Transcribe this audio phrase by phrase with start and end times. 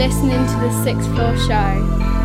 [0.00, 2.19] listening to the Sixth Floor Show.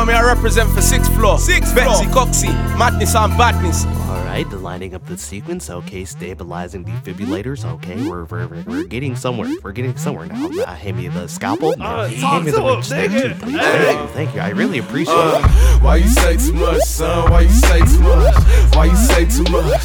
[0.00, 1.38] Right now, me I represent for sixth floor.
[1.38, 2.24] Sixth Betsy, floor.
[2.26, 3.84] Coxie, madness and badness.
[4.08, 5.68] Alright, the lining up the sequence.
[5.68, 7.66] Okay, stabilizing defibrillators.
[7.74, 9.52] Okay, we're, we're, we're, we're getting somewhere.
[9.62, 10.48] We're getting somewhere now.
[10.48, 11.74] Uh, hand me the scalpel.
[11.78, 12.86] Uh, hand me the wrench.
[12.86, 13.56] Thank you, please.
[13.58, 14.40] Thank you, thank you.
[14.40, 15.82] I really appreciate Uh, it.
[15.82, 17.30] why you say too much, son?
[17.30, 18.34] Why you say too much?
[18.74, 19.82] Why you say too much?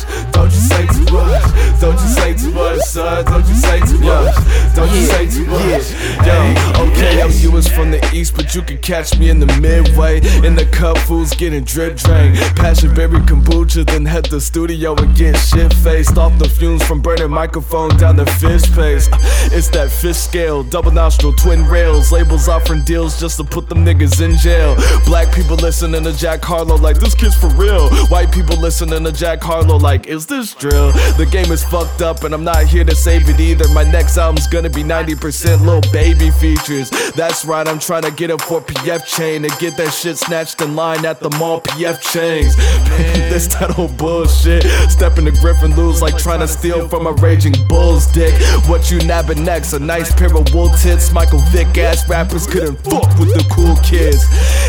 [0.66, 1.80] Don't you say too much?
[1.80, 3.26] Don't you say too much, son?
[3.26, 4.36] Don't you say too much?
[4.76, 5.92] Don't you say too much?
[6.26, 10.18] Yo, okay, I'm US from the east, but you can catch me in the midway.
[10.46, 12.38] In the cup, fools getting drip drained.
[12.56, 17.02] Passion berry kombucha, then head to studio and get shit faced off the fumes from
[17.02, 19.10] burning microphone down the fish paste.
[19.54, 22.12] It's that fish scale, double nostril, twin rails.
[22.12, 24.76] Labels offering deals just to put them niggas in jail.
[25.06, 27.90] Black people listening to Jack Harlow like this kid's for real.
[28.08, 30.92] White people listening to Jack Harlow like is this drill?
[31.18, 33.68] The game is fucked up and I'm not here to save it either.
[33.70, 36.90] My next album's gonna be 90% Lil Baby features.
[37.16, 40.62] That's right, I'm trying to get a 4 PF chain and get that shit snatched
[40.62, 42.02] in line at the mall P.F.
[42.02, 42.56] Chang's.
[42.96, 44.64] this old bullshit.
[44.90, 48.34] Stepping to Griffin lose like trying to steal from a raging bull's dick.
[48.68, 49.74] What you nabbing next?
[49.74, 51.12] A nice pair of wool tits.
[51.12, 54.26] Michael Vick ass rappers couldn't fuck with the cool kids.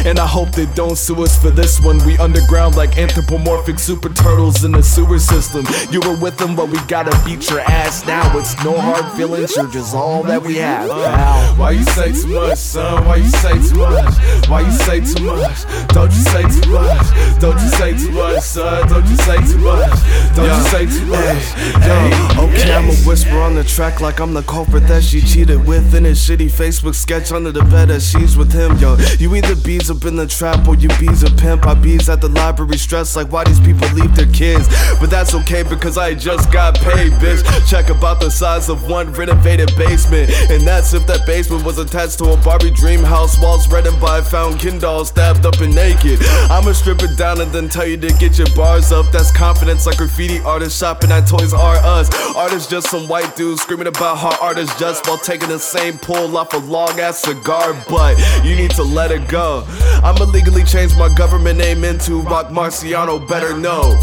[0.06, 1.98] And I hope they don't sue us for this one.
[2.06, 5.65] We underground like anthropomorphic super turtles in the sewer system.
[5.90, 8.36] You were with them, but we gotta beat your ass now.
[8.38, 10.88] It's no hard feelings, you're just all that we have.
[10.90, 11.56] pal.
[11.56, 13.04] Why you say too much, son?
[13.06, 14.14] Why you say too much?
[14.48, 15.64] Why you say too much?
[15.88, 17.40] Don't you say too much?
[17.40, 18.88] Don't you say too much, son?
[18.88, 19.98] Don't you say too much?
[20.34, 21.44] Don't you say too much?
[21.86, 25.94] Yo, okay, I'ma whisper on the track like I'm the culprit that she cheated with
[25.94, 28.76] in a shitty Facebook sketch under the bed that she's with him.
[28.78, 31.66] Yo, you either bees up in the trap or you bees a pimp.
[31.66, 34.68] I bees at the library stressed like why these people leave their kids.
[35.00, 37.42] But that's okay because I just got paid, bitch.
[37.68, 40.30] Check about the size of one renovated basement.
[40.50, 43.38] And that's if that basement was attached to a Barbie dream house.
[43.40, 46.20] Walls reddened by found doll stabbed up and naked.
[46.50, 49.10] I'ma strip it down and then tell you to get your bars up.
[49.12, 52.10] That's confidence like graffiti artists shopping at Toys R Us.
[52.34, 55.98] Artists just some white dudes screaming about how art is just while taking the same
[55.98, 58.18] pull off a long ass cigar butt.
[58.44, 59.64] You need to let it go.
[60.02, 63.98] I'ma legally change my government name into Rock Marciano, better know.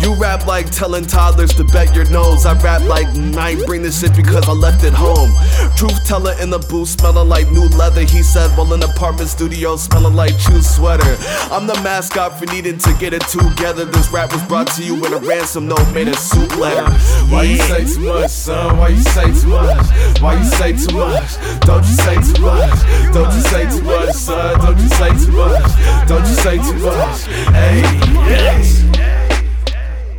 [0.00, 2.46] You rap like telling toddlers to bet your nose.
[2.46, 5.32] I rap like "Mm, bring this shit because I left it home.
[5.76, 8.02] Truth teller in the booth, smelling like new leather.
[8.02, 11.16] He said, while in apartment studio, smelling like chew sweater.
[11.50, 13.84] I'm the mascot for needing to get it together.
[13.86, 16.88] This rap was brought to you with a ransom note made of soup letter.
[17.28, 18.78] Why you say too much, son?
[18.78, 19.86] Why you say too much?
[20.20, 21.30] Why you say too much?
[21.66, 22.78] Don't you say too much?
[23.12, 24.60] Don't you say too much, son?
[24.60, 26.06] Don't you say too much?
[26.06, 27.22] Don't you say too much?
[27.50, 27.82] Hey,
[28.30, 28.84] yes.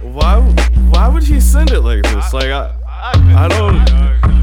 [0.02, 0.65] why
[0.96, 2.34] why would he send it like this?
[2.34, 2.74] Like I
[3.36, 3.76] I don't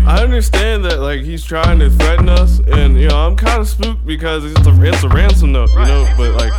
[0.07, 3.69] I understand that like he's trying to threaten us and you know I'm kind of
[3.69, 6.53] spooked because it's a it's a ransom note, you know, but like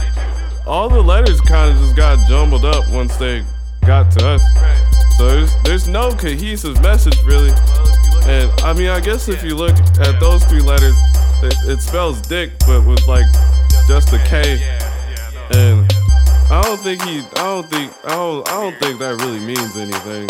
[0.65, 3.45] all the letters kind of just got jumbled up once they
[3.85, 4.43] got to us.
[5.17, 7.51] So there's there's no cohesive message really.
[8.25, 10.97] And I mean I guess if you look at those three letters
[11.43, 13.27] it, it spells dick but with like
[13.87, 14.59] just a K.
[15.51, 15.87] And
[16.51, 17.19] I don't think he.
[17.19, 17.91] I don't think.
[18.05, 18.47] I don't.
[18.49, 20.29] I don't think that really means anything.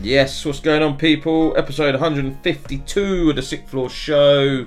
[0.00, 1.56] Yes, what's going on, people?
[1.56, 4.66] Episode 152 of the Sixth Floor Show.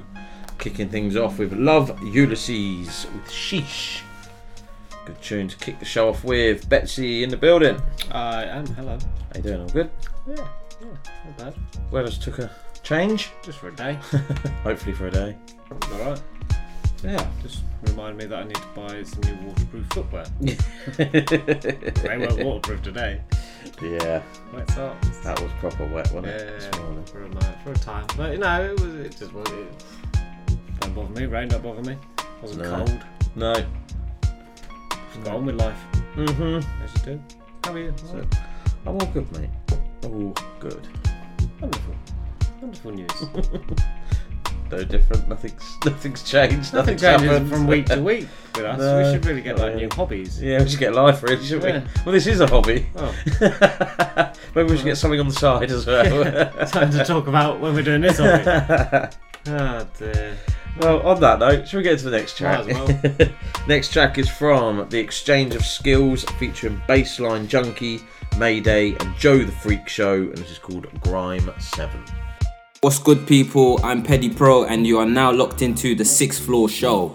[0.57, 4.01] Kicking things off with Love Ulysses with Sheesh.
[5.05, 6.67] Good tune to kick the show off with.
[6.67, 7.79] Betsy in the building.
[8.11, 8.65] I am.
[8.67, 8.97] Hello.
[8.97, 9.61] How you doing?
[9.61, 9.89] All good?
[10.27, 10.35] Yeah,
[10.81, 10.87] yeah,
[11.25, 11.55] not bad.
[11.91, 12.51] Weather's took a
[12.83, 13.29] change.
[13.43, 13.93] Just for a day.
[14.63, 15.37] Hopefully for a day.
[15.71, 16.21] All right.
[17.03, 17.25] Yeah.
[17.41, 20.25] Just remind me that I need to buy some new waterproof footwear.
[20.97, 23.21] they weren't waterproof today.
[23.81, 24.21] yeah.
[24.51, 25.01] What's up?
[25.23, 26.59] That was proper wet, wasn't Yeah, it?
[26.59, 28.05] This for a night, for a time.
[28.17, 28.95] But you know, it was.
[28.95, 29.49] It just was.
[29.49, 29.67] It
[30.81, 31.25] don't bother me.
[31.25, 31.97] Rain don't bother me.
[32.41, 32.77] Wasn't No.
[32.77, 33.05] cold.
[33.35, 33.53] No.
[33.53, 35.77] Just got on with life.
[36.15, 36.83] Mm-hmm.
[36.83, 37.23] As you do.
[37.63, 37.93] How are you?
[37.97, 38.35] So, Alright.
[38.85, 39.49] I'm all good, mate.
[40.03, 40.87] All good.
[41.61, 41.95] Wonderful.
[42.61, 43.09] Wonderful news.
[44.71, 45.27] No different.
[45.27, 46.73] Nothing's nothing's changed.
[46.73, 47.49] Nothing Nothing's changes happened.
[47.49, 48.77] from week to week with us.
[48.79, 48.97] No.
[49.03, 50.41] we should really get like new uh, hobbies.
[50.41, 51.79] Yeah, we should get life really, shouldn't Yeah.
[51.95, 52.01] we?
[52.05, 52.87] Well, this is a hobby.
[52.95, 53.13] Oh.
[54.55, 56.23] Maybe we should get something on the side as well.
[56.67, 59.15] Time to talk about when we're doing this hobby.
[59.47, 60.37] Oh dear.
[60.79, 62.67] well, on that note, should we get to the next track?
[62.69, 63.29] As
[63.67, 68.01] next track is from The Exchange of Skills featuring Bassline Junkie,
[68.37, 72.03] Mayday, and Joe the Freak Show, and this is called Grime 7.
[72.81, 73.77] What's good, people?
[73.83, 77.09] I'm Peddy Pro, and you are now locked into the Sixth Floor Show.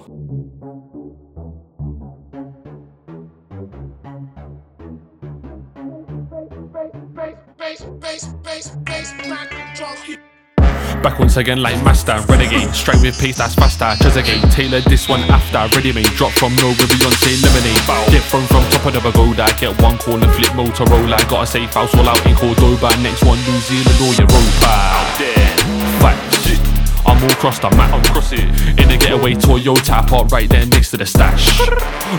[11.04, 13.92] Back once again like master, renegade, straight with pace that's faster.
[14.00, 15.76] Treasure tailored this one after.
[15.76, 18.10] Ready made, drop from no with Beyonce lemonade.
[18.10, 21.18] Get from from top of the pagoda, get one corner flip Motorola.
[21.28, 22.88] Gotta safe house all out in Cordoba.
[23.02, 24.64] Next one New Zealand or Europa.
[24.64, 26.73] Out there, facts.
[27.06, 28.44] I'm all crossed, I'm at, I'm cross it.
[28.80, 31.60] In a getaway Toyota, park right there next to the stash.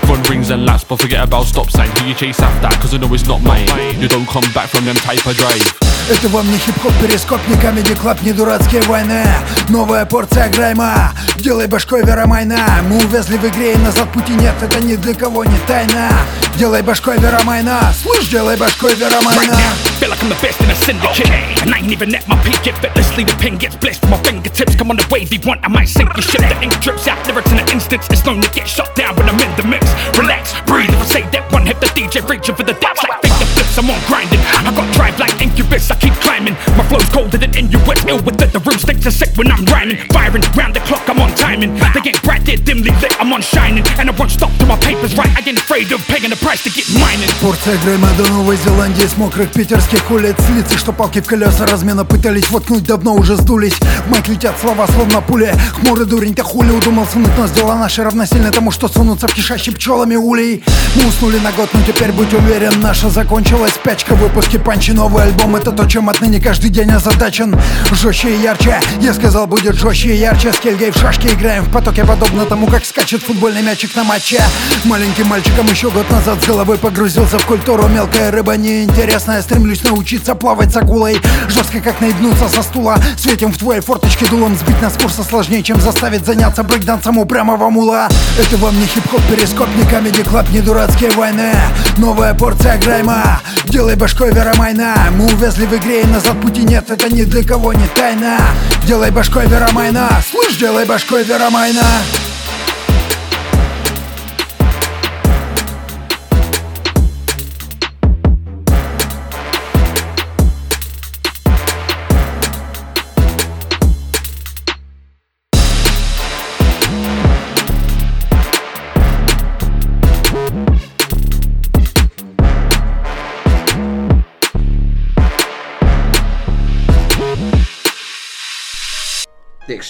[0.07, 1.89] Run rings and laps, but forget about stop sign.
[1.97, 3.67] Who you chase after, cause I know it's not mine.
[3.99, 5.85] You don't come back from them type of drive.
[6.07, 9.25] Это вам не хип-хоп, перископ, не комедий клаб, не дурацкие войны
[9.69, 14.79] Новая порция грайма, делай башкой Верамайна Мы увязли в игре и назад пути нет, это
[14.81, 16.11] ни для кого не тайна
[16.57, 20.69] Делай башкой Верамайна, слышь, делай башкой Right Верамайна now, feel like I'm the best in
[20.69, 21.29] a syndicate.
[21.63, 22.75] And I ain't even at my peak yet.
[22.75, 24.75] Effortlessly, the pen gets blessed from my fingertips.
[24.75, 26.41] Come on the wave, you want, I might sink your ship.
[26.41, 28.07] The ink drips out, lyrics in an instance.
[28.09, 29.85] It's known to get shut down when I'm in the mix.
[30.17, 30.89] Relax, breathe.
[30.89, 33.85] If I say that one, hit the DJ reaching for the depths like finger flips.
[33.85, 34.39] I'm on grinding.
[34.39, 35.91] I got drive like incubus.
[35.91, 36.53] I keep climbing.
[36.77, 38.05] My flow's colder than Inuit.
[38.07, 38.51] Ill with it.
[38.53, 39.97] The room stinks are sick when I'm rhyming.
[40.11, 41.75] Firing round the clock, I'm on timing.
[41.93, 43.13] They ain't bright, they're dimly lit.
[43.19, 43.83] I'm on shining.
[43.99, 45.31] And I won't stop till my paper's right.
[45.37, 47.29] I ain't afraid of paying the price to get mining.
[47.41, 52.05] Порция Грэма до Новой Зеландии с мокрых питерских улиц Лица, что палки в колеса размена
[52.05, 53.75] пытались воткнуть, давно уже сдулись
[54.05, 58.03] В майк летят слова, словно пули Хмурый дурень, то хули удумал сунуть нос Дела наши
[58.03, 60.63] равносильны тому, что сунутся в кишащий пчелами улей
[60.95, 65.55] Мы уснули на год, но теперь будь уверен Наша закончилась спячка, выпуски панчи Новый альбом,
[65.55, 67.55] это то, чем отныне каждый день озадачен.
[67.91, 70.51] Жестче и ярче, я сказал, будет жестче и ярче.
[70.51, 74.41] С Кельгой в шашки играем в потоке, подобно тому, как скачет футбольный мячик на матче.
[74.83, 77.87] Маленьким мальчиком еще год назад с головой погрузился в культуру.
[77.87, 81.19] Мелкая рыба неинтересная, стремлюсь научиться плавать с акулой.
[81.47, 82.97] Жестко как наебнуться со стула.
[83.17, 84.55] Светим в твоей форточке дулом.
[84.57, 88.07] Сбить нас курса сложнее, чем заставить заняться брейкдансом упрямого мула.
[88.39, 91.53] Это вам не хип-хоп, перископ, не комеди клаб, не дурацкие войны.
[91.97, 96.89] Новая порция грайма Делай башкой Верамайна Мы увязли в игре и назад пути нет.
[96.89, 98.39] Это ни для кого не тайна.
[98.85, 101.81] Делай башкой Верамайна Слышь, делай башкой Верамайна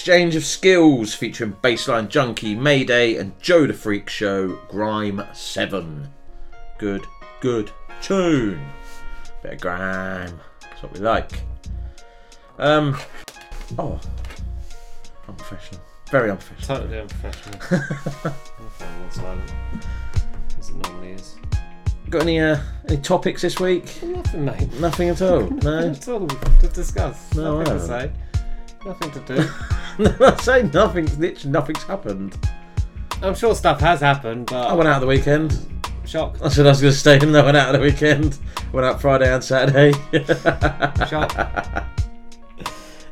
[0.06, 6.08] Exchange of Skills featuring Bassline Junkie, Mayday, and Joe the Freak Show, Grime 7.
[6.78, 7.04] Good,
[7.40, 8.64] good tune.
[9.42, 10.38] Bit of grime.
[10.60, 11.40] That's what we like.
[12.56, 12.96] Um,
[13.80, 14.00] oh,
[15.26, 15.80] unprofessional.
[16.12, 16.78] Very unprofessional.
[16.78, 17.58] Totally unprofessional.
[18.24, 19.52] I'm fine with silent.
[20.56, 21.34] As it normally is.
[22.10, 22.58] Got any uh,
[22.88, 24.00] any topics this week?
[24.04, 24.72] Nothing, mate.
[24.74, 25.40] Nothing at all.
[25.50, 25.80] No.
[25.88, 27.34] Nothing At all to discuss.
[27.34, 28.12] No, Nothing I to say.
[28.86, 29.50] Nothing to do.
[30.24, 32.38] I say nothing's literally nothing's happened.
[33.22, 35.58] I'm sure stuff has happened, but I went out the weekend.
[36.04, 36.36] Shock.
[36.42, 37.34] I said I was going to stay in.
[37.34, 38.38] I went out the weekend.
[38.72, 39.92] Went out Friday and Saturday.
[41.08, 41.34] Shock.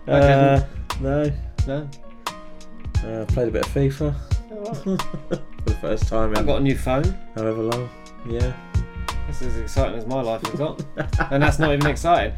[0.06, 0.62] Uh,
[1.00, 1.32] no.
[1.66, 1.88] No.
[3.06, 4.14] Uh, played a bit of FIFA
[4.82, 4.98] for
[5.64, 7.18] the first time I got a new phone.
[7.34, 7.88] however long.
[8.28, 8.52] Yeah.
[9.26, 10.84] This is as exciting as my life has got,
[11.30, 12.34] and that's not even exciting.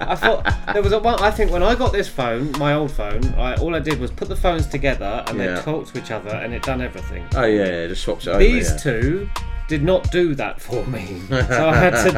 [0.00, 1.20] I thought there was a one.
[1.20, 4.10] I think when I got this phone, my old phone, I, all I did was
[4.10, 5.54] put the phones together and Yeah.
[5.54, 7.26] they talked to each other, and it done everything.
[7.34, 7.86] Oh yeah, yeah.
[7.88, 8.38] Just swaps it over.
[8.38, 8.76] These yeah.
[8.76, 9.30] two
[9.66, 12.12] did not do that for me, so I had to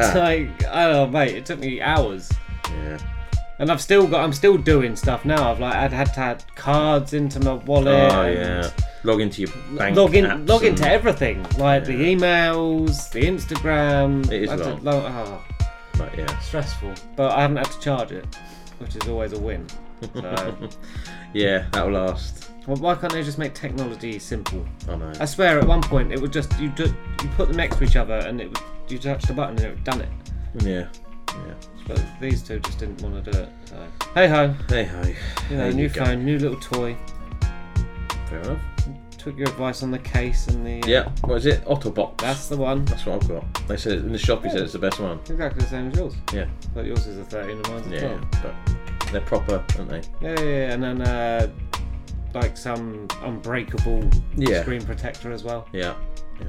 [0.85, 1.35] don't know, mate.
[1.35, 2.31] It took me hours.
[2.69, 2.97] Yeah.
[3.61, 5.51] And I've still got, I'm still doing stuff now.
[5.51, 8.11] I've like, I'd had to add cards into my wallet.
[8.11, 8.69] Oh and yeah.
[9.03, 9.95] Log into your bank.
[9.95, 14.25] log in, log into and- everything, like the emails, the Instagram.
[14.31, 14.83] It is to long.
[14.83, 15.45] lo- oh,
[15.97, 16.39] But yeah.
[16.39, 18.25] stressful, but I haven't had to charge it,
[18.79, 19.65] which is always a win.
[20.15, 20.57] So,
[21.33, 22.49] Yeah, that'll last.
[22.67, 24.65] well, why can't they just make technology simple?
[24.89, 25.13] I know.
[25.19, 27.83] I swear, at one point it would just you do, you put them next to
[27.83, 28.59] each other and it would
[28.91, 30.09] you touch the button and it would done it.
[30.63, 30.87] Yeah.
[31.29, 31.53] Yeah.
[31.93, 33.49] But these two just didn't want to do it.
[33.65, 33.75] So
[34.15, 35.01] hey ho, Hey ho.
[35.49, 36.05] you know, There new you go.
[36.05, 36.95] phone, new little toy.
[38.29, 38.61] Fair enough.
[39.17, 40.81] Took your advice on the case and the.
[40.81, 41.09] uh, Yeah.
[41.25, 41.63] What is it?
[41.65, 42.17] OtterBox.
[42.17, 42.85] That's the one.
[42.85, 43.67] That's what I've got.
[43.67, 44.43] They said in the shop.
[44.43, 45.19] He said it's the best one.
[45.29, 46.15] Exactly the same as yours.
[46.33, 46.45] Yeah.
[46.73, 48.01] But yours is a 13 and mine's a 12.
[48.33, 48.41] Yeah.
[48.41, 50.01] But they're proper, aren't they?
[50.21, 51.47] Yeah, yeah, yeah, and then uh,
[52.33, 54.61] like some unbreakable Yeah.
[54.61, 55.67] screen protector as well.
[55.71, 55.93] Yeah.
[56.39, 56.47] Yeah.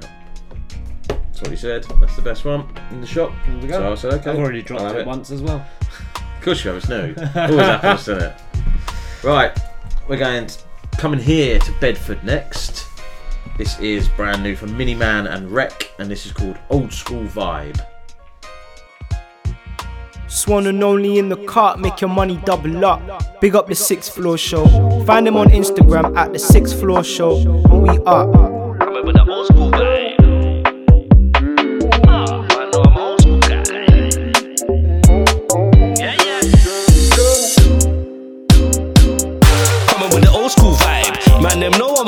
[1.42, 2.00] That's what he said.
[2.00, 3.32] That's the best one in the shop.
[3.48, 3.80] There we go.
[3.80, 4.30] So I said, okay.
[4.30, 5.66] I've already dropped I'll have it, once as well.
[6.36, 7.16] Of course you have, it's new.
[7.34, 8.40] Always happens, doesn't it?
[9.24, 9.58] Right,
[10.06, 10.58] we're going to,
[10.98, 12.86] coming here to Bedford next.
[13.58, 17.24] This is brand new from Mini Man and REK, and this is called Old School
[17.24, 17.84] Vibe.
[20.28, 23.40] Swan and only in the cart, make your money double up.
[23.40, 24.64] Big up the sixth floor show.
[25.06, 27.36] Find them on Instagram at the sixth floor show.
[27.38, 28.28] And we are.
[28.74, 30.11] Remember that old school vibe.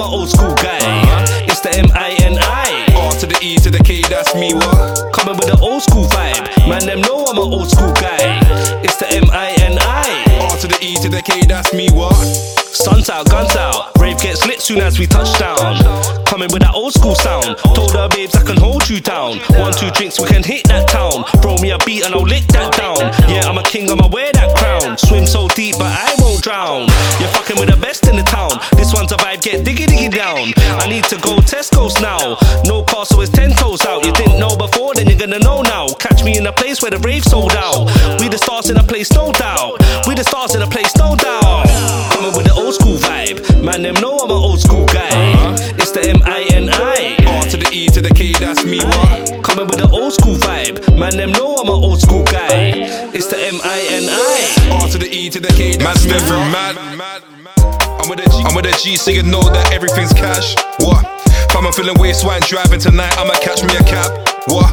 [0.05, 0.79] Old school guy.
[1.45, 2.87] It's the M I N I.
[2.95, 5.13] R to the E to the K, that's me, what?
[5.13, 6.69] Coming with the old school vibe.
[6.69, 8.41] Man, them know I'm an old school guy.
[8.83, 10.49] It's the M I N I.
[10.51, 12.64] R to the E to the K, that's me, what?
[12.75, 13.93] Sun's out, guns out.
[14.01, 15.79] Rave gets lit soon as we touch down.
[16.27, 17.57] Coming with that old school sound.
[17.73, 19.39] Told her babes I can hold you down.
[19.63, 21.23] One, two drinks, we can hit that town.
[21.41, 22.99] Throw me a beat and I'll lick that down.
[23.31, 24.99] Yeah, I'm a king, I'ma wear that crown.
[24.99, 26.91] Swim so deep, but I won't drown.
[27.23, 28.59] You're fucking with the best in the town.
[28.75, 30.51] This one's a vibe, get diggy diggy down.
[30.83, 32.37] I need to go Tesco's now.
[32.67, 34.05] No car, so it's ten toes out.
[34.05, 35.95] You didn't know before, then you're gonna know now.
[36.03, 37.87] Catch me in a place where the rave sold out.
[38.19, 39.79] We the stars in a place, no doubt.
[40.07, 41.71] We the stars in a place, no doubt.
[42.11, 43.39] Coming with the old school vibe.
[43.65, 45.09] Man, them know I'm an old school guy.
[45.09, 45.57] Uh-huh.
[45.79, 47.17] It's the M I N I.
[47.39, 49.45] R to the E to the K, that's me, what?
[49.45, 50.83] Coming with the old school vibe.
[50.99, 52.75] Man, them know I'm an old school guy.
[53.15, 54.83] It's the M I N I.
[54.83, 56.19] R to the E to the K, that's me,
[56.51, 56.77] mad.
[58.01, 60.57] I'm with a G, I'm with a G, so you know that everything's cash.
[60.79, 61.07] What?
[61.27, 64.11] If I'm feeling waste wine driving tonight, I'ma catch me a cab.
[64.49, 64.69] What?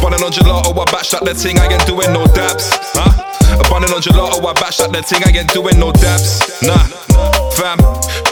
[0.00, 2.70] Bunning on gelato, I bash up the ting, I ain't doing no dabs.
[2.96, 3.29] Huh?
[3.70, 6.62] Bunning on gelato, oh, I bash up the ting, I ain't doing no dabs.
[6.62, 6.78] Nah,
[7.56, 7.78] fam,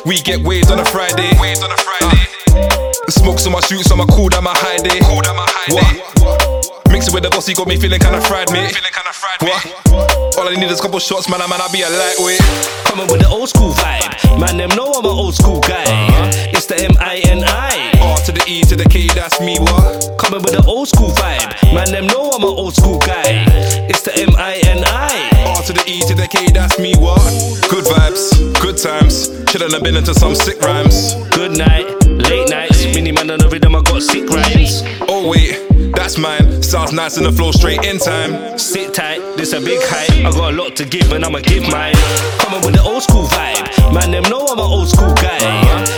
[0.04, 1.30] we get waves on a Friday.
[1.40, 2.26] Waved on a Friday.
[2.50, 5.00] Uh, the smokes on my shoots, I'm a cool down my high day.
[5.02, 6.02] Cool down my high day.
[6.24, 6.67] What?
[6.90, 8.72] Mix it with the bossy, got me feeling kinda fried, mate.
[8.72, 10.36] Feeling kinda fried, what?
[10.38, 11.42] All I need is a couple shots, man.
[11.42, 12.40] I man, I be a lightweight.
[12.84, 14.38] Coming with the old school vibe.
[14.38, 15.84] Man, them know I'm an old school guy.
[15.84, 16.54] Uh-huh.
[16.56, 17.92] It's the M I N I.
[18.00, 20.16] R to the E to the K, that's me, what?
[20.18, 21.74] Coming with the old school vibe.
[21.74, 23.44] Man, them know I'm an old school guy.
[23.88, 25.54] It's the M I N I.
[25.56, 27.20] R to the E to the K, that's me, what?
[27.68, 29.28] Good vibes, good times.
[29.50, 31.14] Shouldn't have been into some sick rhymes.
[31.30, 32.84] Good night, late nights.
[32.94, 34.82] Mini man on the rhythm, I got sick rhymes.
[35.08, 36.62] Oh, wait, that's mine.
[36.62, 38.58] Sounds nice in the flow, straight in time.
[38.58, 40.24] Sit tight, this a big hype.
[40.24, 41.94] I got a lot to give and I'ma give mine.
[42.38, 43.92] Coming with the old school vibe.
[43.92, 45.38] Man, them know I'm an old school guy.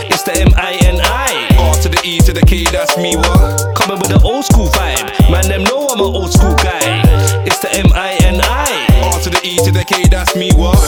[0.07, 1.47] It's the M I N I.
[1.57, 3.75] R to the E to the K, that's me, what?
[3.75, 5.31] Coming with the old school vibe.
[5.31, 7.01] Man, them know I'm an old school guy.
[7.45, 9.11] It's the M I N I.
[9.13, 10.79] R to the E to the K, that's me, what?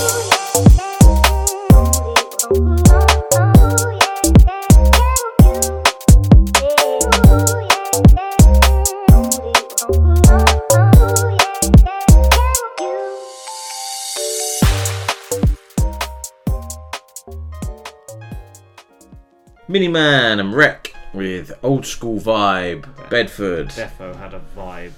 [19.68, 23.70] Mini Man and REK with Old School Vibe, Bedford.
[23.70, 24.92] Defo had a vibe.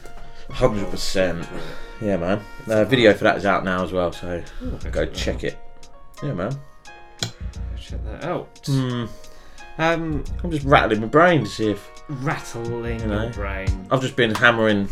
[0.50, 1.48] 100%.
[2.02, 2.42] Yeah, man.
[2.68, 5.58] Uh, video for that is out now as well, so Ooh, go check that it.
[6.24, 6.60] Yeah, man.
[7.80, 8.60] Check that out.
[8.66, 9.06] Hmm.
[9.78, 11.90] Um, I'm just rattling my brain to see if.
[12.08, 13.24] rattling You know.
[13.24, 13.88] your brain.
[13.92, 14.90] I've just been hammering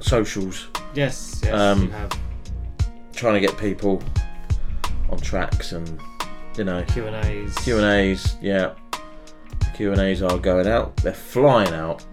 [0.00, 2.18] socials, Yes, yes, Um, you have
[3.14, 4.02] trying to get people
[5.10, 6.00] on tracks and,
[6.56, 7.54] you know, Q and A's.
[7.56, 8.36] Q and A's.
[8.40, 8.74] Yeah,
[9.74, 10.96] Q and A's are going out.
[10.98, 12.04] They're flying out.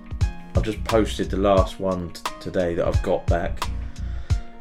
[0.56, 3.64] I've just posted the last one t- today that I've got back.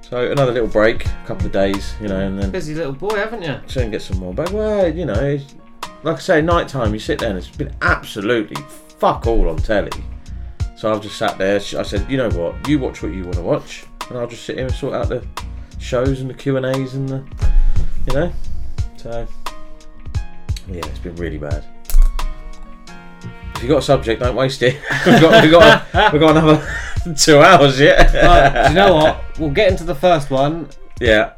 [0.03, 3.17] So another little break, a couple of days, you know, and then Busy little boy,
[3.17, 3.61] haven't you?
[3.69, 4.53] try and get some more back.
[4.53, 5.55] Well, you know, it's-
[6.03, 6.93] like I say, night time.
[6.95, 8.63] You sit there and it's been absolutely
[8.99, 9.91] fuck all on telly.
[10.77, 11.57] So I've just sat there.
[11.57, 12.69] I said, you know what?
[12.69, 15.09] You watch what you want to watch, and I'll just sit here and sort out
[15.09, 15.27] the
[15.79, 17.25] shows and the Q and A's and the,
[18.07, 18.33] you know.
[18.97, 19.27] So
[20.69, 21.65] yeah, it's been really bad.
[23.57, 24.75] If you got a subject, don't waste it.
[25.07, 26.67] we've got we've got we've got another
[27.17, 28.15] two hours yet.
[28.15, 29.25] Right, do you know what?
[29.39, 30.69] We'll get into the first one
[31.01, 31.33] Yeah,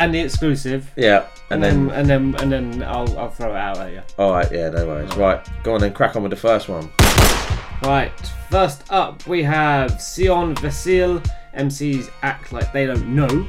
[0.00, 3.54] and the exclusive, yeah, and, and then, then and then and then I'll I'll throw
[3.54, 4.02] it out at you.
[4.18, 5.14] all right, yeah, no worries.
[5.16, 6.90] Right, go on then, crack on with the first one.
[7.82, 8.12] Right,
[8.50, 11.24] first up we have Sion Vesill.
[11.56, 13.44] MCs act like they don't know.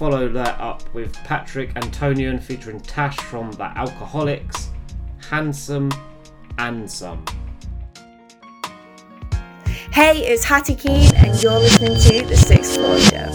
[0.00, 4.68] Follow that up with Patrick Antonian featuring Tash from the Alkaholiks,
[5.28, 5.90] Handsome
[6.56, 7.22] and Some.
[9.92, 13.26] Hey, it's Hattie Keen, and you're listening to The Sixth Floor Show.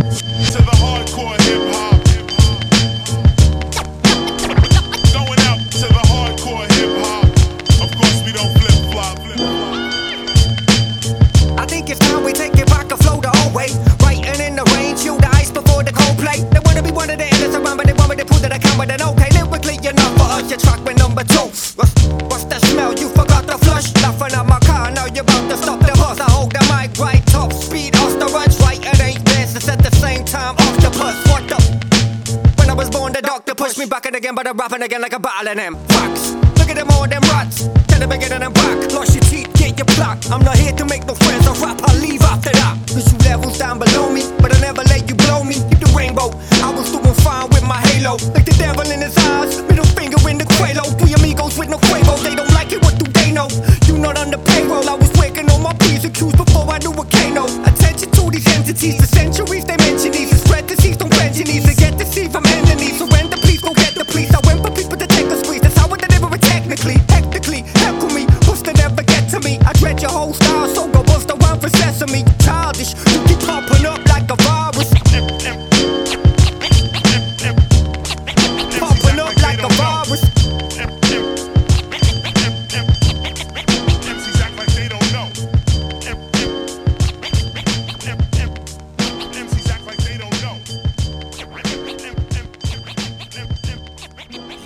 [0.00, 1.71] I think it's time
[18.72, 20.50] down with an okay lyrically enough for us.
[20.50, 21.48] Your track with number two.
[21.76, 22.92] What's, what's the smell?
[22.94, 23.92] You forgot the flush.
[24.02, 26.20] Laughing at my car, now you're about to stop the bus.
[26.20, 28.80] I hold the mic right, top speed, off the rush right.
[28.80, 31.16] It ain't this, it's at the same time, off the bus.
[31.28, 31.58] What the?
[32.56, 35.00] When I was born, the doctor pushed me back in again, but I'm rapping again
[35.00, 35.74] like a battle in him.
[35.88, 36.32] Rocks.
[36.58, 37.68] Look at them all, them rats.
[37.88, 38.92] Tell them again and I'm back.
[38.92, 40.30] Lost your teeth, get your plaque.
[40.30, 41.46] I'm not here to make no friends.
[41.46, 42.78] I rap, I leave after that.
[42.88, 44.41] Cause you levels down below me.
[48.02, 48.16] Halo.
[48.34, 49.62] Like the devil in his eyes.
[49.62, 50.84] Middle finger in the Quelo.
[50.98, 52.22] Three amigos with no Quavo.
[52.22, 52.41] They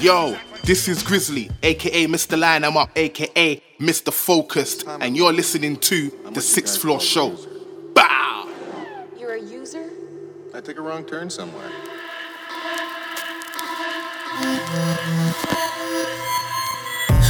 [0.06, 2.38] Yo, this is Grizzly, aka Mr.
[2.38, 4.12] Line I'm Up, aka Mr.
[4.12, 7.36] Focused, and you're listening to the Sixth Floor Show.
[7.92, 8.48] Bow!
[9.18, 9.90] You're a user?
[10.54, 11.72] I took a wrong turn somewhere.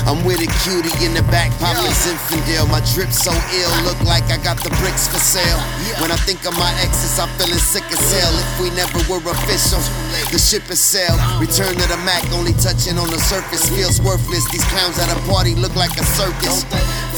[0.07, 2.71] I'm with a cutie in the back, popping Zinfandel.
[2.71, 5.59] My drip so ill, look like I got the bricks for sale.
[5.99, 8.31] When I think of my exes, I'm feeling sick as hell.
[8.39, 9.83] If we never were official,
[10.31, 11.19] the ship is sailed.
[11.43, 13.67] Return to the Mac, only touching on the surface.
[13.67, 14.47] Feels worthless.
[14.55, 16.63] These clowns at a party look like a circus.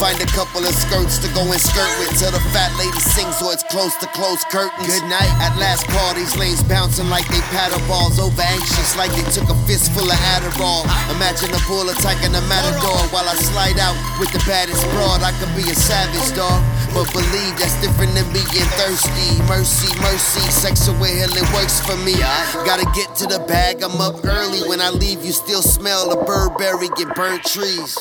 [0.00, 3.42] Find a couple of skirts to go and skirt with till the fat lady sings
[3.42, 4.87] or it's close to close curtains.
[4.87, 5.29] Good night.
[5.42, 8.22] At last call, these lanes bouncing like they paddle balls.
[8.22, 10.87] Over anxious like they took a fistful of Adderall.
[11.12, 12.42] Imagine a bull attacking a
[12.79, 15.23] matador while I slide out with the baddest broad.
[15.23, 16.62] I could be a savage dog,
[16.95, 19.43] but believe that's different than being thirsty.
[19.45, 22.14] Mercy, mercy, sexual it works for me.
[22.64, 24.69] Gotta get to the bag, I'm up early.
[24.69, 27.97] When I leave, you still smell the Burberry get burnt trees.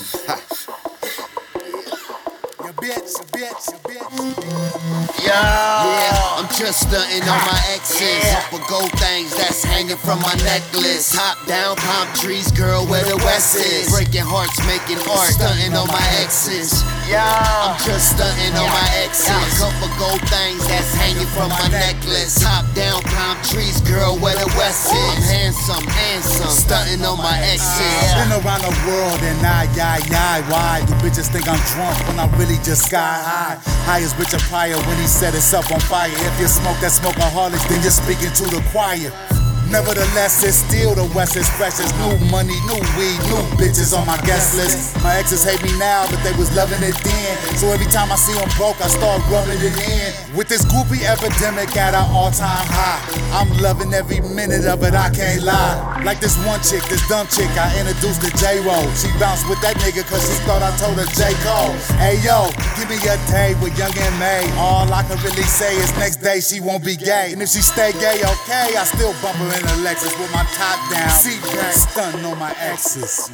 [5.28, 8.22] Yeah, I'm just stunting on my exes.
[8.38, 11.10] Up For gold things that's hanging from my necklace.
[11.10, 13.90] Top down palm trees, girl, where the west is.
[13.90, 15.34] Breaking hearts, making art.
[15.34, 16.84] Stunting on my exes.
[17.10, 19.58] Yeah, I'm just stunting on my exes.
[19.58, 22.38] Couple gold things that's hanging from my necklace.
[22.38, 24.94] Top down palm trees, girl, where the west is.
[24.94, 26.52] I'm handsome, handsome.
[26.52, 28.14] Stunting on my exes.
[28.14, 31.96] I've been around the world and I, I, I, why do bitches think I'm drunk
[32.08, 33.58] when I'm really just sky high?
[33.88, 36.12] High as Richard Pryor when he set himself on fire.
[36.12, 39.47] If you smoke that smokeaholics, then you're speaking to the choir.
[39.72, 41.92] Nevertheless, it's still the West is precious.
[42.00, 44.96] New money, new weed, new bitches on my guest list.
[45.04, 47.36] My exes hate me now, but they was loving it then.
[47.60, 50.10] So every time I see them broke, I start rubbing it in.
[50.36, 53.04] With this groupie epidemic at an all-time high,
[53.36, 54.94] I'm loving every minute of it.
[54.96, 56.02] I can't lie.
[56.04, 58.88] Like this one chick, this dumb chick I introduced to Ja Rule.
[58.96, 61.36] She bounced with that nigga cause she thought I told her J.
[61.44, 61.76] Cole.
[62.00, 62.48] Hey yo,
[62.80, 64.48] give me a day with Young and May.
[64.56, 67.34] All I can really say is next day she won't be gay.
[67.34, 70.46] And if she stay gay, okay, I still bump her in a Lexus with my
[70.54, 71.10] top down.
[71.10, 73.32] Seat back, stunting on my exes.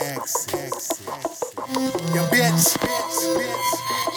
[0.00, 1.02] Exes.
[2.14, 2.74] Your bitch.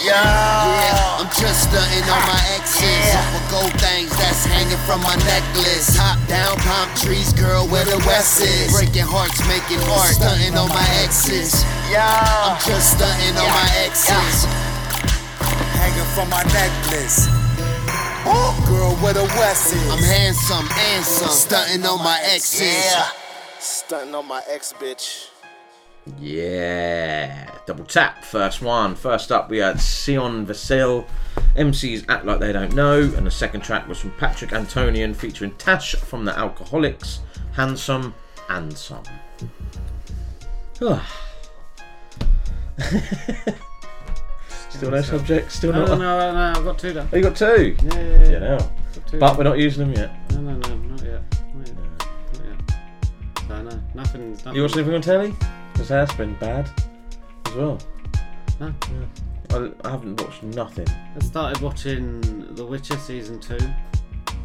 [0.02, 3.14] Yeah, I'm just stunting on my exes.
[3.30, 5.96] For gold things that's hanging from my necklace.
[5.96, 8.72] Top down palm trees, girl, where the west is.
[8.74, 10.18] Breaking hearts, making art.
[10.18, 11.64] Stunting on my exes.
[11.92, 14.46] Yeah, I'm just stunting on my exes.
[15.78, 17.47] Hanging from my necklace.
[18.28, 19.90] Girl, where the west is.
[19.90, 21.30] I'm handsome, and some.
[21.30, 22.62] Stunting on my exes.
[22.62, 23.10] Yeah.
[23.60, 25.30] Stunting on my ex bitch.
[26.20, 28.26] Yeah, double tap.
[28.26, 28.96] First one.
[28.96, 31.06] First up, we had Sion Vesill.
[31.56, 35.52] MCs act like they don't know, and the second track was from Patrick Antonian featuring
[35.52, 37.20] Tash from the Alkaholiks.
[37.54, 38.13] Handsome
[38.50, 39.04] and some.
[44.78, 45.52] Still no subject.
[45.52, 45.98] Still no, not.
[45.98, 47.10] no, no, no, I've got two done.
[47.12, 47.76] Oh, you got two.
[47.84, 48.30] Yeah, yeah, yeah.
[48.30, 48.72] Yeah, now.
[49.12, 49.38] But done.
[49.38, 50.32] we're not using them yet.
[50.32, 51.22] No, no, no, not yet.
[51.56, 51.78] Not yet.
[52.34, 53.50] Not yet.
[53.50, 54.54] No, no, nothing's done.
[54.54, 55.34] You watch anything on telly?
[55.74, 56.70] Because that's been bad
[57.48, 57.80] as well.
[58.60, 58.74] No.
[59.50, 60.88] I, I haven't watched nothing.
[61.16, 63.58] I started watching The Witcher season two.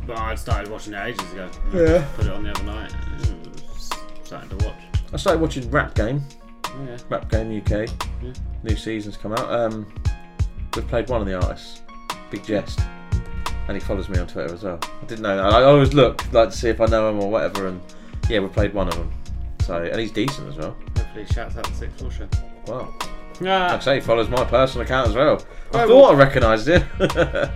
[0.07, 1.51] But I'd started watching it ages ago.
[1.75, 2.07] Yeah.
[2.16, 2.92] Put it on the other night.
[2.95, 3.90] and it was
[4.25, 4.77] Starting to watch.
[5.12, 6.25] I started watching Rap Game.
[6.64, 6.97] Oh, yeah.
[7.11, 7.90] Rap Game UK.
[8.23, 8.33] Yeah.
[8.62, 9.51] New season's come out.
[9.53, 9.92] Um,
[10.77, 11.83] we've played one of the artists,
[12.31, 12.81] Big Jest,
[13.69, 14.79] and he follows me on Twitter as well.
[14.83, 15.47] I didn't know that.
[15.53, 17.81] I always look like to see if I know him or whatever, and
[18.29, 19.11] yeah, we played one of them.
[19.65, 20.77] So and he's decent as well.
[20.97, 22.29] Hopefully, he shouts out the sixth show.
[22.67, 22.93] Wow.
[23.41, 23.67] Yeah.
[23.69, 25.45] Like I say, he follows my personal account as well.
[25.69, 25.89] I Global.
[26.01, 26.85] thought I recognised him.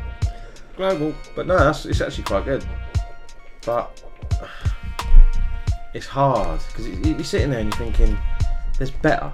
[0.77, 1.15] Global.
[1.35, 2.65] But no, that's, it's actually quite good.
[3.65, 4.03] But
[5.95, 8.19] it's hard because you're sitting there and you're thinking,
[8.79, 9.33] there's better.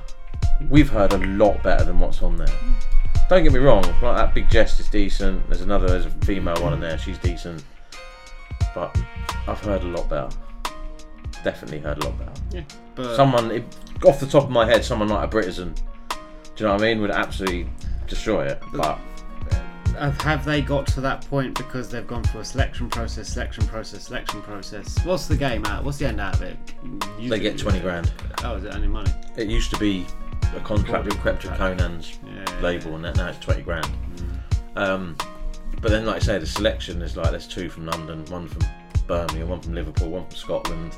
[0.71, 2.49] We've heard a lot better than what's on there.
[3.33, 5.49] Don't get me wrong, like that Big Jest is decent.
[5.49, 7.65] There's another, there's a female one in there, she's decent.
[8.75, 8.95] But
[9.49, 10.29] I've heard a lot better.
[11.43, 12.33] Definitely heard a lot better.
[12.51, 12.65] Yeah,
[12.95, 13.65] but- someone, it,
[14.05, 15.83] off the top of my head, someone like a Britizen, do
[16.59, 17.71] you know what I mean, would absolutely
[18.07, 18.63] destroy it.
[18.75, 18.99] But
[19.99, 23.67] Have, have they got to that point because they've gone through a selection process, selection
[23.67, 25.03] process, selection process?
[25.07, 25.85] What's the game out?
[25.85, 26.59] What's the end out of it?
[27.19, 28.13] they get 20 grand.
[28.45, 29.11] Oh, is it only money?
[29.39, 30.05] It used to be
[30.55, 33.89] a contract with Krept and Konan's Yeah, label, and that now it's 20 grand.
[34.77, 35.17] Um,
[35.81, 38.63] but then, like I say, the selection is like there's two from London, one from
[39.07, 40.95] Birmingham, one from Liverpool, one from Scotland.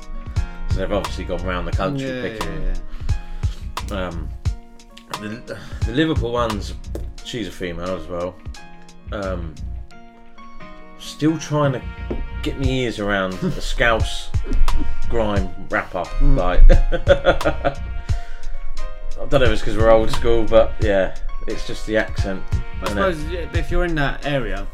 [0.69, 3.97] So they've obviously gone around the country Yeah, picking.
[3.97, 4.29] Um,
[5.21, 6.73] the, the Liverpool one's
[7.23, 8.35] she's a female as well.
[9.11, 9.55] Um,
[10.99, 11.81] still trying to
[12.41, 14.29] get my ears around a Scouse
[15.09, 16.03] grime rapper.
[16.21, 16.61] Like,
[19.19, 21.15] I don't know if it's because we're old school, but yeah,
[21.47, 22.43] it's just the accent.
[22.81, 24.67] I suppose yeah, if you're in that area,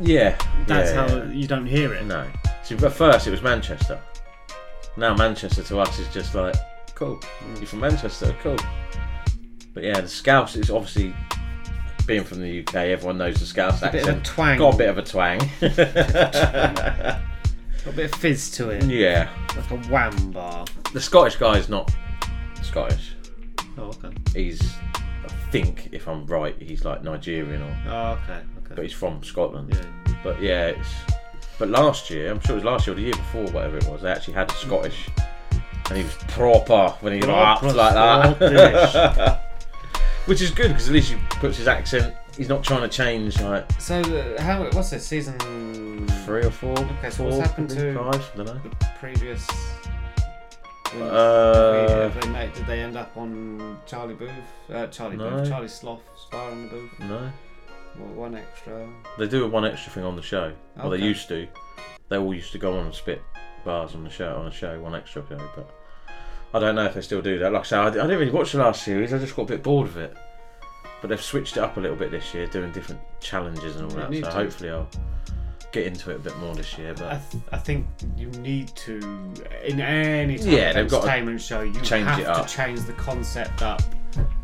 [0.00, 1.30] yeah, that's yeah, how yeah.
[1.30, 2.04] you don't hear it.
[2.04, 2.26] No.
[2.62, 4.00] See, but first it was Manchester.
[4.96, 6.54] Now Manchester to us is just like
[6.94, 7.16] cool.
[7.16, 7.56] Mm.
[7.58, 8.56] You're from Manchester, cool.
[9.72, 11.14] But yeah, the Scouse is obviously
[12.06, 12.74] being from the UK.
[12.74, 14.16] Everyone knows the Scouse A bit accent.
[14.16, 14.58] of a twang.
[14.58, 15.38] Got a bit of a twang.
[15.60, 15.78] Got
[17.92, 18.84] a bit of fizz to it.
[18.84, 19.30] Yeah.
[19.56, 20.66] Like a wham bar.
[20.92, 21.94] The Scottish guy is not
[22.62, 23.15] Scottish.
[23.78, 24.10] Oh, okay.
[24.34, 27.76] He's, I think, if I'm right, he's like Nigerian or.
[27.88, 28.74] Oh, okay, okay.
[28.74, 29.74] But he's from Scotland.
[29.74, 30.14] Yeah.
[30.22, 30.88] But yeah, it's.
[31.58, 33.86] But last year, I'm sure it was last year or the year before, whatever it
[33.86, 35.08] was, they actually had a Scottish,
[35.88, 39.42] and he was proper when he rapped like that.
[40.26, 42.14] Which is good because at least he puts his accent.
[42.36, 44.64] He's not trying to change like So uh, how?
[44.72, 45.00] What's it?
[45.00, 45.38] Season
[46.26, 46.78] three or four.
[46.78, 48.30] Okay, so four, what's happened to five?
[48.34, 48.60] I don't know.
[48.78, 49.46] the previous?
[51.02, 54.30] Uh, Have they, made, did they end up on Charlie Booth?
[54.72, 55.30] Uh, Charlie No.
[55.30, 55.48] Booth.
[55.48, 56.98] Charlie Sloth star in the booth.
[57.00, 57.30] No.
[57.98, 58.88] Well, one extra.
[59.18, 60.52] They do a one extra thing on the show.
[60.76, 61.48] Well, they used to.
[62.08, 63.22] They all used to go on and spit
[63.64, 65.38] bars on the show on a show, one extra show.
[65.54, 65.70] But
[66.54, 67.52] I don't know if they still do that.
[67.52, 69.12] Like I say, I, I didn't really watch the last series.
[69.12, 70.16] I just got a bit bored of it.
[71.00, 73.96] But they've switched it up a little bit this year, doing different challenges and all
[73.98, 74.12] that.
[74.14, 74.30] So to.
[74.30, 74.88] hopefully I'll
[75.76, 76.94] get into it a bit more this year.
[76.94, 77.86] But I, th- I think
[78.16, 78.98] you need to
[79.64, 81.60] in any type Yeah, of they've got entertainment show.
[81.62, 82.46] You change have it up.
[82.46, 83.82] to change the concept up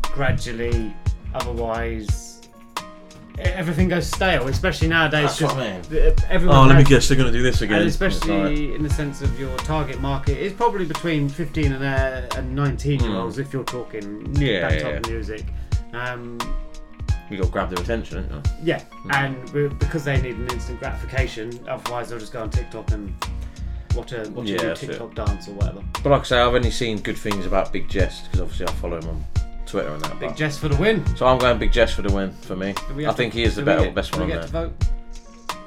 [0.03, 0.93] gradually.
[1.33, 2.41] Otherwise,
[3.39, 4.47] everything goes stale.
[4.47, 6.55] Especially nowadays, That's what I because everyone.
[6.57, 7.79] Oh, let me guess, they're gonna do this again.
[7.79, 11.83] And especially like- in the sense of your target market is probably between 15 and,
[11.83, 13.41] uh, and 19 year olds Mm.
[13.41, 15.43] if you're talking Yeah, that yeah, type of music.
[15.93, 16.37] Um,
[17.29, 18.53] you got to grab their attention, haven't you?
[18.63, 18.81] yeah,
[19.11, 23.13] and we- because they need an instant gratification, otherwise they'll just go on TikTok and
[23.95, 24.87] watch a watch Yeah, a that's it.
[24.87, 25.81] TikTok dance or whatever.
[26.03, 28.71] But like I say, I've only seen good things about Big Jest because obviously I
[28.73, 29.23] follow him on
[29.65, 30.19] Twitter and that.
[30.19, 31.03] Big but- Jess for the win.
[31.15, 32.73] So I'm going Big Jess for the win for me.
[33.05, 34.43] I think to- he is the better, get- best one on there.
[34.47, 34.73] vote?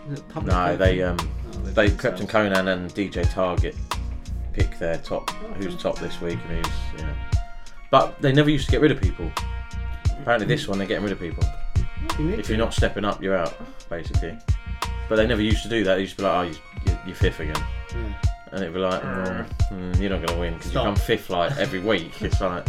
[0.08, 0.78] No, vote?
[0.78, 1.16] they um,
[1.54, 3.74] Oh, they Krept and Konan and DJ Target
[4.52, 7.12] pick their top, who's top this week and who's yeah.
[7.90, 9.30] But they never used to get rid of people.
[10.26, 11.44] Apparently, this one they're getting rid of people.
[12.18, 13.54] If you're not stepping up, you're out,
[13.88, 14.36] basically.
[15.08, 15.94] But they never used to do that.
[15.94, 17.64] They used to be like, oh, you- you- you're fifth again.
[18.50, 21.30] And it'd be like, mm, mm, you're not going to win because you come fifth
[21.30, 22.10] like every week.
[22.22, 22.66] It's like,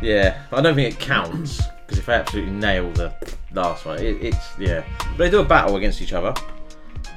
[0.00, 3.12] yeah, I don't think it counts because if they absolutely nail the
[3.52, 4.82] last one, it, it's yeah.
[4.98, 6.32] But they do a battle against each other,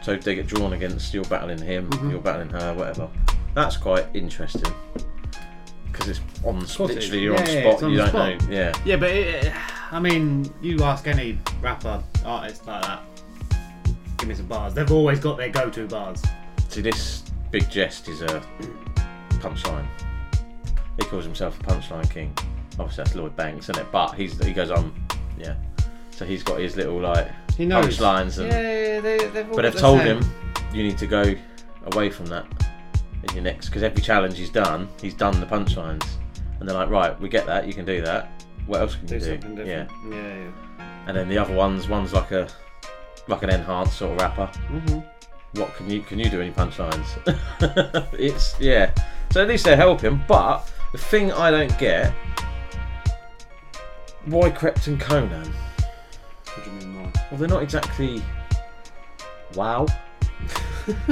[0.02, 2.12] so if they get drawn against, you're battling him, Mhm.
[2.12, 3.08] you're battling her, whatever.
[3.54, 4.74] That's quite interesting
[5.94, 7.74] because it's on literally you're Yeah, on yeah, spot.
[7.76, 8.42] it's on you don't spot.
[8.42, 8.74] know, yeah.
[8.84, 9.54] Yeah, but it,
[9.92, 13.02] I mean, you ask any rapper artist like that,
[14.18, 14.74] give me some bars.
[14.74, 16.22] They've always got their go-to bars.
[16.70, 18.42] See, this big jest is a
[19.40, 19.86] punchline.
[21.00, 22.36] He calls himself a punchline king.
[22.80, 23.92] Obviously, that's Lloyd Banks, isn't it?
[23.92, 24.92] But he's he goes on,
[25.38, 25.56] yeah.
[26.12, 27.98] So he's got his little like He knows.
[28.00, 30.22] punchlines, and Yeah, yeah, they- they've all but they've the told same.
[30.22, 30.34] him
[30.74, 31.36] you need to go
[31.94, 32.46] away from that
[33.24, 36.06] in your next because every challenge he's done, he's done the punchlines,
[36.60, 38.30] and they're like, right, we get that, you can do that.
[38.66, 39.38] What else can Do you do?
[39.38, 39.68] different.
[39.68, 40.52] Yeah, yeah.
[41.08, 42.48] And then the other ones, one's like a
[43.28, 44.50] like an enhanced sort of rapper.
[44.70, 45.04] Mhm.
[45.56, 47.08] What can you can you do any punchlines?
[48.20, 48.92] it's yeah.
[49.32, 50.22] So at least they help him.
[50.28, 52.14] But the thing I don't get,
[54.26, 55.48] why Krept and Konan?
[55.48, 57.12] What do you mean why?
[57.32, 58.24] Well, they're not exactly
[59.56, 59.86] wow.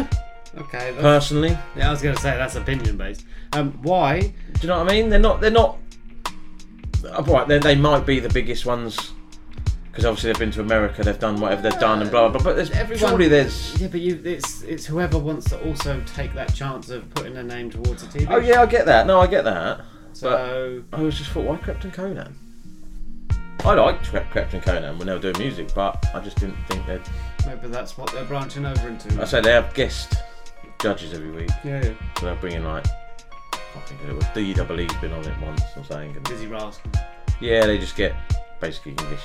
[0.58, 0.92] Okay.
[0.92, 3.26] that's- Personally, Yeah, I was going to say that's opinion based.
[3.54, 4.20] Um, why?
[4.20, 5.10] do you know what I mean?
[5.10, 5.42] They're not.
[5.42, 5.78] They're not.
[7.06, 9.12] uh, Right, they they might be the biggest ones
[9.92, 12.38] because obviously they've been to America, they've done whatever they've done, and blah blah.
[12.40, 13.80] blah but there's, Everyone, surely there's.
[13.82, 17.44] yeah, but you, it's it's whoever wants to also take that chance of putting a
[17.44, 18.28] name towards a TV.
[18.30, 19.06] Oh yeah, I get that.
[19.08, 19.82] No, I get that.
[20.14, 22.34] So I was just thought, why Krept and Konan?
[23.66, 26.86] I liked Krept and Konan when they were doing music, but I just didn't think
[26.88, 27.02] they'd.
[27.46, 29.22] maybe that's what they're branching over into.
[29.22, 30.16] I say they have guest
[30.82, 31.50] judges every week.
[31.64, 31.94] Yeah, yeah.
[32.20, 36.16] So they're bringing like, I think it was DWE's been on it once or something.
[36.16, 36.92] And Dizzee Rascal.
[37.40, 38.16] yeah, they just get
[38.60, 39.22] basically English.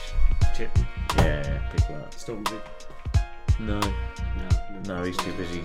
[0.57, 0.71] Chip.
[1.16, 2.61] Yeah, people like Stormzy.
[3.59, 3.81] No.
[3.81, 4.95] No.
[4.97, 5.64] No, he's too busy.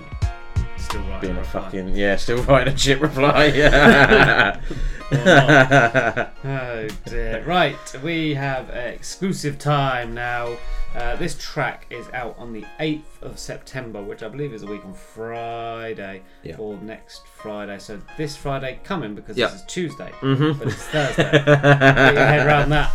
[0.82, 1.62] Still writing Being a a reply.
[1.62, 3.46] fucking yeah, still writing a chip reply.
[5.12, 6.30] Yeah.
[6.44, 7.44] Oh dear.
[7.46, 10.56] Right, we have exclusive time now.
[10.96, 14.68] Uh, this track is out on the 8th of September, which I believe is a
[14.68, 16.22] week on Friday.
[16.44, 16.56] Yeah.
[16.58, 17.78] Or next Friday.
[17.80, 19.48] So this Friday coming because Yeah.
[19.48, 20.12] this is Tuesday.
[20.22, 20.60] Mhm.
[20.60, 21.32] But it's Thursday.
[21.32, 22.92] Get your head around that.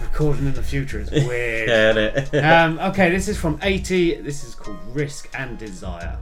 [0.00, 1.68] Recording in the future is weird.
[2.32, 4.20] Yeah, um, okay, this is from 80.
[4.20, 6.18] This is called Risk and Desire.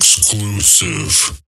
[0.00, 1.42] Exclusive.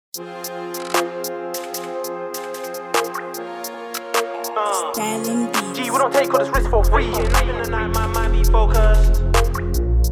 [5.74, 7.08] G, we don't take all this risk for free.
[7.08, 9.24] My mind be focused.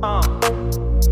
[0.01, 0.21] Uh.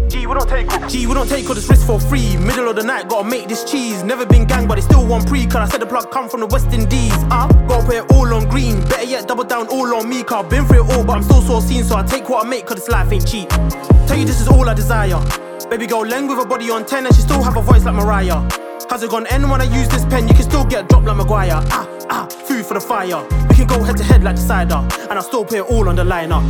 [0.08, 2.38] G, we don't take G, we don't take all this risk for free.
[2.38, 4.04] Middle of the night, gotta make this cheese.
[4.04, 5.46] Never been gang, but it's still one pre.
[5.48, 7.12] Cause I said the plug come from the West Indies.
[7.30, 8.80] Uh, gotta put it all on green.
[8.86, 10.24] Better yet, double down all on me.
[10.24, 11.84] Cause I've been through it all, but I'm still so seen.
[11.84, 13.50] So I take what I make, cause this life ain't cheap.
[13.50, 15.47] Tell you this is all I desire.
[15.70, 17.94] Baby girl, Leng with her body on 10, and she still have a voice like
[17.94, 18.48] Mariah.
[18.90, 20.26] How's it gone end when I use this pen?
[20.28, 21.62] You can still get dropped like Maguire.
[21.72, 23.22] Ah, ah, food for the fire.
[23.50, 25.90] We can go head to head like the cider, and I still put it all
[25.90, 26.42] on the liner.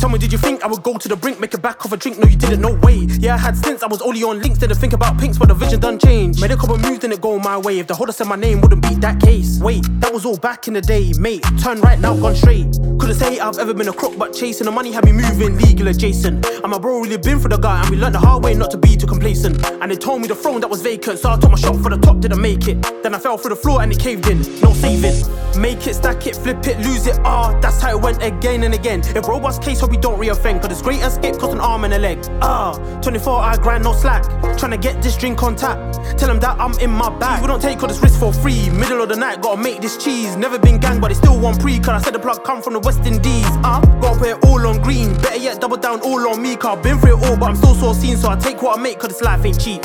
[0.00, 1.92] Tell me, did you think I would go to the brink, make a back of
[1.92, 2.18] a drink?
[2.18, 3.06] No, you didn't, no way.
[3.18, 5.54] Yeah, I had since I was only on links, didn't think about pinks, but the
[5.54, 6.40] vision done change.
[6.40, 7.80] Made a couple moves, didn't go my way.
[7.80, 9.60] If the holder said my name, wouldn't beat that case.
[9.60, 11.44] Wait, that was all back in the day, mate.
[11.62, 12.72] Turn right now, gone straight.
[12.98, 15.88] Couldn't say I've ever been a crook, but chasing the money had me moving legal
[15.88, 16.46] adjacent.
[16.46, 18.70] And my bro really been for the guy, and we learned the hard way not
[18.70, 19.62] to be too complacent.
[19.82, 21.90] And they told me the throne that was vacant, so I took my shot for
[21.90, 22.82] the top, didn't make it.
[23.02, 25.26] Then I fell through the floor and it caved in, no saving.
[25.60, 28.72] Make it, stack it, flip it, lose it, ah, that's how it went again and
[28.72, 29.00] again.
[29.14, 31.98] If robust case, we don't reoffend, cause it's great escape cost an arm and a
[31.98, 32.18] leg.
[32.40, 34.24] Ah, 24 hour grind, no slack.
[34.58, 35.78] Tryna get this drink on tap.
[36.16, 37.42] Tell them that I'm in my bag.
[37.42, 38.70] We don't take all this risk for free.
[38.70, 40.36] Middle of the night, gotta make this cheese.
[40.36, 41.78] Never been gang, but it's still one pre.
[41.78, 43.44] Cause I said the plug come from the West Indies.
[43.64, 45.14] Ah, gotta put it all on green.
[45.14, 46.56] Better yet, double down all on me.
[46.56, 48.16] Cause I've been through it all, but I'm still so seen.
[48.16, 49.82] So I take what I make, cause this life ain't cheap.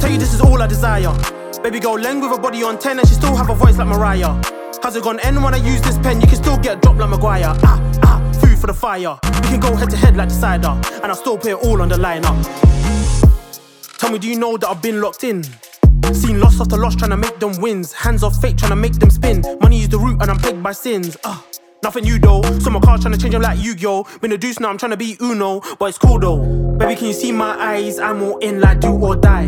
[0.00, 1.12] Tell you this is all I desire.
[1.62, 3.88] Baby girl, Leng with a body on 10, and she still have a voice like
[3.88, 4.40] Mariah.
[4.82, 6.22] How's it gone end when I use this pen?
[6.22, 7.52] You can still get dropped like Maguire.
[7.64, 8.29] Ah, ah,
[8.60, 9.18] for the fire.
[9.24, 11.88] We can go head to head like the and I still put it all on
[11.88, 12.28] the liner.
[13.98, 15.42] Tell me, do you know that I've been locked in?
[16.12, 17.92] Seen loss after loss, trying to make them wins.
[17.92, 19.42] Hands off fate, trying to make them spin.
[19.60, 21.16] Money is the root, and I'm plagued by sins.
[21.24, 21.44] Ah.
[21.82, 22.42] Nothing new though.
[22.58, 24.04] So my car's trying to change them like Yu-Gi-Oh.
[24.20, 26.76] Been a deuce now, I'm trying to be Uno, but it's cool though.
[26.76, 27.98] Baby, can you see my eyes?
[27.98, 29.46] I'm all in like do or die.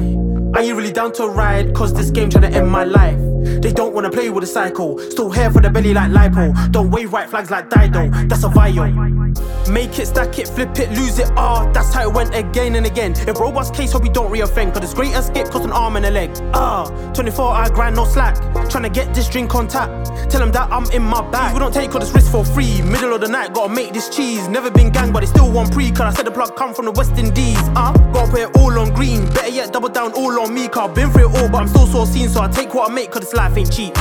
[0.55, 1.75] Are you really down to ride?
[1.75, 3.32] Cause this game trying to end my life.
[3.42, 4.98] They don't wanna play with a cycle.
[5.11, 6.70] Still here for the belly like lipo.
[6.70, 8.09] Don't wave white flags like Dido.
[8.28, 9.21] That's a vial.
[9.71, 11.31] Make it, stack it, flip it, lose it.
[11.37, 13.12] Ah, that's how it went again and again.
[13.12, 14.75] If robust case, hope we don't reoffend.
[14.75, 16.31] Cause it's great escape cost an arm and a leg.
[16.53, 18.37] Ah, 24 hour grind, no slack.
[18.71, 19.88] Tryna get this drink on tap.
[20.29, 21.55] Tell them that I'm in my bag.
[21.55, 22.83] We don't take all this risk for free.
[22.83, 24.49] Middle of the night, gotta make this cheese.
[24.49, 25.90] Never been gang, but it's still one pre.
[25.90, 27.59] Cause I said the plug come from the West Indies.
[27.77, 29.27] Ah, gotta put it all on green.
[29.27, 30.68] Better yet, double down all on me.
[30.68, 32.29] Cause I've been through it all, but I'm still so seen.
[32.29, 33.95] So I take what I make, cause this life ain't cheap.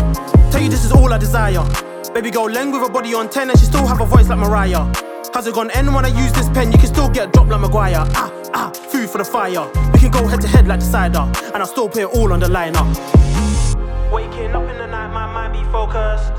[0.52, 1.63] Tell you this is all I desire.
[2.13, 4.39] Baby girl, Leng with a body on 10, and she still have a voice like
[4.39, 5.11] Mariah.
[5.34, 6.74] How's it gone end when I use this pen?
[6.74, 8.04] You can still get dropped like Maguire.
[8.15, 9.65] Ah, ah, food for the fire.
[9.94, 11.20] We can go head to head like the cider,
[11.54, 12.82] and I'll still put it all on the liner.
[14.12, 16.34] Waking up in the night, my mind be focused.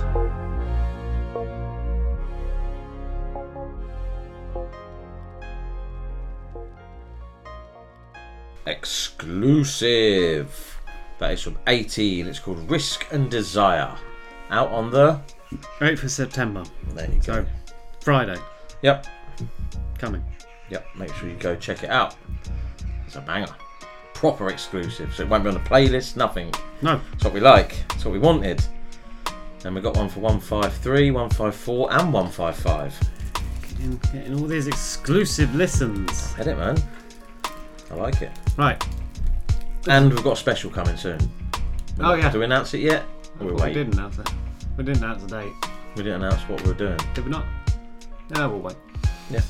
[8.67, 10.81] Exclusive.
[11.19, 12.23] That is from 80.
[12.23, 13.95] It's called Risk and Desire.
[14.51, 15.21] Out on the
[15.81, 16.65] 8th of September.
[16.95, 17.47] There you So,
[18.01, 18.37] Friday.
[18.83, 19.07] Yep.
[19.99, 20.23] Coming.
[20.71, 20.87] Yep.
[20.97, 22.17] Make sure you go check it out.
[23.07, 23.55] It's a banger.
[24.15, 25.15] Proper exclusive.
[25.15, 26.17] So it won't be on the playlist.
[26.17, 26.53] Nothing.
[26.83, 27.01] No.
[27.13, 27.85] It's what we like.
[27.95, 28.63] It's what we wanted.
[29.65, 33.01] And we got one for 153, 154, and 155.
[33.63, 36.33] Getting, getting all these exclusive listens.
[36.35, 36.83] Get it, man.
[37.91, 38.33] I like it.
[38.57, 38.83] Right.
[39.89, 41.21] And we've got a special coming soon.
[42.01, 42.31] Oh, yeah.
[42.31, 43.05] Do we announce it yet?
[43.41, 44.29] Or we We didn't announce it.
[44.77, 45.53] We didn't announce the date.
[45.97, 46.99] We didn't announce what we were doing.
[47.15, 47.45] Did we not?
[48.33, 48.77] No, we'll wait.
[49.31, 49.41] Yeah.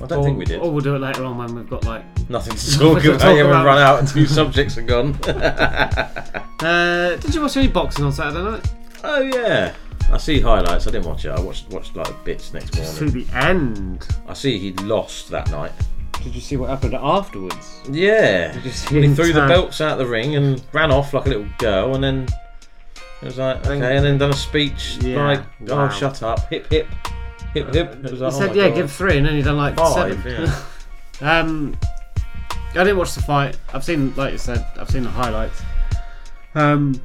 [0.00, 0.60] I don't or, think we did.
[0.60, 3.36] Or we'll do it later on when we've got like Nothing to talk about.
[3.36, 5.18] Yeah, we've run out and two subjects are gone.
[6.60, 8.66] Uh, did you watch any boxing on Saturday night?
[9.04, 9.72] oh yeah.
[10.10, 10.88] I see highlights.
[10.88, 11.30] I didn't watch it.
[11.30, 12.94] I watched watched like bits next morning.
[12.96, 14.08] To the end.
[14.26, 15.70] I see he lost that night.
[16.22, 17.80] Did you see what happened afterwards?
[17.88, 18.52] Yeah.
[18.52, 21.28] Did you see He threw the belts out the ring and ran off like a
[21.28, 22.26] little girl, and then
[23.22, 25.86] it was like okay, and then done a speech Yeah, like, wow.
[25.86, 26.88] "Oh, shut up, hip hip,
[27.64, 28.74] hip hip." It was He like, oh said, my "Yeah, God.
[28.76, 30.50] give three, and then he done like Five, seven.
[31.20, 31.76] um,
[32.70, 33.58] I didn't watch the fight.
[33.72, 35.60] I've seen, like you said, I've seen the highlights.
[36.54, 37.00] Um,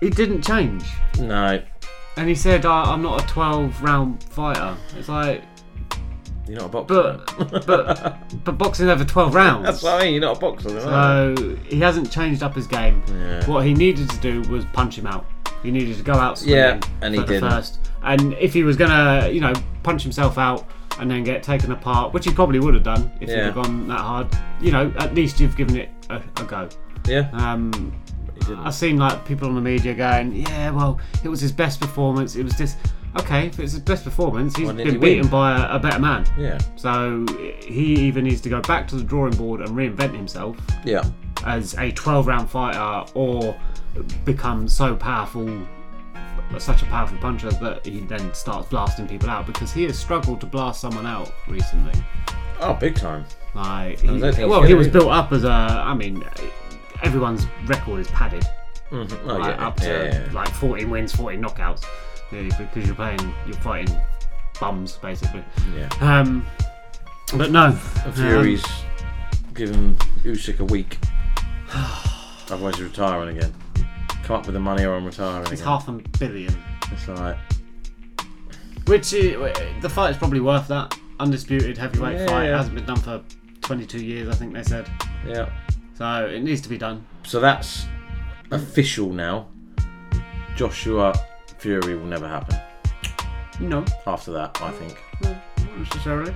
[0.00, 0.84] he didn't change,
[1.18, 1.60] No,
[2.16, 5.42] and he said, "I- "I'm not a 12 round fighter." It's like,
[6.46, 7.20] you're not a boxer.
[7.38, 9.64] but but but boxing over 12 rounds.
[9.66, 10.12] That's what I mean.
[10.14, 10.70] You're not a boxer.
[10.70, 11.36] then, are you?
[11.36, 13.02] So he hasn't changed up his game.
[13.08, 13.44] Yeah.
[13.46, 15.26] What he needed to do was punch him out.
[15.62, 17.50] He needed to go out swinging Yeah, and he for didn't.
[17.50, 17.78] first.
[18.12, 20.66] And if he was gonna, you know, punch himself out
[20.98, 23.44] and then get taken apart, which he probably would have done if he'd Yeah.
[23.46, 24.26] have gone that hard,
[24.60, 26.68] you know, at least you've given it a, a go.
[27.06, 27.28] Yeah.
[27.32, 27.92] Um,
[28.58, 32.34] I've seen like people on the media going, yeah, well, it was his best performance.
[32.36, 32.76] It was just
[33.20, 35.00] Okay, if it's his best performance, he's been he win?
[35.00, 36.26] beaten by a, a better man.
[36.38, 36.58] Yeah.
[36.76, 37.24] So
[37.66, 41.04] he either needs to go back to the drawing board and reinvent himself Yeah.
[41.44, 43.56] as a 12 round fighter or
[44.24, 45.48] become so powerful
[46.58, 50.40] such a powerful puncher that he then starts blasting people out because he has struggled
[50.40, 51.92] to blast someone out recently
[52.60, 53.24] Oh, big time.
[53.54, 56.24] like he, well he was built up as a i mean
[57.02, 58.44] everyone's record is padded
[58.90, 59.18] Mhm.
[59.26, 59.66] Oh, like, yeah.
[59.66, 60.32] up to Yeah, yeah.
[60.32, 61.84] like 14 wins 14 knockouts
[62.32, 63.94] yeah, because you're playing you're fighting
[64.58, 65.44] bums basically
[65.76, 65.88] Yeah.
[66.00, 66.44] um
[67.36, 67.72] but no
[68.14, 68.64] Fury's
[69.54, 70.96] given Usyk a week.
[72.50, 73.52] Otherwise, he's retiring again.
[74.28, 75.50] Come up with the money or I'm retiring.
[75.50, 76.54] it's half a billion
[76.92, 77.38] It's like
[78.86, 80.94] Which uh, the fight is probably worth that.
[81.18, 82.56] Undisputed heavyweight Yeah, fight yeah.
[82.58, 83.22] hasn't been done for
[83.62, 84.86] 22 years, I think they said.
[85.26, 85.48] yeah.
[85.94, 87.06] So it needs to be done.
[87.24, 87.86] So that's
[88.50, 89.48] official now.
[90.56, 91.14] Joshua
[91.56, 92.58] Fury will never happen.
[93.60, 95.02] No, After that, I think.
[95.22, 95.36] not
[95.78, 96.34] necessarily.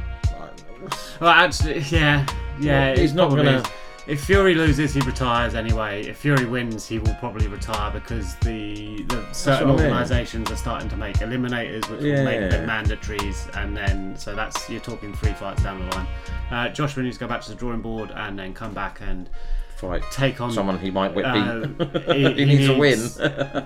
[1.20, 2.26] Well, actually, yeah,
[2.58, 2.88] yeah.
[2.92, 3.64] Well, he's it not gonna- is.
[4.06, 6.02] If Fury loses, he retires anyway.
[6.04, 9.80] If Fury wins, he will probably retire because the, the certain I mean.
[9.86, 12.48] organisations are starting to make eliminators, which will make Yeah.
[12.48, 16.06] them mandatories, and then so that's you're talking three fights down the line.
[16.50, 19.30] Uh, Joshua needs to go back to the drawing board and then come back and
[19.76, 21.24] Fight take on someone he might beat.
[21.24, 21.66] Uh,
[22.12, 22.98] he, needs to win.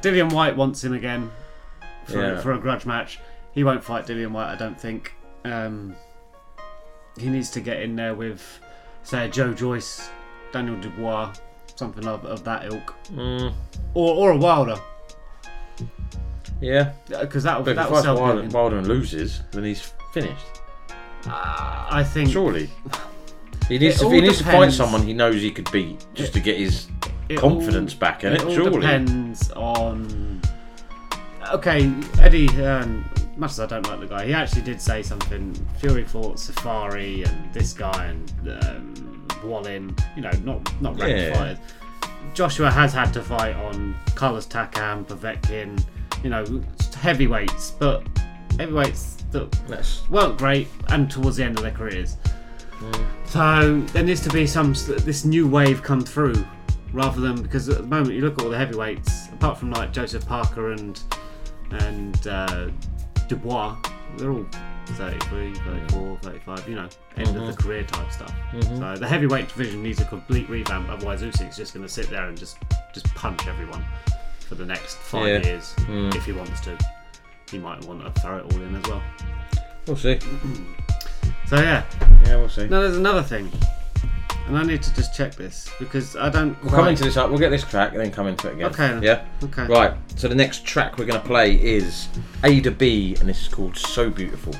[0.02, 1.30] Dillian Whyte wants him again
[2.06, 2.40] for, Yeah.
[2.40, 3.18] for a grudge match.
[3.52, 5.14] He won't fight Dillian Whyte, I don't think.
[5.44, 5.94] Um,
[7.18, 8.60] he needs to get in there with,
[9.02, 10.08] say, Joe Joyce,
[10.52, 11.32] Daniel Dubois,
[11.74, 13.52] something of, of that ilk, Mm,
[13.94, 14.76] or or a Wilder,
[16.60, 16.92] yeah.
[17.08, 18.18] because that that sell.
[18.20, 18.48] Wilder.
[18.48, 20.44] Wilder and loses, then he's finished.
[21.26, 22.70] I think Surely.
[23.68, 24.08] He needs to.
[24.08, 26.86] He needs to fight someone he knows he could beat, just to get his
[27.36, 28.44] confidence all- back in it.
[28.44, 28.80] all surely.
[28.80, 30.40] depends on.
[31.52, 32.48] Okay, Eddie.
[32.64, 33.04] Um,
[33.36, 35.52] much as I don't like the guy, he actually did say something.
[35.80, 38.32] Fury fought Seferi and this guy and
[38.64, 38.94] um,
[39.46, 39.94] Wallin.
[40.14, 41.34] You know, not not ranked Yeah.
[41.34, 41.58] fighters.
[42.34, 45.82] Joshua has had to fight on Carlos Takam, Povetkin.
[46.22, 46.44] You know,
[47.00, 48.02] heavyweights, but
[48.58, 52.16] heavyweights that That's weren't great and towards the end of their careers.
[53.26, 56.44] So there needs to be some this new wave come through,
[56.92, 59.92] rather than because at the moment you look at all the heavyweights, apart from like
[59.92, 61.00] Joseph Parker and
[61.70, 62.68] and uh,
[63.28, 63.76] Dubois,
[64.16, 64.46] they're all
[64.94, 67.56] 33, 34, 35, you know, end of Mhm.
[67.56, 68.32] the career type stuff.
[68.52, 68.78] Mhm.
[68.78, 70.88] So the heavyweight division needs a complete revamp.
[70.90, 72.56] Otherwise, Usyk's just going to sit there and just
[72.94, 73.84] just punch everyone
[74.48, 75.50] for the next five Yeah.
[75.50, 76.14] years Mm.
[76.14, 76.78] if he wants to.
[77.50, 79.02] He might want to throw it all in as well.
[79.86, 80.18] We'll see.
[81.46, 81.82] So yeah,
[82.24, 82.66] Yeah, we'll see.
[82.66, 83.52] no, there's another thing,
[84.48, 86.60] and I need to just check this because I don't.
[86.62, 87.28] We'll come into this up.
[87.30, 88.66] We'll get this track and then come into it again.
[88.66, 88.98] Okay.
[89.02, 89.20] Yeah.
[89.44, 89.64] Okay.
[89.66, 89.92] Right.
[90.16, 92.08] So the next track we're going to play is
[92.42, 94.54] Ada B, and this is called "So Beautiful."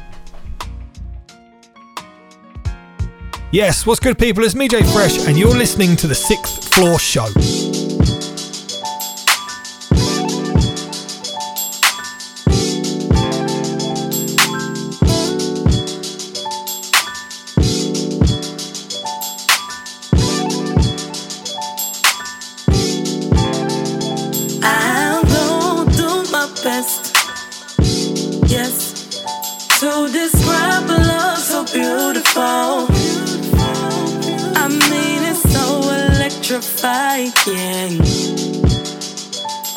[3.57, 4.45] Yes, what's good, people?
[4.45, 7.25] It's me, Jay Fresh, and you're listening to the Sixth Floor Show.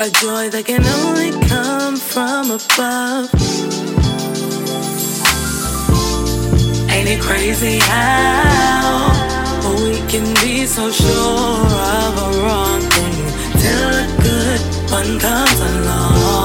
[0.02, 3.34] A joy that can only come from above.
[6.91, 9.10] Ain't it crazy how
[9.82, 11.66] we can be so sure
[12.06, 13.18] of a wrong thing
[13.62, 16.38] till a good one comes along?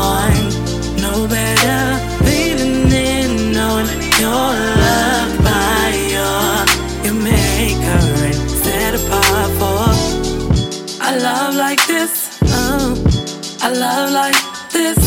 [13.65, 14.37] A love like
[14.71, 14.99] this.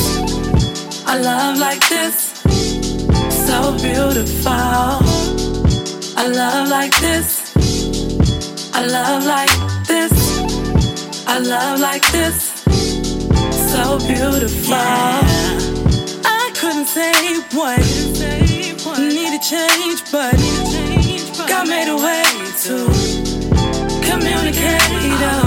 [1.05, 2.15] I love like this.
[3.45, 4.51] So beautiful.
[6.17, 7.53] I love like this.
[8.73, 9.53] I love like
[9.85, 10.13] this.
[11.27, 12.63] A love like this.
[13.71, 14.73] So beautiful.
[16.25, 17.13] I couldn't say
[17.53, 17.79] what
[18.99, 20.35] needed change, but
[21.47, 22.23] God made a way
[22.63, 22.75] to
[24.01, 24.81] communicate.
[25.29, 25.46] Oh,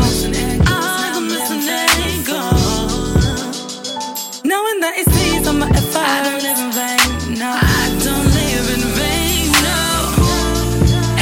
[4.90, 4.96] Go.
[4.96, 5.96] Knowing that it sees on my efforts.
[5.96, 7.38] I don't live in vain.
[7.38, 9.52] No, I don't live in vain.
[9.62, 9.78] No.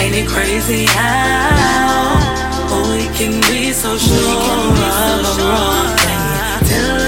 [0.01, 2.19] Ain't it crazy how
[2.93, 7.08] we can be so sure of a wrong thing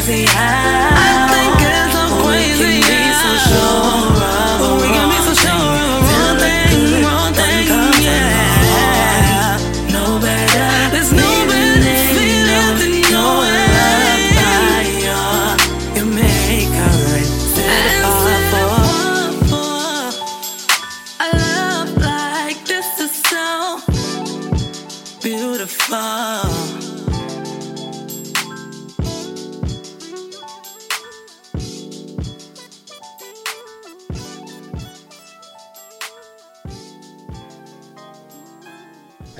[0.00, 0.79] crazy I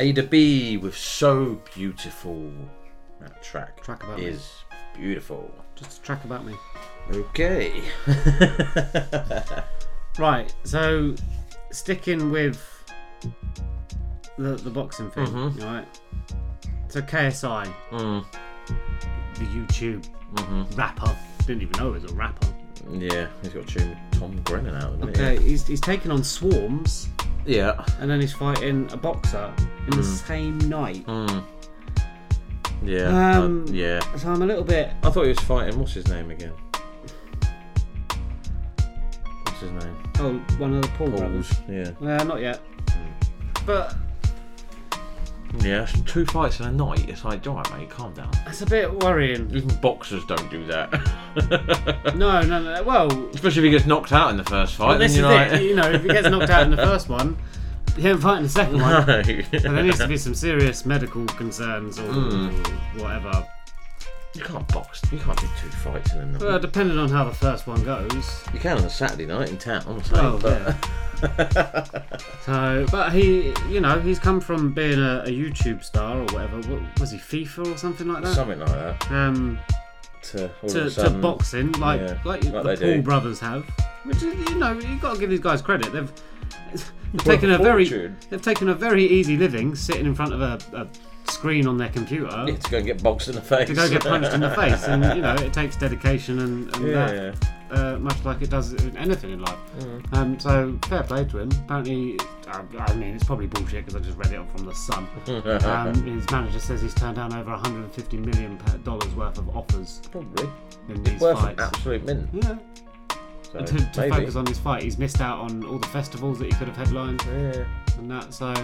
[0.00, 2.50] Ada B with So Beautiful.
[3.20, 4.24] That track, Track about me.
[4.24, 4.50] is
[4.96, 5.50] beautiful.
[5.76, 6.54] Just a track about me.
[7.12, 7.82] Okay.
[10.18, 11.14] Right, so
[11.70, 12.58] sticking with
[14.36, 15.62] the the boxing thing, Mhm.
[15.64, 15.86] right?
[16.88, 18.24] So KSI, Mm.
[19.34, 20.76] the YouTube Mhm.
[20.76, 22.48] rapper, didn't even know he was a rapper.
[22.90, 27.19] Yeah, he's got a tune Tom Grennan out, Okay, he's, he's taken on Swarmz, he?
[27.46, 27.84] Yeah.
[28.00, 29.52] and then he's fighting a boxer
[29.86, 30.26] in the Mm.
[30.26, 31.06] same night.
[31.06, 31.44] Mm.
[32.82, 33.38] Yeah.
[33.38, 34.16] Um, uh, yeah.
[34.16, 34.90] So I'm a little bit.
[35.02, 35.78] I thought he was fighting.
[35.78, 36.52] What's his name again?
[39.44, 39.96] What's his name?
[40.18, 41.60] Oh, one of the Paul Pauls, brothers.
[41.68, 41.90] yeah.
[42.18, 42.60] Uh, not yet.
[43.66, 43.94] But
[45.58, 47.08] Yeah, it's two fights in a night.
[47.08, 48.30] It's like, alright, mate, calm down.
[48.44, 49.50] that's a bit worrying.
[49.52, 50.90] Even boxers don't do that.
[52.16, 52.82] No, no, no.
[52.82, 54.88] Well, Especially if he gets knocked out in the first fight.
[54.88, 55.62] well then this is you're it.
[55.62, 57.36] You know, if he gets knocked out in the first one,
[57.96, 59.06] he ain't fighting the second one.
[59.06, 59.22] No.
[59.22, 62.66] So there needs to be some serious medical concerns or Mm.
[63.00, 63.46] whatever.
[64.34, 65.02] You can't box.
[65.10, 66.40] You can't do two fights in a night.
[66.42, 68.44] Well, depending on how the first one goes.
[68.54, 69.82] you can on a Saturday night in town.
[69.88, 70.76] I'm saying, Oh, but
[72.46, 76.56] So, but he, you know, he's come from being a, a YouTube star or whatever.
[76.72, 78.34] What was he, FIFA or something like that?
[78.34, 79.10] something like that.
[79.10, 79.58] Um,
[80.22, 83.02] To, all of to, a to boxing, like yeah, like, like the Paul do.
[83.02, 83.64] brothers have,
[84.04, 85.92] which is, you know, you've got to give these guys credit.
[85.92, 86.12] They've
[87.12, 87.86] they've taken a very
[88.30, 90.86] they've taken a very easy living, sitting in front of a, a
[91.26, 92.44] screen on their computer.
[92.46, 93.68] Yeah, to go and get boxed in the face.
[93.68, 96.86] to go get punched in the face, and you know it takes dedication and, and
[96.86, 97.36] Yeah, that,
[97.70, 99.58] uh, much like it does in anything in life.
[99.78, 100.16] Mm.
[100.16, 101.50] Um, so fair play to him.
[101.64, 102.18] Apparently,
[102.48, 105.06] I, I mean it's probably bullshit because I just read it from the Sun.
[105.64, 110.00] um, his manager says he's turned down over 150 million dollars worth of offers.
[110.10, 110.48] Probably.
[110.88, 111.62] in these Worth an fights.
[111.62, 112.28] absolute mint.
[112.32, 112.58] Yeah.
[113.52, 116.44] So, to, to focus on his fight, he's missed out on all the festivals that
[116.46, 117.20] he could have headlined.
[117.26, 117.64] Yeah.
[118.00, 118.54] And that, so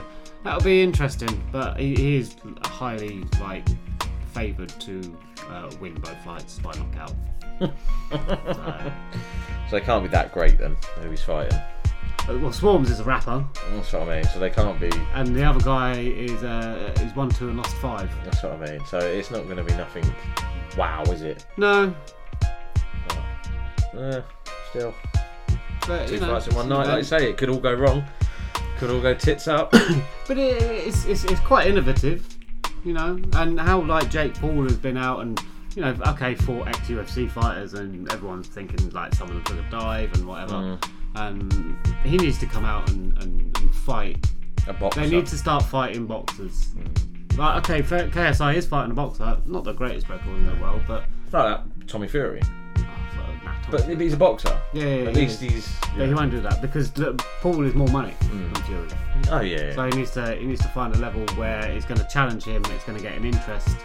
[0.45, 1.43] that'll be interesting.
[1.53, 2.35] But he, he is
[2.65, 3.67] highly like
[4.33, 5.17] favoured to
[5.51, 7.15] uh, win both fights by knockout.
[8.11, 8.93] so,
[9.71, 11.59] So it can't be that great then, who he's fighting.
[11.59, 14.25] Uh, Well, Swarmz is a rapper, That's what I mean.
[14.25, 14.91] So they can't be.
[15.15, 18.11] and the other guy is uh, is one, two, and lost five.
[18.25, 18.81] That's what I mean.
[18.87, 20.05] So it's not going to be nothing.
[20.79, 21.45] Wow, is it?
[21.57, 21.95] No,
[23.97, 24.21] Uh,
[24.71, 24.95] still.
[25.87, 26.87] but Two know, fights in one night.
[26.87, 28.05] Like you say, it could all go wrong.
[28.79, 29.73] Could all go tits up.
[30.29, 32.27] But it, it's, it's it's quite innovative,
[32.85, 35.41] you know, and how like Jake Paul has been out and
[35.77, 40.13] you know, okay, fought ex UFC fighters, and everyone's thinking like someone took a dive
[40.15, 40.91] and whatever, Mm.
[41.15, 44.27] and he needs to come out and, and, and fight.
[44.67, 45.01] A boxer.
[45.01, 46.75] They need to start fighting boxers.
[47.37, 51.05] Like, okay, KSI is fighting a boxer, not the greatest record in the world, but
[51.31, 52.43] like that Tommy Fury.
[53.71, 54.59] But he's a boxer.
[54.73, 55.21] Yeah, yeah, At yeah.
[55.21, 55.77] least he's.
[55.97, 58.63] Yeah, he won't do that because look, Paul is more money than hmm.
[58.63, 58.89] Fury.
[59.31, 59.75] Oh yeah.
[59.75, 62.45] So he needs to he needs to find a level where it's going to challenge
[62.45, 63.77] him it's going to get him interest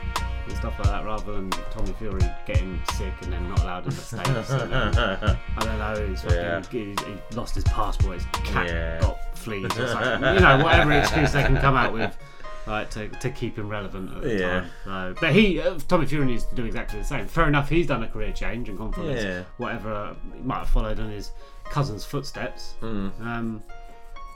[0.47, 3.89] and stuff like that, rather than Tommy Fury getting sick and then not allowed in
[3.89, 4.27] the states.
[4.27, 4.97] and then,
[5.57, 6.07] I don't know.
[6.07, 6.61] He's fucking, Yeah.
[6.69, 8.15] he's, he lost his passport.
[8.15, 8.99] His cat Yeah.
[9.01, 10.33] got fleas or something.
[10.35, 12.17] you know, whatever excuse they can come out with.
[12.67, 14.59] Like to, to keep him relevant at the Yeah.
[14.61, 14.69] time.
[14.85, 17.27] So, but he, uh, Tommy Fury needs to do exactly the same.
[17.27, 19.43] Fair enough, he's done a career change and gone his Yeah.
[19.57, 21.31] whatever uh, he might have followed in his
[21.65, 22.75] cousin's footsteps.
[22.81, 23.19] Mm.
[23.21, 23.63] Um,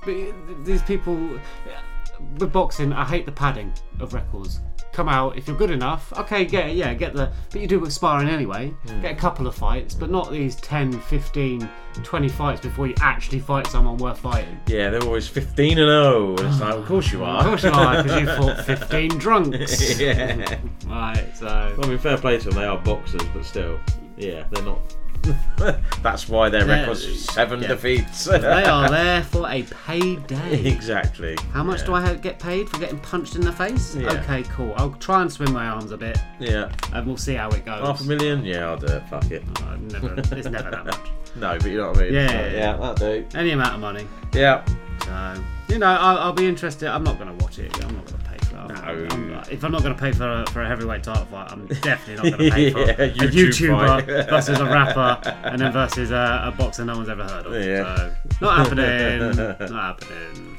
[0.04, 0.16] but
[0.66, 1.16] these people
[2.40, 4.60] with boxing, I hate the padding of records.
[4.96, 6.14] Come out if you're good enough.
[6.14, 7.30] Okay, get yeah, get the.
[7.52, 8.74] But you do with sparring anyway.
[8.88, 9.02] Mm.
[9.02, 11.70] Get a couple of fights, but not these 10, 15,
[12.02, 14.58] 20 fights before you actually fight someone worth fighting.
[14.68, 16.30] Yeah, they're always 15 and 0.
[16.38, 17.40] And it's like, of course you are.
[17.40, 20.00] Of course you are, because you fought 15 drunks.
[20.00, 20.60] yeah.
[20.88, 21.46] Right, so.
[21.46, 22.56] Well, I mean, fair play to them.
[22.56, 23.78] They are boxers, but still,
[24.16, 24.80] yeah, they're not.
[26.02, 27.70] That's why their record's seven yeah.
[27.70, 28.26] defeats.
[28.26, 30.66] they are there for a payday.
[30.66, 31.38] exactly.
[31.52, 33.96] How much do I get paid for getting punched in the face?
[33.96, 34.14] Yeah.
[34.14, 34.74] Okay, cool.
[34.78, 36.18] I'll try and swing my arms a bit.
[36.40, 36.72] Yeah.
[36.94, 37.86] And we'll see how it goes.
[37.86, 38.44] Half a million?
[38.46, 39.10] Yeah, I'll do it.
[39.10, 39.44] Fuck it.
[39.62, 41.00] Uh, never, it's never that much.
[41.38, 42.14] No, but you know what I mean.
[42.14, 42.52] Yeah, yeah, yeah.
[42.54, 43.26] yeah, that'll do.
[43.36, 44.08] Any amount of money.
[44.34, 44.64] Yeah.
[45.04, 46.88] So, you know, I'll, I'll be interested.
[46.88, 47.76] I'm not going to watch it.
[47.84, 48.25] I'm not going to
[48.74, 48.92] pay for it.
[48.92, 51.04] I'm not- I'm not- if I'm not going to pay for a, for a heavyweight
[51.04, 54.66] title fight, I'm definitely not going to pay for Yeah, a YouTube YouTuber versus a
[54.66, 57.54] rapper and then versus a, a boxer no one's ever heard of.
[57.54, 57.96] Yeah.
[57.96, 59.36] So, not happening.
[59.72, 60.58] not happening.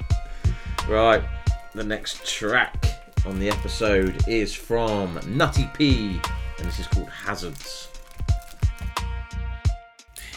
[0.89, 1.23] Right.
[1.75, 2.85] The next track
[3.27, 6.21] on the episode is from Nutty P,
[6.59, 7.89] and this is called Hazards.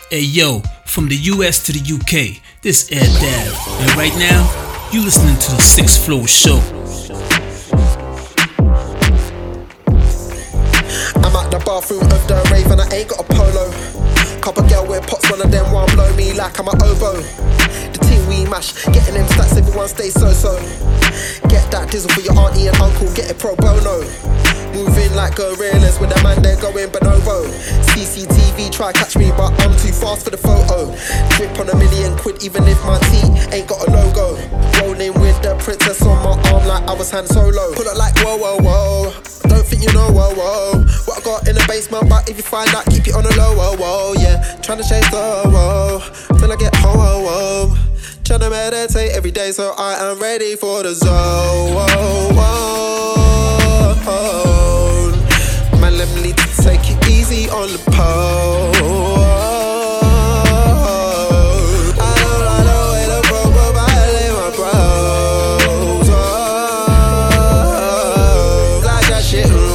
[0.09, 5.03] Hey yo, from the US to the UK, this Air Dab, and right now, you're
[5.03, 6.57] listening to the Sixth Floor Show.
[11.69, 13.69] Bathroom of the rave and I ain't got a polo.
[14.41, 17.21] Couple girl with pots, one of them want blow me like I'm a oboe.
[17.93, 20.57] The team we mash, getting them stats, everyone stay so so.
[21.47, 24.48] Get that diesel for your auntie and uncle, get it pro bono.
[24.73, 27.45] Moving like gorillas with a man there going bonobo.
[27.89, 30.93] CCTV try catch me, but I'm too fast for the photo.
[31.35, 33.17] Drip on a million quid, even if my T
[33.55, 34.35] ain't got a logo.
[34.79, 37.73] Rolling with the princess on my arm like I was Han Solo.
[37.73, 39.11] Pull up like whoa whoa whoa.
[39.49, 40.85] Don't think you know whoa whoa.
[41.05, 43.35] What I got in the basement, but if you find out, keep it on the
[43.35, 44.13] low whoa whoa.
[44.21, 46.01] Yeah, Trying to chase the whoa
[46.39, 47.75] till I get ho whoa whoa.
[48.23, 51.73] Tryna meditate every day, so I am ready for the zone.
[51.73, 54.48] Whoa, whoa.
[55.81, 56.31] Let me
[56.63, 59.29] take it easy on the pole.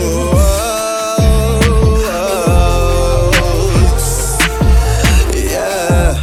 [5.35, 6.15] Yeah.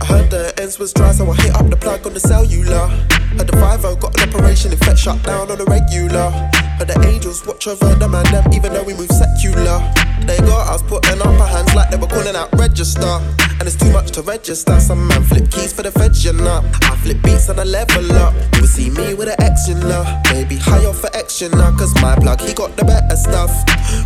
[0.00, 2.88] I heard the ends was dry, so I hit up the plug on the cellular.
[3.36, 6.30] Heard the 5 got operation, it fed shut down on the regular.
[6.78, 9.80] But the angels watch over the man, them, even though we move secular.
[10.26, 13.20] They got us putting up our hands like they were calling out register.
[13.56, 14.78] And it's too much to register.
[14.80, 16.60] Some man flip keys for the feds, you know.
[16.82, 18.34] I flip beats and I level up.
[18.56, 20.04] You see me with an X, you know.
[20.32, 21.72] Maybe higher for X, you know.
[21.78, 23.52] Cause my plug, he got the better stuff.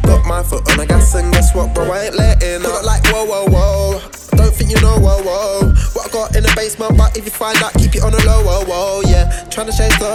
[0.02, 1.90] Got my foot on the gas, and guess what, bro?
[1.90, 2.84] I ain't letting up.
[2.84, 4.00] like whoa, whoa, whoa.
[4.36, 5.72] Don't think you know, whoa, whoa.
[5.94, 8.22] What I got in the basement, but if you find out, keep it on the
[8.24, 9.48] low, whoa, whoa, yeah.
[9.50, 10.08] Trying to chase the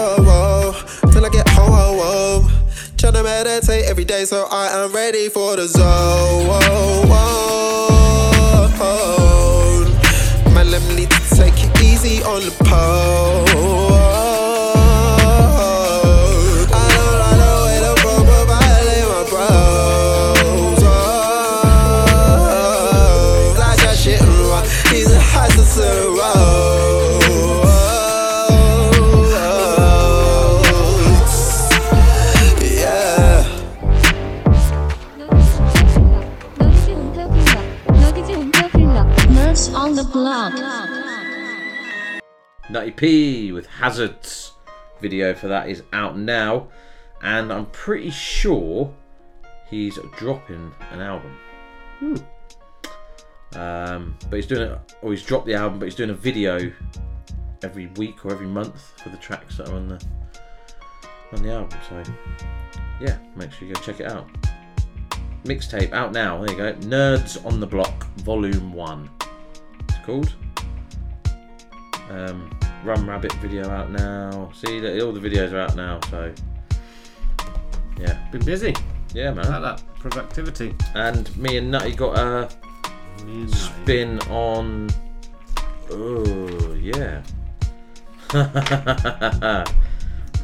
[1.12, 2.50] till I get ho, whoa, whoa.
[2.98, 6.48] Tryna meditate every day, so I am ready for the zone.
[6.48, 7.46] Whoa.
[10.54, 14.05] Man, let me take it easy on the pole.
[42.76, 44.52] 1080p with hazards.
[45.02, 46.68] Video for that is out now,
[47.22, 48.94] and I'm pretty sure
[49.70, 51.38] he's dropping an album.
[52.00, 52.16] Hmm.
[53.58, 56.16] Um, but he's doing it, or oh, he's dropped the album, but he's doing a
[56.16, 56.72] video
[57.64, 60.06] every week or every month for the tracks that are on the
[61.34, 61.78] on the album.
[61.90, 62.04] So
[63.00, 64.28] yeah, make sure you go check it out.
[65.44, 66.44] Mixtape out now.
[66.44, 66.74] There you go.
[66.88, 69.10] Nerds on the Block, Volume One.
[69.88, 70.34] It's called.
[72.10, 72.50] Um,
[72.84, 74.52] Rum Rabbit video out now.
[74.54, 76.00] See, that all the videos are out now.
[76.12, 76.34] So
[78.00, 78.76] yeah, been busy.
[79.14, 79.50] Yeah, man.
[79.50, 80.76] Like that productivity.
[80.94, 82.50] And me and Nutty got a
[83.48, 84.90] spin on.
[85.90, 87.22] Oh yeah.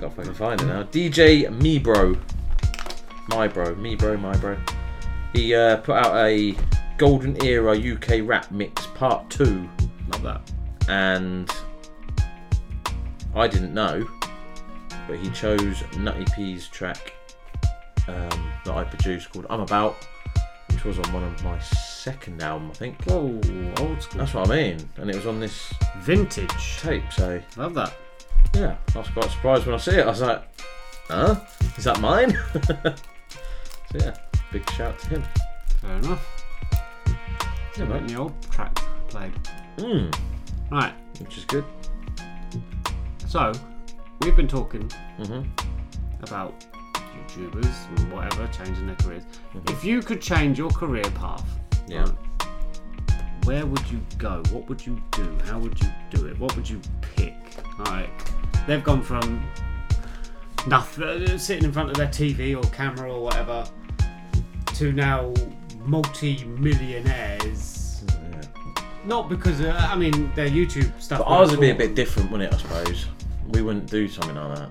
[0.02, 0.84] Got if I can find it now.
[0.84, 2.18] DJ Me Bro,
[3.28, 4.58] my bro, me bro, my bro.
[5.34, 6.56] He uh, put out a
[6.98, 9.70] Golden Era UK rap mix part two.
[10.10, 10.52] Love that.
[10.88, 11.50] And
[13.36, 14.08] I didn't know,
[15.08, 17.14] but he chose Nutty P's track
[18.08, 19.96] um, that I produced called I'm About,
[20.72, 23.04] which was on one of my second album, I think.
[23.06, 23.40] Whoa,
[23.80, 24.20] old school.
[24.20, 24.90] That's what I mean.
[24.98, 27.42] And it was on this vintage tape, so.
[27.58, 27.94] Love that.
[28.54, 30.06] Yeah, I was quite surprised when I see it.
[30.06, 30.44] I was like,
[31.08, 31.40] huh?
[31.78, 32.38] Is that mine?
[32.54, 32.94] so
[33.96, 34.16] yeah,
[34.52, 35.24] big shout to him.
[35.80, 36.44] Fair enough.
[37.78, 38.76] Yeah, but the old track
[39.08, 39.34] played.
[39.78, 40.14] Mm.
[40.72, 40.94] Right.
[41.20, 41.66] Which is good.
[43.28, 43.52] So,
[44.22, 45.46] we've been talking Mhm.
[46.24, 46.66] about
[47.18, 49.24] YouTubers and whatever changing their careers.
[49.68, 51.92] If you could change your career path, Mm-hmm.
[51.92, 52.02] Yeah.
[52.02, 52.16] right,
[53.46, 54.42] where would you go?
[54.52, 55.38] What would you do?
[55.46, 56.40] How would you do it?
[56.40, 57.36] What would you pick?
[57.86, 58.32] Like,
[58.68, 59.42] they've gone from
[60.68, 63.66] nothing, sitting in front of their TV or camera or whatever,
[64.76, 65.34] to now
[65.86, 67.81] multi-millionaires.
[69.06, 71.20] Not because, uh, I mean, their YouTube stuff.
[71.20, 73.08] But ours wouldn't be a bit different, wouldn't it, I suppose?
[73.50, 74.70] We wouldn't do something like that.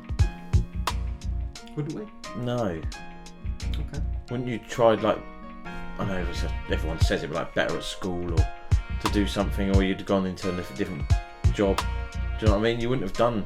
[1.76, 2.06] Wouldn't we?
[2.42, 2.64] No.
[2.64, 4.02] Okay.
[4.30, 5.18] Wouldn't you try, like,
[5.98, 6.24] I know
[6.70, 8.48] everyone says it, but like better at school or
[9.04, 11.02] to do something, or you'd gone into a different
[11.52, 11.76] job?
[11.78, 11.84] Do
[12.40, 12.80] you know what I mean?
[12.80, 13.44] You wouldn't have done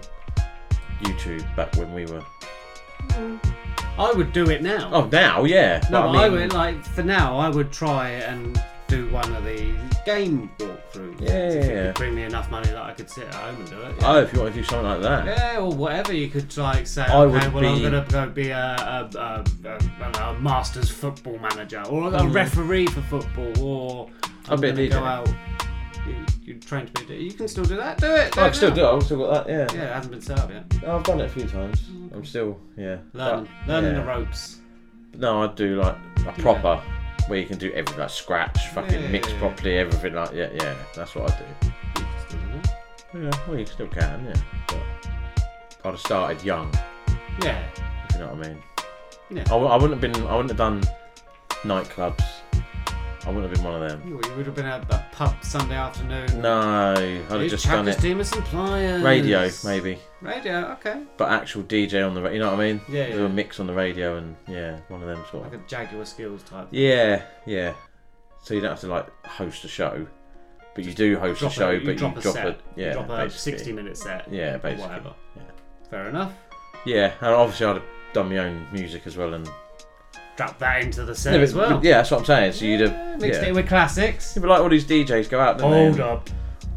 [1.00, 2.22] YouTube back when we were.
[3.98, 4.90] I would do it now.
[4.92, 5.80] Oh, now, yeah.
[5.90, 7.38] No, but but I, mean- would like for now.
[7.38, 9.74] I would try and do one of these
[10.04, 11.20] game walkthroughs.
[11.20, 11.86] Yeah, if yeah, you yeah.
[11.86, 13.94] could bring me enough money that I could sit at home and do it.
[14.02, 15.26] Oh, if you want to do something like that.
[15.26, 17.02] Yeah, or whatever you could like say.
[17.02, 20.12] I okay, would well, I'm be- gonna go be a, a, a, a, I don't
[20.12, 22.34] know, a masters football manager or a Mhm.
[22.34, 24.10] referee for football, or
[24.46, 24.90] I'd I'm be a gonna DJ.
[24.90, 25.28] go out.
[26.06, 27.22] You, you train to be a DJ.
[27.24, 27.98] You can still do that.
[27.98, 28.36] Do it.
[28.36, 28.88] I can still do it.
[28.96, 29.52] I've still got that.
[29.72, 29.74] Yeah.
[29.80, 30.64] Yeah, it hasn't been set up yet.
[30.86, 31.88] I've done it a few times.
[32.14, 32.98] I'm still, yeah.
[33.14, 34.00] Learning, But, learning yeah.
[34.00, 34.60] the ropes.
[35.16, 36.82] No, I'd do like a proper
[37.28, 40.74] where you can do everything like scratch, fucking Yeah, mix properly, everything like yeah, yeah.
[40.94, 41.68] That's what I'd do.
[43.16, 44.34] Yeah, well, you still can, yeah.
[44.66, 44.82] But
[45.84, 46.72] I'd have started young.
[47.42, 47.62] Yeah.
[48.08, 48.62] If you know what I mean.
[49.30, 49.42] Yeah.
[49.42, 50.26] I, w- I wouldn't have been.
[50.26, 50.82] I wouldn't have done
[51.62, 52.24] nightclubs.
[53.26, 54.06] I wouldn't have been one of them.
[54.06, 56.42] You would have been at a pub Sunday afternoon.
[56.42, 57.98] No, I'd have just done it.
[58.00, 59.02] Demas and Pliers.
[59.02, 59.98] Radio, maybe.
[60.24, 61.02] Radio, okay.
[61.16, 62.80] But actual DJ on the, ra- you know what I mean?
[62.88, 65.52] Yeah, Do a mix on the radio and yeah, one of them sort of.
[65.52, 66.68] Like a Jaguar Skills type.
[66.70, 67.74] Yeah, yeah.
[68.42, 70.06] So you don't have to like host a show,
[70.74, 72.92] but you do host a show, you but drop you a drop a You yeah,
[72.94, 73.52] drop a basically.
[73.58, 74.30] 60 minute set.
[74.32, 74.86] Yeah, basically.
[74.86, 75.14] whatever.
[75.36, 75.42] Yeah.
[75.90, 76.32] Fair enough.
[76.84, 79.48] Yeah, and obviously I'd have done my own music as well and
[80.36, 81.80] Drop that into the set Yeah, as well.
[81.84, 82.52] Yeah, that's what I'm saying.
[82.52, 83.48] So you'd have Mixed yeah.
[83.48, 84.34] it with classics.
[84.34, 85.58] Yeah, but like all these DJs go out.
[85.58, 86.28] don't Hold up.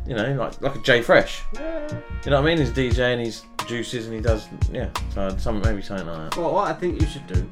[0.08, 1.44] You know, like like a Jay Fresh.
[1.54, 1.88] Yeah.
[2.24, 2.58] You know what I mean?
[2.66, 4.90] He's DJ and he's juices and he does yeah.
[5.14, 6.40] So some maybe something like that.
[6.40, 7.50] Well, what I think you should do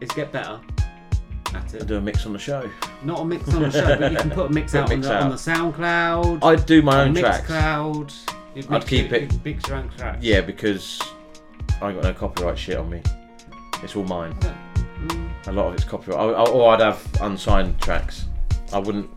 [0.00, 0.58] is get better
[1.54, 1.86] at it.
[1.86, 2.68] do a mix on the show.
[3.04, 4.88] Not a mix on the show, but you can put a mix Put a out,
[4.88, 6.42] mix on, the, on the SoundCloud.
[6.44, 7.48] I'd do my own tracks.
[8.54, 10.22] You'd I'd keep it- you'd Mix your own tracks.
[10.22, 11.00] Yeah, because
[11.80, 13.02] I ain't got no copyright shit on me.
[13.82, 14.34] It's all mine.
[14.34, 15.30] Mm.
[15.48, 16.18] A lot of it's copyright.
[16.18, 18.26] I- I- Or I'd have unsigned tracks.
[18.72, 19.08] I wouldn't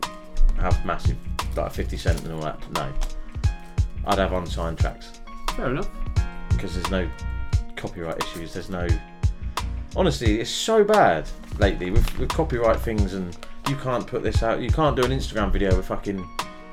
[0.58, 1.16] have massive,
[1.56, 2.58] like 50 Cent and all that.
[2.72, 2.92] No.
[4.06, 5.20] I'd have unsigned tracks.
[5.56, 5.88] Fair enough.
[6.50, 7.08] Because there's no
[7.76, 8.52] copyright issues.
[8.54, 8.86] There's no.
[9.96, 11.28] Honestly, it's so bad
[11.58, 13.36] lately with, with copyright things, and
[13.68, 14.60] you can't put this out.
[14.60, 16.26] You can't do an Instagram video with fucking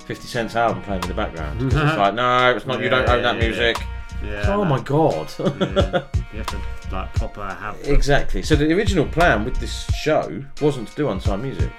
[0.06, 1.60] 50 Cent's album playing in the background.
[1.60, 2.82] 'Cause it's like, no, it's not.
[2.82, 3.48] you don't Yeah, own that yeah, yeah.
[3.50, 3.78] music.
[4.24, 4.66] Yeah, oh no.
[4.66, 5.30] my god.
[5.40, 6.04] yeah.
[6.32, 6.58] You have to
[6.92, 7.78] like proper have.
[7.88, 8.42] Exactly.
[8.42, 11.72] So the original plan with this show wasn't to do unsigned music.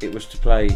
[0.00, 0.68] It was to play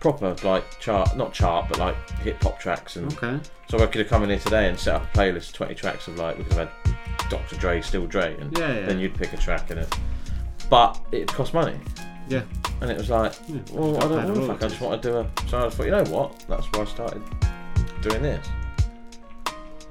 [0.00, 2.96] proper like chart, not chart, but like hip hop tracks.
[2.96, 3.40] And Okay.
[3.68, 6.06] so I could have come in here today and set up a playlist, twenty tracks
[6.08, 7.56] of like we could have had Dr.
[7.56, 8.86] Dre, Still Dre, and Yeah, yeah.
[8.86, 9.98] then you'd pick a track in it.
[10.70, 11.78] But it cost money.
[12.28, 12.42] Yeah.
[12.80, 14.46] And it was like, Yeah, well, I don't know.
[14.46, 15.30] Fuck, I just want to do a.
[15.48, 16.38] So I thought, you know what?
[16.48, 17.22] That's why I started
[18.02, 18.46] doing this.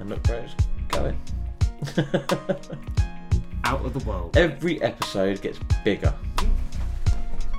[0.00, 0.54] And look where it's
[0.88, 1.20] going.
[3.64, 4.36] Out of the world.
[4.36, 6.14] Every episode gets bigger.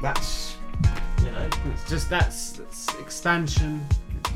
[0.02, 0.49] That's
[1.24, 3.86] you know, it's just that's, that's expansion,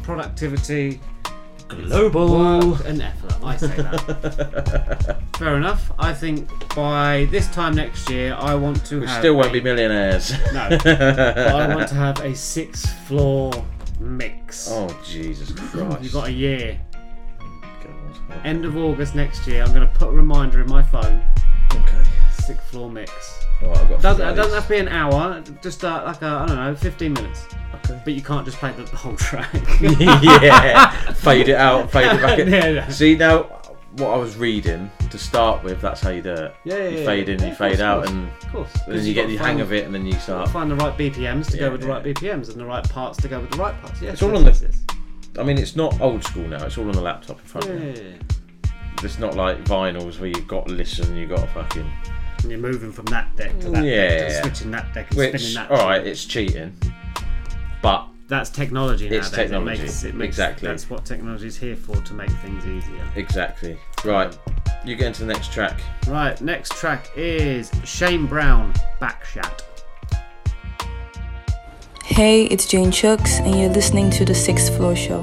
[0.04, 1.00] productivity,
[1.68, 2.30] Global.
[2.72, 3.34] work and effort.
[3.44, 5.18] I say that.
[5.38, 5.92] Fair enough.
[5.98, 9.20] I think by this time next year, I want to We have.
[9.20, 10.32] still won't a- be millionaires.
[10.54, 13.52] No, but I want to have a six-floor
[14.00, 14.68] mix.
[14.72, 16.04] Oh Jesus Christ!
[16.04, 16.80] You've got a year.
[18.44, 21.24] End of August next year, I'm going to put a reminder in my phone.
[21.74, 22.04] Okay.
[22.46, 23.46] Sixth floor mix.
[23.62, 26.26] Alright, I've got doesn't, it doesn't have to be an hour, just uh, like a,
[26.26, 27.46] I don't know, 15 minutes.
[27.76, 28.02] Okay.
[28.04, 29.50] But you can't just play the, the whole track.
[29.82, 32.48] yeah, fade it out, fade it back in.
[32.52, 32.88] Yeah, yeah.
[32.90, 33.44] See now,
[33.98, 36.56] what I was reading to start with, that's how you do it.
[36.66, 37.06] Yeah, yeah, you yeah.
[37.06, 38.72] fade in, Yeah, you fade course, out, and of course.
[38.88, 40.50] then you get the hang of it, and then you start.
[40.50, 43.22] Find the right BPMs to Yeah, go with the right BPMs and the right parts
[43.22, 44.02] to go with the right parts.
[44.02, 44.76] Yeah, It's all on the.
[45.40, 46.66] I mean, it's not old school now.
[46.66, 48.10] It's all on the laptop in front Yeah, of yeah, you.
[48.10, 48.74] yeah.
[49.04, 51.92] It's not like vinyls where you've got to listen, you've got to fucking.
[52.44, 55.18] And you're moving from that deck to that deck, yeah, to switching that deck and
[55.18, 55.72] which spinning that.
[55.72, 56.76] all right, it's cheating,
[57.82, 59.50] but That's technology It's nowadays.
[59.50, 60.68] technology, It makes, it makes, exactly.
[60.68, 63.06] That's what technology is here for to make things easier.
[63.16, 64.38] exactly right.
[64.86, 65.80] You get into the next track.
[66.08, 69.62] Right, next track is Shayne Brown, Backshat.
[72.04, 75.22] Hey, it's Jane Chucks, and you're listening to the Sixth Floor Show.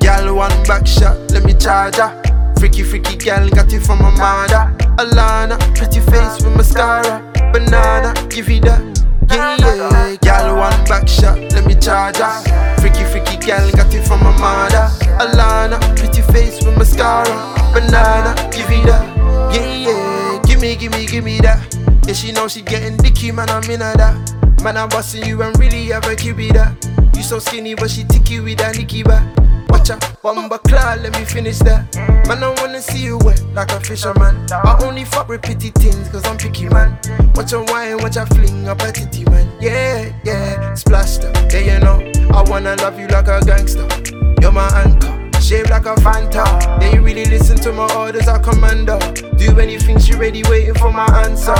[0.00, 2.21] Gal one back shot, let me charge her.
[2.62, 4.70] Freaky, freaky gal, got it from my mother.
[5.02, 7.18] Alana, pretty face with mascara.
[7.52, 8.80] Banana, give it that.
[9.28, 10.16] Yeah, yeah.
[10.22, 12.76] Gal one back shot, let me charge her.
[12.80, 14.86] Freaky, freaky gal, got it from my mother.
[15.18, 17.34] Alana, pretty face with mascara.
[17.74, 19.10] Banana, give it that.
[19.52, 20.42] Yeah, yeah.
[20.44, 21.58] Give me, give me, give me that.
[22.06, 24.62] Yeah, she know she getting dicky, man, I'm in her that.
[24.62, 27.12] Man, I'm busting you and really have a it that.
[27.16, 29.26] You so skinny, but she ticky with that Nicky back.
[29.82, 31.96] Watch out, bumba claw, let me finish that.
[32.28, 34.46] Man, I wanna see you wet like a fisherman.
[34.52, 36.96] I only fuck with pretty things, cause I'm picky, man.
[37.34, 39.50] Watch your wine, watch your fling up a titty, man.
[39.60, 41.98] Yeah, yeah, splash them, yeah, you know.
[42.32, 43.88] I wanna love you like a gangster.
[44.40, 45.40] You're my anchor.
[45.40, 46.46] Shaped like a Fanta.
[46.80, 49.00] Yeah, you really listen to my orders, I commander.
[49.36, 51.56] Do anything, she ready, waiting for my answer.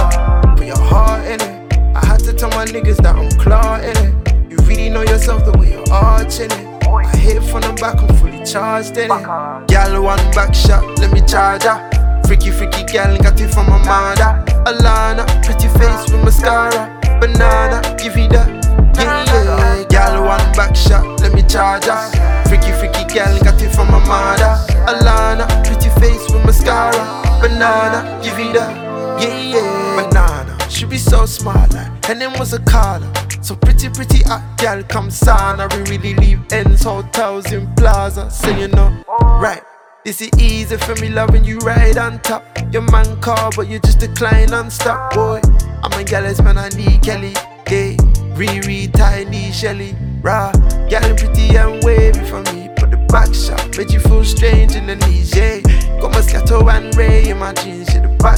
[0.57, 1.77] Put your heart in it.
[1.97, 4.49] I had to tell my niggas that I'm claw in it.
[4.49, 6.72] You really know yourself the way you're arching it.
[6.95, 9.69] I hit from the back, I'm fully charged in it.
[9.69, 11.79] Gal one back shot, let me charge her.
[12.27, 14.45] Freaky, freaky gal, got it from my mother.
[14.65, 16.99] Alana, pretty face with mascara.
[17.21, 18.49] Banana, give it that.
[18.97, 19.85] Yeah, yeah.
[19.89, 22.45] Gal one back shot, let me charge her.
[22.49, 24.57] Freaky, freaky gal, got it from my mother.
[24.87, 27.03] Alana, pretty face with mascara.
[27.41, 28.73] Banana, give it that.
[29.21, 29.97] Yeah, yeah.
[29.97, 33.07] Banana, she be so smart, like her name was a Carla.
[33.41, 35.69] So pretty, pretty hot gal, come sana.
[35.71, 38.29] We really leave ends, hotels in plaza.
[38.31, 39.63] So you know, right.
[40.05, 42.45] This is easy for me loving you right on top.
[42.73, 45.41] Your man call, but you just decline and stop, boy.
[45.85, 47.33] I'm a gallus man, I need Kelly.
[47.71, 47.95] Yeah,
[48.35, 49.95] Riri, tiny Shelly.
[50.21, 50.51] Raw,
[50.89, 52.69] gal pretty and wavy for me.
[52.75, 55.61] Put the back shot, made you feel strange in the knees, yeah.
[56.01, 57.95] Got Moscato and Ray in my jeans,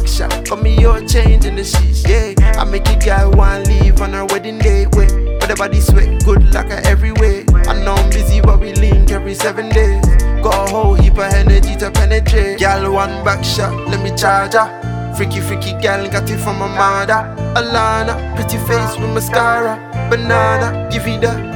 [0.07, 2.35] shot, got me your change in the sheets, yeah.
[2.59, 5.11] I make a guy want leave on her wedding day, wait.
[5.41, 7.45] But the body sweat good like a every way.
[7.69, 10.05] I know I'm busy, but we link every seven days.
[10.43, 12.59] Got a whole heap of energy to penetrate.
[12.59, 15.15] Gal one back shot, let me charge her.
[15.17, 17.21] Freaky, freaky gal, got it from my mother.
[17.55, 19.77] Alana, pretty face with mascara.
[20.11, 21.54] Banana, give it that.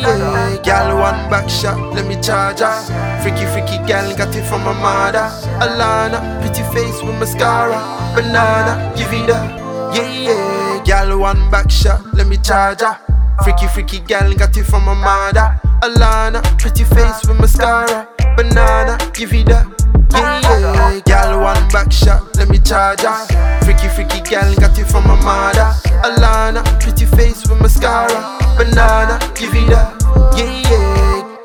[0.00, 0.60] Yeah.
[0.62, 3.20] Gal one back shot, let me charge her.
[3.22, 5.28] Freaky, freaky gal, got it from my mother.
[5.60, 7.78] Alana, pretty face with mascara.
[8.14, 9.94] Banana, give it up.
[9.94, 10.82] Yeah, yeah.
[10.84, 12.98] Gal one back shot, let me charge her.
[13.44, 15.60] Freaky, freaky gal, got it from my mother.
[15.82, 18.08] Alana, pretty face with mascara.
[18.36, 19.66] Banana, give it that.
[20.12, 21.00] Yeah, yeah.
[21.04, 23.60] Gal one back shot, let me charge her.
[23.64, 25.72] Freaky, freaky gal, got it from my mother.
[26.02, 28.38] Alana, pretty face with mascara.
[28.56, 29.94] Banana, give it that.
[30.36, 31.36] Yeah, yeah.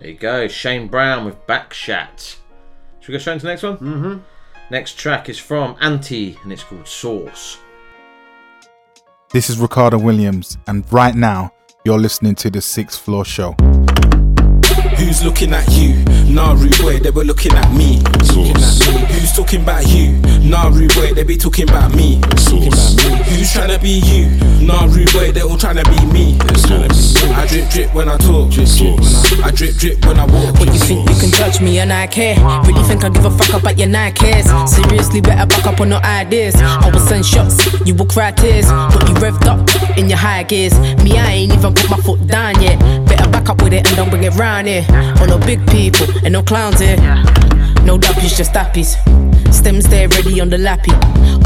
[0.00, 2.36] There you go, Shayne Brown with Backshat.
[3.00, 3.76] Should we go straight into the next one?
[3.78, 4.18] Mm-hmm.
[4.70, 7.58] Next track is from Anti, and it's called Sauce.
[9.30, 11.52] This is Ricardo Williams, and right now
[11.84, 13.54] you're listening to the Sixth Floor Show.
[14.98, 15.94] Who's looking at you?
[16.26, 18.02] Nah, rude boy, they were looking at me.
[18.34, 18.54] Looking.
[19.14, 20.18] Who's talking about you?
[20.42, 22.16] Nah, rude boy, they be talking about me.
[22.50, 22.72] Looking.
[23.30, 24.26] Who's trying to be you?
[24.64, 26.36] Nah, rude boy, they all trying to be me.
[26.66, 26.90] Tryna.
[27.32, 28.50] I drip drip when I talk.
[28.50, 30.58] Drip, drip when I, I drip drip when I walk.
[30.58, 32.36] What you think you can judge me and I care?
[32.66, 34.46] Really think I give a fuck about your nine cares?
[34.70, 36.56] Seriously, better back up on your ideas.
[36.56, 38.66] I will send shots, you will cry tears.
[38.66, 40.78] Got you revved up in your high gears.
[41.02, 42.78] Me, I ain't even put my foot down yet.
[43.06, 44.86] Better back up with it and don't bring it round here.
[45.20, 46.96] On no big people and no clowns here.
[47.84, 49.27] No duppies, just dappies.
[49.50, 50.92] Stems there ready on the lappy.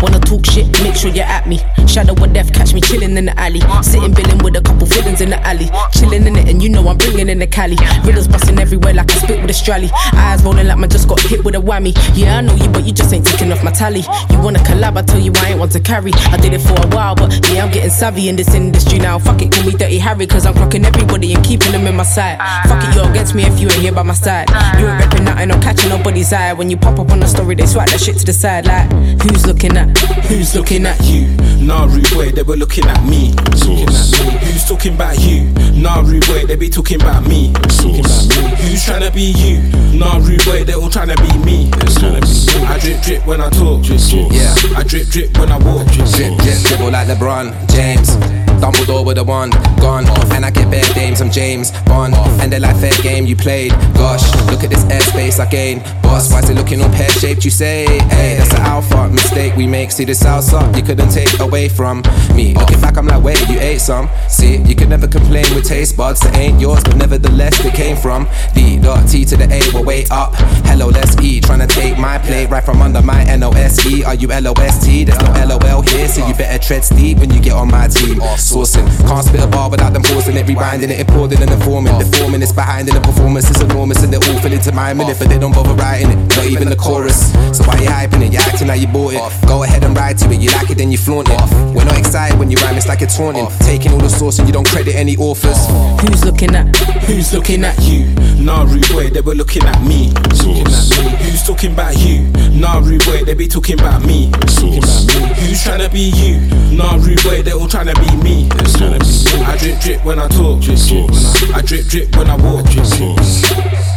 [0.02, 1.58] Wanna talk shit, make sure you're at me.
[1.86, 3.60] Shadow of death, catch me chilling in the alley.
[3.82, 5.70] Sitting billing with a couple feelings in the alley.
[5.92, 7.76] Chilling in it, and you know I'm bringing in the Cali.
[8.04, 9.90] Riddles busting everywhere like I spit with a strally.
[10.14, 11.92] Eyes rolling like man just got hit with a whammy.
[12.14, 14.02] Yeah, I know you, but you just ain't ticking off my tally.
[14.30, 16.12] You wanna collab, I tell you I ain't want to carry.
[16.14, 19.18] I did it for a while, but yeah, I'm getting savvy in this industry now.
[19.18, 22.02] Fuck it, call me Dirty Harry, cause I'm clocking everybody and keeping them in my
[22.02, 22.38] sight.
[22.66, 24.48] Fuck it, you're against me if you ain't here by my side.
[24.80, 26.52] You ain't repping nothing, I'm catching nobody's eye.
[26.52, 28.66] When you pop up on the story, they swat that shit to the side.
[28.66, 28.90] Like,
[29.22, 29.96] who's looking at?
[30.26, 31.28] Who's looking at you?
[31.60, 33.32] Nah, rude boy, they were looking at me.
[33.60, 34.48] Looking at me.
[34.48, 35.52] Who's talking about you?
[35.76, 37.52] Nah, rude boy, they be talking about me.
[37.52, 38.56] Looking at me.
[38.64, 39.60] Who's trying to be you?
[39.98, 41.70] Nah, rude boy, they all trying to be me.
[42.00, 42.66] Tryna be me.
[42.66, 43.84] I drip drip when I talk.
[43.84, 44.54] Yeah.
[44.74, 45.86] I drip drip when I walk.
[45.92, 48.51] Drip, drip, dribble like LeBron James.
[48.62, 50.06] Dumbledore with a wand, gone.
[50.30, 52.14] And I get bare dames, I'm James Bond.
[52.40, 53.72] And they like fair game you played.
[53.94, 55.82] Gosh, look at this airspace I gained.
[56.00, 57.44] Boss, why's it looking all pear shaped?
[57.44, 59.90] You say, hey, that's an alpha mistake we make.
[59.90, 62.02] See the salsa you couldn't take away from
[62.36, 62.54] me.
[62.54, 64.08] Looking back, I'm like, wait, you ate some.
[64.28, 67.96] See, you can never complain with taste buds that ain't yours, but nevertheless they came
[67.96, 69.60] from D dot T to the A.
[69.74, 70.34] Well, wait up.
[70.66, 71.44] Hello, let's eat.
[71.46, 74.04] Trying to take my plate right from under my N O S E.
[74.04, 75.02] Are you L O S T?
[75.02, 77.68] There's no L O L here, so you better tread steep when you get on
[77.68, 78.20] my team.
[78.52, 81.96] Sourcing, can't spit a bar without them pausing it, rewinding it, importing and informing.
[81.98, 84.92] The four minutes behind in the performance is enormous, and they all fill into my
[84.92, 86.36] minute, but they don't bother writing it.
[86.36, 87.32] Not even the chorus.
[87.56, 88.30] So why you hyping it?
[88.30, 89.48] You're acting like you bought it.
[89.48, 90.38] Go ahead and write to it.
[90.38, 91.40] You like it, then you flaunt it.
[91.74, 93.48] We're not excited when you rhyme, it's like it's taunting.
[93.60, 95.56] Taking all the source and you don't credit any authors.
[96.02, 96.76] Who's looking at?
[97.08, 98.12] Who's looking at you?
[98.42, 100.10] Nah, rude boy, they were looking at me.
[100.10, 101.30] Looking at me.
[101.30, 102.28] Who's talking about you?
[102.50, 104.32] Nah, rude boy, they be talking about me.
[104.60, 105.46] Looking at me.
[105.46, 106.40] Who's trying to be you?
[106.76, 108.22] Nah, rude boy, they all trying to be me.
[108.22, 108.48] Me.
[108.50, 110.60] I drip drip when I talk.
[110.60, 112.66] Drip, drip when I, I drip drip when I walk.
[112.66, 113.91] Drip, drip.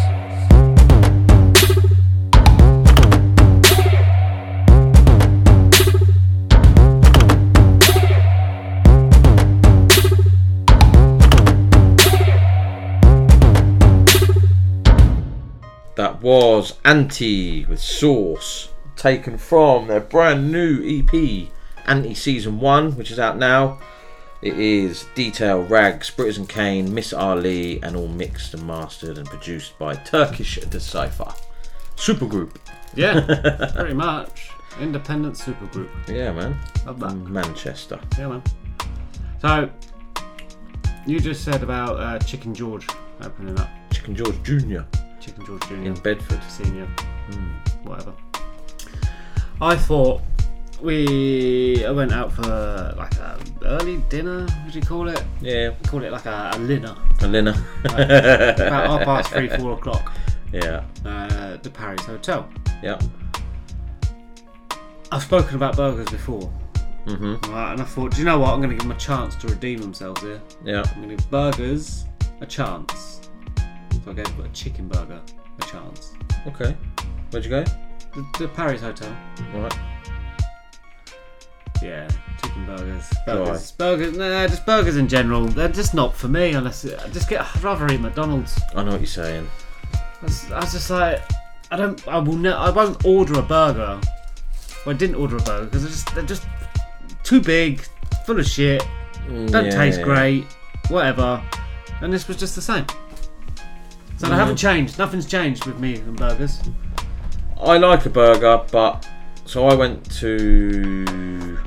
[16.25, 21.49] Was Anti with Sauce, taken from their brand new EP,
[21.85, 23.77] Anti Season 1, which is out now.
[24.41, 29.27] It is Detail, Rags, Britters and Kane, Miss Ali, and all mixed and mastered and
[29.27, 31.31] produced by Turkish Decipher.
[31.95, 32.55] Supergroup.
[32.95, 33.19] Yeah,
[33.75, 34.49] very much.
[34.81, 35.91] Independent supergroup.
[36.07, 36.57] Yeah, man.
[36.87, 37.13] Love that.
[37.13, 37.99] Manchester.
[38.17, 38.43] Yeah, man.
[39.43, 39.69] So,
[41.05, 42.87] you just said about uh, Chicken George
[43.21, 43.69] opening up.
[43.91, 44.81] Chicken George Jr.
[45.25, 45.73] Chicken George Jr.
[45.75, 46.41] in Bedford.
[46.49, 46.87] Senior.
[47.83, 48.13] Whatever.
[49.59, 50.21] I thought
[50.81, 54.41] we I went out for like a early dinner.
[54.41, 55.23] What do you call it?
[55.41, 55.71] Yeah.
[55.87, 56.95] Call it like a, a dinner.
[57.21, 57.55] A dinner.
[57.85, 57.93] Like,
[58.59, 60.11] about half past three, four o'clock.
[60.51, 60.83] Yeah.
[61.03, 62.47] Uh, the Paris Hotel.
[62.83, 62.99] Yeah.
[65.11, 66.51] I've spoken about burgers before.
[67.07, 67.41] Mhm.
[67.47, 68.51] Right, and I thought, do you know what?
[68.51, 70.41] I'm going to give them a chance to redeem themselves here.
[70.63, 70.83] Yeah.
[70.87, 72.05] I'm going to give burgers
[72.41, 73.14] a chance.
[74.05, 75.19] So I gave a chicken burger
[75.59, 76.13] a chance.
[76.47, 76.77] Okay.
[77.31, 77.63] Where'd you go?
[78.13, 79.13] The, the Paris Hotel.
[79.53, 79.73] Right.
[81.81, 82.07] Yeah,
[82.41, 83.11] chicken burgers.
[83.25, 83.71] Burgers.
[83.71, 84.17] Burgers.
[84.17, 85.45] Nah, just burgers in general.
[85.45, 87.41] They're just not for me unless I just get.
[87.41, 88.59] I'd rather eat McDonald's.
[88.75, 89.47] I know what you're saying.
[89.93, 91.21] I was, I was just like,
[91.71, 92.07] I don't.
[92.07, 92.37] I will.
[92.37, 93.99] Ne- I won't order a burger.
[94.85, 96.47] Well, I didn't order a burger because they're just they're just
[97.23, 97.81] too big,
[98.25, 98.81] full of shit.
[99.27, 99.71] Don't Yeah.
[99.71, 100.45] taste great.
[100.89, 101.43] Whatever.
[102.01, 102.85] And this was just the same.
[104.17, 104.37] So they Mhm.
[104.37, 104.97] haven't changed.
[104.97, 106.59] Nothing's changed with me and burgers.
[107.61, 109.07] I like a burger, but
[109.45, 111.57] so I went to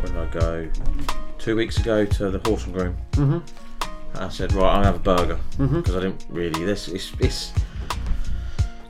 [0.00, 0.68] where did I go?
[1.38, 2.96] Two weeks ago to the Horse and Groom.
[3.12, 3.42] Mhm.
[4.16, 5.76] I said, right, I'm gonna have a burger Mhm.
[5.82, 6.64] because I didn't really.
[6.64, 7.52] This it's it's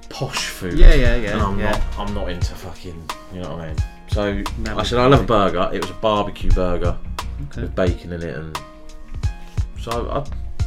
[0.09, 0.75] posh food.
[0.79, 1.71] Yeah, yeah, yeah, And I'm yeah.
[1.73, 2.09] not.
[2.09, 3.03] I'm not into fucking.
[3.33, 3.77] You know what I mean?
[4.09, 5.71] So No, I said, I'll have a burger.
[5.73, 6.97] It was a barbecue burger
[7.51, 7.63] Okay.
[7.63, 8.59] with bacon in it, and
[9.81, 10.25] so I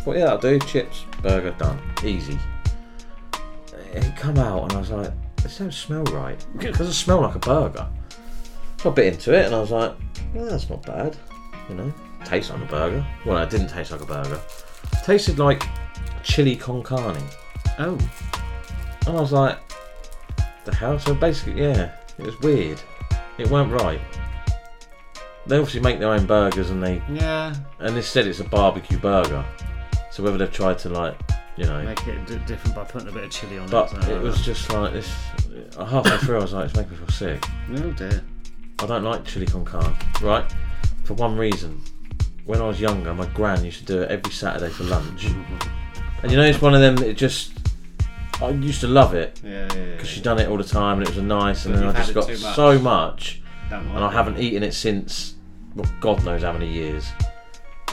[0.07, 2.39] thought, yeah, I'll do chips, burger, done, easy.
[3.93, 5.11] It come out, and I was like,
[5.43, 6.43] this don't smell right.
[6.53, 7.85] Because it doesn't smell like a burger.
[8.77, 9.93] So I bit into it, and I was like,
[10.33, 11.17] well, that's not bad.
[11.67, 11.93] You know,
[12.23, 13.05] tastes like a burger.
[13.25, 14.39] Well, it didn't taste like a burger.
[15.03, 15.63] tasted like
[16.23, 17.21] chili con carne.
[17.77, 17.97] Oh.
[19.07, 19.57] And I was like,
[20.63, 20.99] the hell?
[20.99, 22.79] So basically, yeah, it was weird.
[23.37, 23.99] It weren't right.
[25.47, 27.53] They obviously make their own burgers and they Yeah.
[27.79, 29.45] and they said it's a barbecue burger.
[30.17, 31.15] So whether they've tried to like,
[31.57, 33.89] you know, Make it d- different by putting a bit of chili on but it.
[33.91, 35.13] something it was just like this.
[35.77, 37.45] Uh, halfway through, I was like, it's making me feel sick.
[37.75, 38.23] Oh dear.
[38.79, 40.43] I don't like chili con carne, right?
[41.03, 41.79] For one reason.
[42.45, 45.25] When I was younger, my gran used to do it every Saturday for lunch.
[46.23, 47.51] and you know, it's one of them that it just.
[48.41, 49.39] I used to love it.
[49.43, 51.65] Yeah, yeah, yeah, Because she'd done it all the time and it was a nice,
[51.65, 52.55] and But then I just got much.
[52.55, 53.43] so much.
[53.69, 55.35] And I haven't eaten it since,
[55.75, 57.05] well, God knows how many years.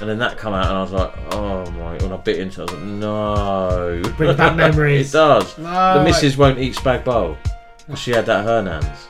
[0.01, 1.97] And then that come out, and I was like, oh my!
[1.99, 4.03] When I bit into it, I was like, no.
[4.17, 5.15] Brings back memories.
[5.15, 5.57] it does.
[5.59, 7.37] No, the missus won't eat spag bowl
[7.97, 9.09] she had that at her nan's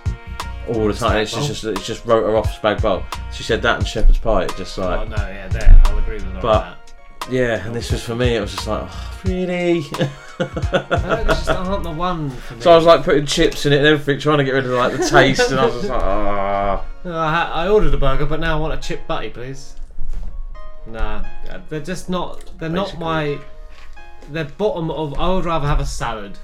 [0.68, 1.12] all the time.
[1.18, 1.46] Spag It's bowl?
[1.46, 3.02] just, it's just wrote her off spag bowl.
[3.32, 4.44] She said that and shepherd's pie.
[4.44, 5.00] It just like.
[5.00, 5.80] Oh no, yeah, there.
[5.84, 6.76] I'll agree with her on But
[7.30, 8.36] yeah, and this was for me.
[8.36, 9.80] It was just like, oh, really?
[9.80, 10.10] that.
[10.38, 12.60] I don't, it's just not the one for me.
[12.60, 14.72] so I was like putting chips in it and everything, trying to get rid of
[14.72, 16.84] like the taste, and I was just like, ah.
[17.04, 19.76] No, I, ha- I ordered a burger, but now I want a chip butty, please.
[20.86, 21.24] Nah,
[21.68, 22.58] they're just not.
[22.58, 23.38] They're not my.
[24.30, 25.14] They're bottom of.
[25.18, 26.38] I would rather have a salad,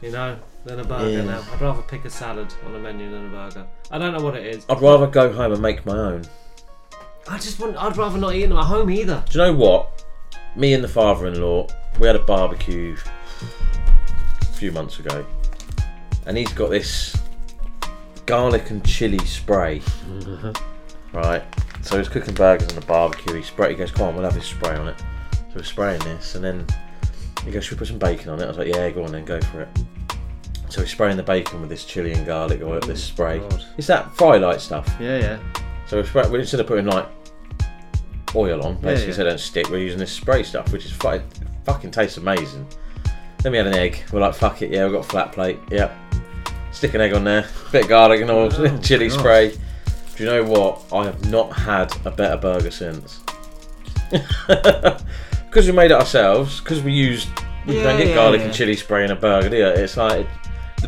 [0.00, 1.10] you know, than a burger.
[1.10, 1.24] Yeah.
[1.24, 3.66] Now I'd rather pick a salad on a menu than a burger.
[3.90, 4.64] I don't know what it is.
[4.68, 6.22] I'd rather go home and make my own.
[7.28, 7.76] I just want.
[7.76, 9.24] I'd rather not eat them at home either.
[9.28, 10.04] Do you know what?
[10.56, 11.68] Me and the father-in-law,
[12.00, 12.96] we had a barbecue
[14.40, 15.24] a few months ago,
[16.26, 17.16] and he's got this
[18.26, 19.80] garlic and chili spray.
[19.80, 21.16] Mm-hmm.
[21.16, 21.42] right.
[21.88, 23.34] So he's cooking burgers on the barbecue.
[23.34, 23.70] He spray.
[23.70, 24.98] He goes, "Come on, we'll have this spray on it."
[25.32, 26.66] So we're spraying this, and then
[27.44, 29.12] he goes, "Should we put some bacon on it?" I was like, "Yeah, go on
[29.12, 29.68] then, go for it."
[30.68, 33.40] So he's spraying the bacon with this chili and garlic oil, this spray.
[33.40, 33.64] Oh, God.
[33.78, 34.86] It's that fry light stuff.
[35.00, 35.38] Yeah, yeah.
[35.86, 37.06] So we're spray, instead of putting like
[38.34, 39.16] oil on, basically, yeah.
[39.16, 41.22] so they don't stick, we're using this spray stuff, which is fu-
[41.64, 42.66] fucking tastes amazing.
[43.42, 44.02] Then we had an egg.
[44.12, 45.58] We're like, fuck it, yeah, we've got a flat plate.
[45.70, 45.96] Yep.
[46.72, 49.18] Stick an egg on there, bit of garlic and oil, Oh, chili gosh.
[49.18, 49.52] spray.
[50.18, 50.82] Do you know what?
[50.92, 53.20] I have not had a better burger since.
[55.48, 57.26] Because we made it ourselves, because we used.
[57.66, 58.46] We Yeah, don't get yeah, garlic yeah.
[58.48, 59.66] and chili spray in a burger, do you?
[59.66, 60.28] It's like.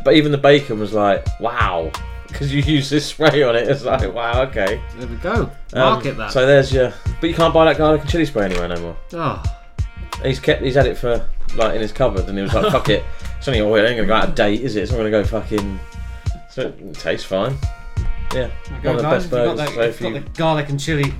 [0.04, 1.90] But even the bacon was like, wow.
[2.28, 4.80] Because you use this spray on it, it's like, wow, okay.
[4.98, 5.50] There we go.
[5.72, 6.30] Um, Market that.
[6.32, 6.92] So there's your.
[7.22, 8.96] But you can't buy that garlic and chili spray anywhere no more.
[9.14, 9.42] Oh.
[10.22, 10.60] He's kept.
[10.62, 11.26] He's had it for
[11.56, 13.02] like in his cupboard, and he was like, "Fuck it,
[13.38, 13.76] it's only oil.
[13.82, 14.82] It ain't gonna go out of date, is it?
[14.82, 15.80] It's not gonna go fucking."
[16.50, 17.56] So it tastes fine.
[18.34, 18.48] Yeah,
[18.82, 20.00] one of the best you've got, burgers.
[20.00, 21.12] you've got the garlic and chili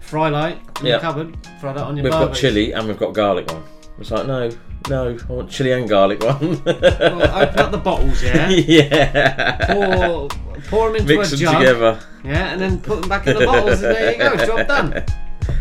[0.00, 0.92] fry light in Yeah.
[0.92, 1.36] your cupboard.
[1.60, 3.62] Fry that on your we've got chili and we've got garlic one.
[3.98, 4.50] It's like no,
[4.88, 6.62] no, I want chili and garlic one.
[6.66, 8.48] Well, open up the bottles, yeah.
[8.50, 9.66] yeah.
[9.74, 10.28] Pour,
[10.68, 11.58] pour them into Mix a them jug.
[11.60, 12.00] together.
[12.24, 14.46] Yeah, and then put them back in the bottles, and there you go.
[14.46, 15.04] Job done.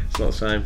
[0.10, 0.66] It's not the same.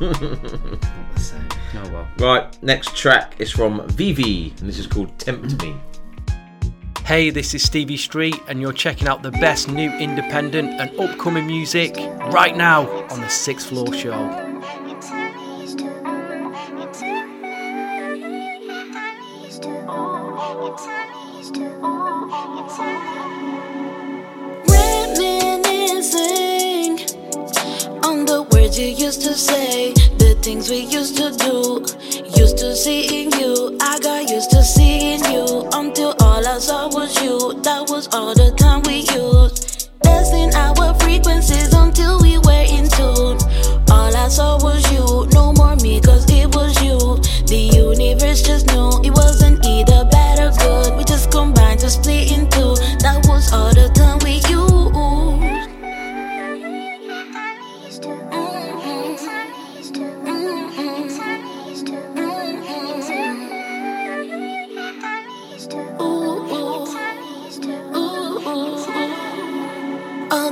[0.00, 1.48] not the same.
[1.74, 2.08] Oh well.
[2.18, 5.74] Right, next track is from Vivi, and this is called "Tempt Me."
[7.08, 11.46] Hey, this is Stevie Street, and you're checking out the best new independent and upcoming
[11.46, 14.57] music right now on the Sixth Floor Show.
[28.68, 31.80] Words you used to say, the things we used to do.
[32.38, 37.14] Used to seeing you, I got used to seeing you until all I saw was
[37.22, 37.60] you.
[37.62, 39.90] That was all the time we used.
[40.02, 43.38] Testing our frequencies until we were in tune.
[43.90, 46.98] All I saw was you, no more me, cause it was you.
[47.46, 50.96] The universe just knew it wasn't either bad or good.
[50.98, 52.74] We just combined to split in two.
[53.00, 53.97] That was all the time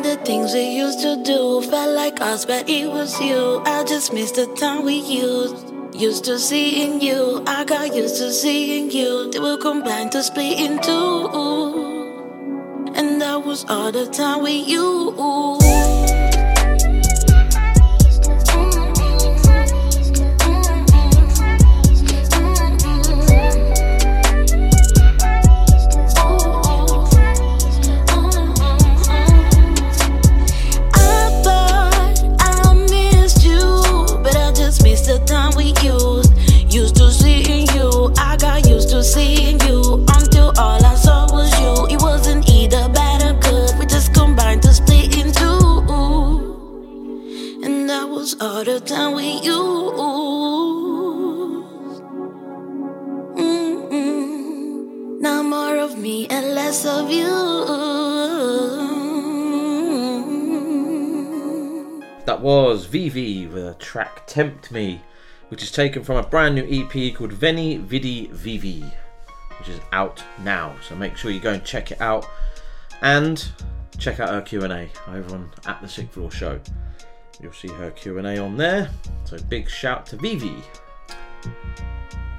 [0.07, 3.61] the things we used to do felt like us, but it was you.
[3.67, 5.57] I just missed the time we used.
[5.95, 9.31] Used to seeing you, I got used to seeing you.
[9.31, 11.03] They will combine to split in two.
[12.95, 15.76] And that was all the time we used.
[48.87, 49.53] time we use.
[53.37, 55.21] Mm-mm.
[55.21, 57.27] Now more of me and less of you.
[62.27, 65.01] That was Vivi with a track Tempt Me,
[65.49, 68.85] which is taken from a brand new EP called Veni Vidi Vivi,
[69.59, 70.77] which is out now.
[70.87, 72.25] So make sure you go and check it out
[73.03, 73.45] and
[73.99, 76.61] check out our Q&A over on At The Sixth Floor Show.
[77.41, 78.91] You'll see her Q&A on there.
[79.25, 80.57] So big shout to Vivi.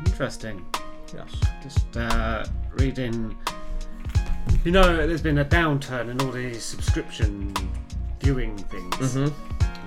[0.05, 0.65] Interesting.
[1.13, 1.33] Yes.
[1.61, 3.37] Just uh, reading.
[4.63, 7.53] You know, there's been a downturn in all these subscription
[8.21, 8.95] viewing things.
[9.15, 9.33] Mhm.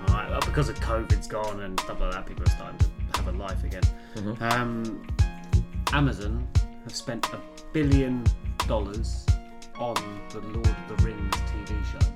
[0.08, 3.28] Right, uh, because of COVID's gone and stuff like that, people are starting to have
[3.34, 3.82] a life again.
[4.16, 4.40] Mhm.
[4.52, 5.06] Um,
[5.92, 6.46] Amazon
[6.84, 7.38] have spent a
[7.72, 8.24] billion
[8.66, 9.26] dollars
[9.76, 9.94] on
[10.30, 12.06] the Lord of the Rings TV show.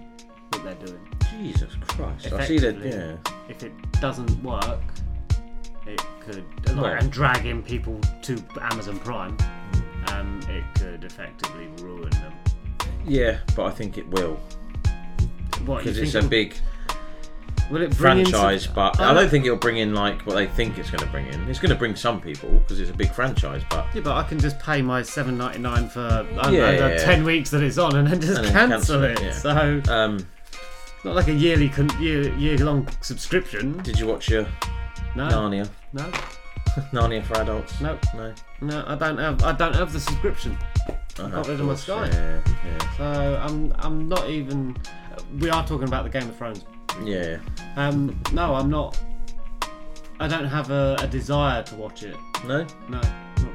[0.51, 1.14] What they're doing.
[1.41, 2.32] Jesus Christ.
[2.32, 3.16] I see that, yeah.
[3.49, 4.80] If it doesn't work,
[5.87, 9.37] it could like, Well- and dragging people to Amazon Prime.
[10.12, 12.32] Um, it could effectively ruin them.
[13.07, 14.39] Yeah, but I think it will.
[15.66, 16.55] What, Because it's a big
[17.70, 20.20] Will it bring in some- franchise, but I I don't think it'll bring in like
[20.26, 21.49] what they think it's going to bring in.
[21.49, 24.22] It's going to bring some people because it's a big franchise, but Yeah, but I
[24.24, 26.97] can just pay my seven ninety nine for Yeah, know, yeah, the yeah.
[27.05, 29.32] ten weeks that it's on, and then just And then cancel, cancel it.
[29.35, 30.26] So um,
[31.05, 33.78] not like a yearly con- year year long subscription.
[33.82, 34.46] Did you watch your
[35.14, 35.28] no.
[35.28, 35.68] Narnia?
[35.92, 36.02] No.
[36.92, 37.80] Narnia for adults?
[37.80, 37.98] No.
[38.14, 38.34] No.
[38.61, 39.42] No, I don't have.
[39.42, 40.57] I don't have the subscription.
[41.18, 42.07] I got rid of my course, Sky.
[42.12, 42.96] yeah, yeah.
[42.96, 43.72] So I'm.
[43.78, 44.76] I'm not even.
[45.38, 46.64] We are talking about the Game of Thrones.
[47.05, 47.38] Yeah.
[47.76, 48.18] Um.
[48.32, 48.98] No, I'm not.
[50.20, 52.16] I don't have a, a desire to watch it.
[52.46, 52.66] No.
[52.88, 53.00] No,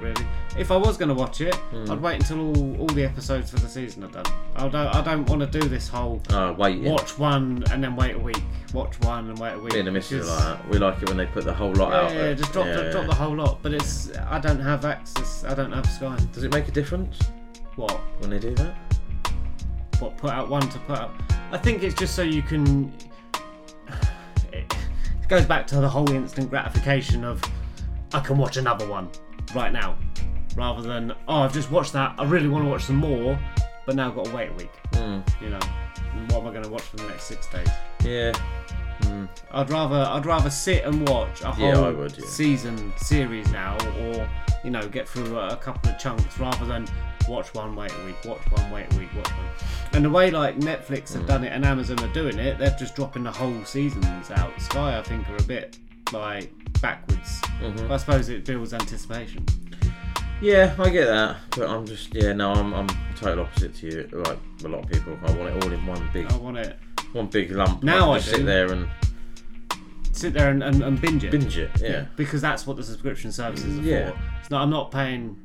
[0.01, 0.25] really.
[0.57, 1.91] If I was going to watch it, Hmm.
[1.91, 4.25] I'd wait until all, all the episodes for the season are done.
[4.55, 4.75] I don't.
[4.95, 6.83] I don't want to do this whole Oh, waiting.
[6.85, 8.41] watch one and then wait a week.
[8.73, 9.73] Watch one and wait a week.
[9.73, 10.69] Me and the missus because- are like that.
[10.69, 12.35] We like it when they put the whole lot yeah, out yeah, there.
[12.35, 12.91] just drop the Yeah.
[12.91, 13.59] drop the whole lot.
[13.61, 15.43] But it's I don't have access.
[15.43, 16.17] I don't have Sky.
[16.33, 17.19] Does it make a difference?
[17.75, 17.99] What?
[18.19, 18.73] When they do that?
[19.99, 21.11] What put out one to put out?
[21.51, 22.91] I think it's just so you can.
[24.51, 24.73] It
[25.27, 27.41] goes back to the whole instant gratification of
[28.13, 29.09] I can watch another one
[29.55, 29.97] right now,
[30.55, 32.15] rather than oh I've just watched that.
[32.17, 33.37] I really want to watch some more,
[33.85, 34.71] but now I've got to wait a week.
[34.93, 35.27] Mm.
[35.41, 35.59] You know,
[36.13, 37.67] and what am I going to watch for the next six days?
[38.03, 38.33] Yeah.
[39.01, 39.29] Mm.
[39.51, 42.25] I'd rather I'd rather sit and watch a whole Yeah, I would, yeah.
[42.27, 44.29] season series now, or
[44.63, 46.85] you know, get through a, a couple of chunks rather than
[47.29, 49.45] watch one, wait a week, watch one, wait a week, watch one.
[49.93, 51.27] And the way like Netflix have Mm.
[51.27, 54.51] done it and Amazon are doing it, they're just dropping the whole seasons out.
[54.59, 55.77] Sky, I think, are a bit
[56.11, 56.51] like
[56.81, 57.41] backwards.
[57.61, 57.89] Mhm.
[57.91, 59.45] I suppose it builds anticipation.
[60.41, 64.09] Yeah, I get that, but I'm just yeah no, I'm I'm total opposite to you.
[64.13, 66.31] Like a lot of people, I want it all in one big.
[66.31, 66.77] I want it
[67.13, 67.83] one big lump.
[67.83, 68.87] Now I I just sit there and
[70.13, 71.31] sit there and, and, and binge it.
[71.31, 72.05] Binge it, yeah.
[72.15, 74.11] Because that's what the subscription services are Yeah.
[74.11, 74.17] for.
[74.41, 74.61] It's not.
[74.63, 75.35] I'm not paying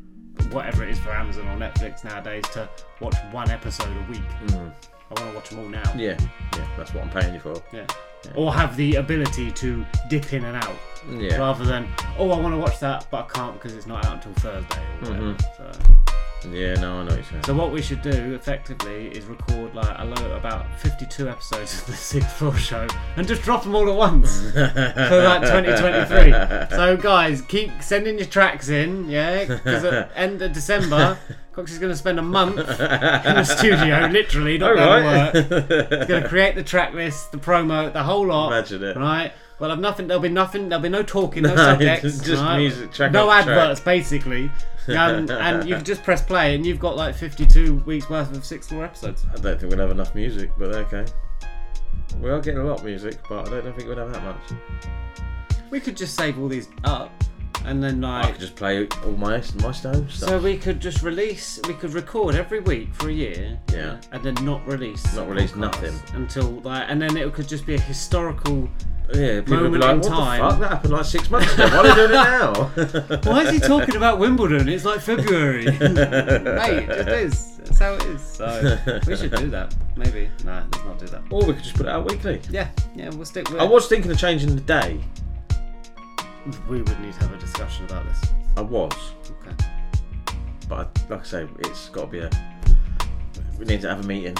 [0.51, 2.69] whatever it is for Amazon or Netflix nowadays to
[3.01, 4.23] watch one episode a week.
[4.47, 4.73] Mm.
[5.17, 5.83] I want to watch them all now.
[5.97, 6.17] yeah,
[6.57, 7.55] yeah, that's what I'm paying you for.
[7.73, 7.87] Yeah.
[8.35, 10.77] Or have the ability to dip in and out.
[11.09, 11.37] Yeah.
[11.39, 11.87] Rather than
[12.19, 14.83] oh I want to watch that but I can't because it's not out until Thursday
[15.03, 15.35] or whatever.
[15.35, 15.57] Mhm.
[15.57, 16.14] So.
[16.53, 17.43] Yeah, no, I know what you're saying.
[17.45, 21.87] So what we should do effectively is record like a lo- about 52 episodes of
[21.87, 22.87] the Sixth Floor Show
[23.17, 26.77] and just drop them all at once for like 2023.
[26.77, 31.19] So guys, keep sending your tracks in, yeah, because at end of December,
[31.53, 35.33] Cox is going to spend a month in the studio, literally, not All going right.
[35.33, 35.71] to work.
[35.91, 38.49] He's going to create the track list, the promo, the whole lot.
[38.53, 38.97] Imagine it.
[38.97, 39.33] Right.
[39.59, 40.09] Well, I've nothing.
[40.09, 40.69] There'll be nothing.
[40.69, 42.59] There'll be no talking, no, subjects, just right?
[42.59, 43.59] music, track no after track.
[43.59, 44.51] adverts, basically.
[44.89, 48.45] Um, and you can just press play, and you've got like 52 weeks worth of
[48.45, 49.25] six more episodes.
[49.33, 51.07] I don't think we'll have enough music, but okay.
[52.21, 54.89] We are getting a lot of music, but I don't think we'll have that much.
[55.71, 57.11] We could just save all these up,
[57.65, 58.33] and then I like.
[58.33, 60.29] could just play all my my stone stuff.
[60.29, 61.61] So we could just release.
[61.67, 63.59] We could record every week for a year.
[63.73, 64.01] Yeah.
[64.13, 65.15] And then not release.
[65.17, 65.95] Not release nothing.
[66.13, 68.69] until like, and then it could just be a historical.
[69.13, 70.41] Yeah, people be moment like, in "What time.
[70.43, 70.61] the fuck?
[70.61, 71.67] That happened like six months ago.
[71.67, 74.69] Why are they doing it now?" Why is he talking about Wimbledon?
[74.69, 75.65] It's like February.
[75.81, 77.57] Mate, it is.
[77.59, 78.23] That's how it is.
[78.23, 79.75] So we should do that.
[79.97, 80.31] Maybe.
[80.45, 81.23] Nah, let's not do that.
[81.31, 82.41] Or we could just put it out weekly.
[82.51, 85.01] Yeah, yeah, we'll stick with I was thinking of changing the day.
[86.69, 88.31] We would need to have a discussion about this.
[88.57, 88.93] I was,
[89.43, 89.57] Okay.
[90.69, 92.31] but like I say, it's got to be a.
[93.59, 94.37] We need to have a meeting.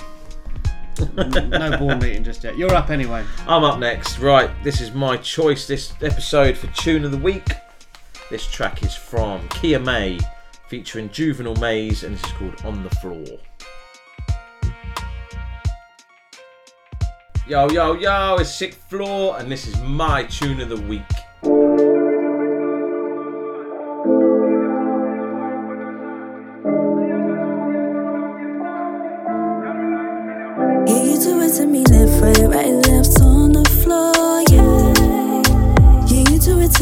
[1.17, 2.57] No board meeting just yet.
[2.57, 3.25] You're up anyway.
[3.47, 4.19] I'm up next.
[4.19, 7.49] Right, this is my choice this episode for Tune of the Week.
[8.31, 10.19] This track is from Kia May,
[10.69, 13.25] featuring Juvenal Maze, and this is called On the Floor.
[17.47, 21.03] Yo, yo, yo, it's Sixth Floor, and this is my Tune of the Week.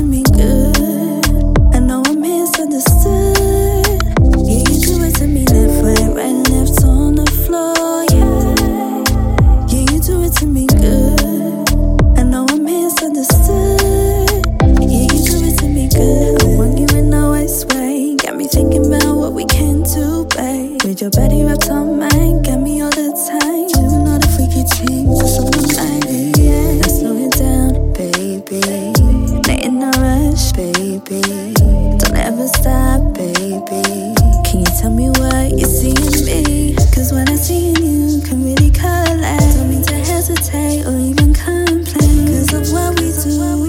[0.02, 1.74] To me good.
[1.74, 4.02] I know I'm misunderstood.
[4.48, 8.04] Yeah, you do it to me left, right, right, left on the floor.
[8.10, 9.04] Yeah,
[9.70, 12.18] yeah, you do it to me good.
[12.18, 14.42] I know I'm misunderstood.
[14.90, 16.42] Yeah, you do it to me good.
[16.42, 18.16] I want you in the west way.
[18.16, 20.82] Got me thinking about what we can do, babe.
[20.82, 22.01] With your body wrapped on
[31.20, 34.14] Don't ever stop, baby.
[34.48, 36.74] Can you tell me what you see in me?
[36.94, 39.56] Cause I see in you can really collect.
[39.56, 42.28] Don't mean to hesitate or even complain.
[42.28, 43.61] Cause of what we do.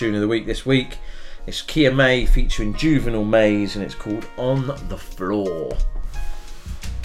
[0.00, 0.96] Tune of the week this week.
[1.46, 5.76] It's Kia May featuring Juvenal Maze and it's called On the Floor.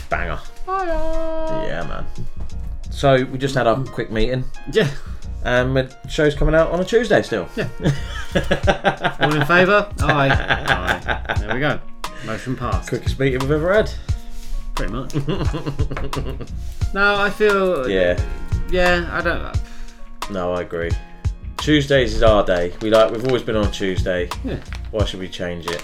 [0.10, 0.40] Banger.
[0.66, 2.06] Yeah, man.
[2.92, 4.46] So we just had our quick meeting.
[4.72, 4.90] Yeah.
[5.44, 7.50] Um, the show's coming out on a Tuesday still.
[7.58, 7.68] Yeah.
[9.20, 9.92] All in favour?
[10.00, 10.30] Aye.
[11.28, 11.36] Aye.
[11.40, 11.82] There we go.
[12.26, 12.88] Motion passed.
[12.88, 13.92] Quickest meeting we've ever had.
[14.74, 15.14] Pretty much.
[16.94, 17.90] no, I feel.
[17.90, 18.18] Yeah.
[18.70, 20.32] Yeah, I don't.
[20.32, 20.92] No, I agree.
[21.66, 22.72] Tuesdays is our day.
[22.84, 24.30] We like we've always been on Tuesday.
[24.44, 24.58] Yeah.
[24.92, 25.84] Why should we change it?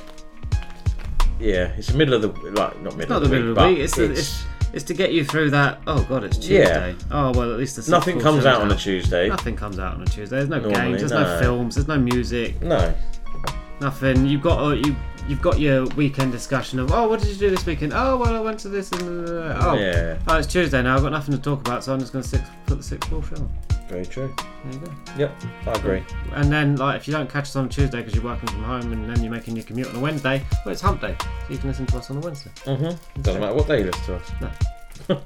[1.39, 3.57] Yeah, it's the middle of the like not middle Not of the the, middle week,
[3.57, 3.79] of the week.
[3.79, 4.43] It's, the- it's,
[4.73, 5.81] it's to get you through that.
[5.87, 6.91] Oh god, it's Tuesday.
[6.91, 6.95] Yeah.
[7.09, 9.27] Oh well, at least the Nothing comes floor out on a Tuesday.
[9.27, 10.35] Nothing comes out on a Tuesday.
[10.35, 10.99] There's no Normally, games.
[10.99, 11.23] There's no.
[11.23, 11.39] no.
[11.39, 11.73] films.
[11.73, 12.61] There's no music.
[12.61, 12.93] No.
[13.79, 14.27] Nothing.
[14.27, 14.95] You've got uh, you.
[15.27, 18.35] You've got your weekend discussion of oh what did you do this weekend oh well
[18.35, 20.17] I went to this and uh, oh Yeah.
[20.27, 22.43] oh it's Tuesday now I've got nothing to talk about so I'm just going to
[22.65, 23.49] put the sixth floor show on.
[23.87, 24.33] Very true.
[24.63, 24.91] There you go.
[25.17, 26.03] Yep, I agree.
[26.33, 28.93] And then, like, if you don't catch us on Tuesday because you're working from home
[28.93, 31.13] and then you're making your commute on a Wednesday, well, it's hump day.
[31.19, 32.51] So you can listen to us on a Wednesday.
[32.63, 33.21] Mm-hmm.
[33.21, 34.31] Doesn't matter what day you listen to us.
[35.09, 35.21] No.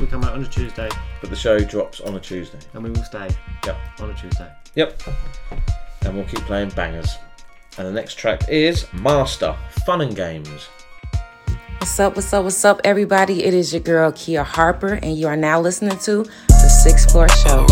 [0.00, 0.88] we come out on a Tuesday
[1.20, 2.58] But the show drops on a Tuesday.
[2.72, 3.28] and we will stay
[3.66, 3.76] Yep.
[4.00, 4.50] on a Tuesday.
[4.76, 4.98] Yep.
[6.02, 7.16] And we'll keep playing bangers.
[7.78, 9.54] And the next track is Master
[9.84, 10.68] Fun and Games.
[11.78, 13.44] What's up, what's up, what's up, everybody?
[13.44, 17.28] It is your girl Kia Harper, and you are now listening to The Sixth Floor
[17.28, 17.66] Show.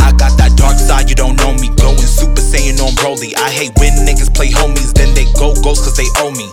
[0.00, 1.68] I got that dark side, you don't know me.
[1.76, 3.32] Going super saiyan on Broly.
[3.38, 6.50] I hate when niggas play homies, then they go ghost cause they owe me.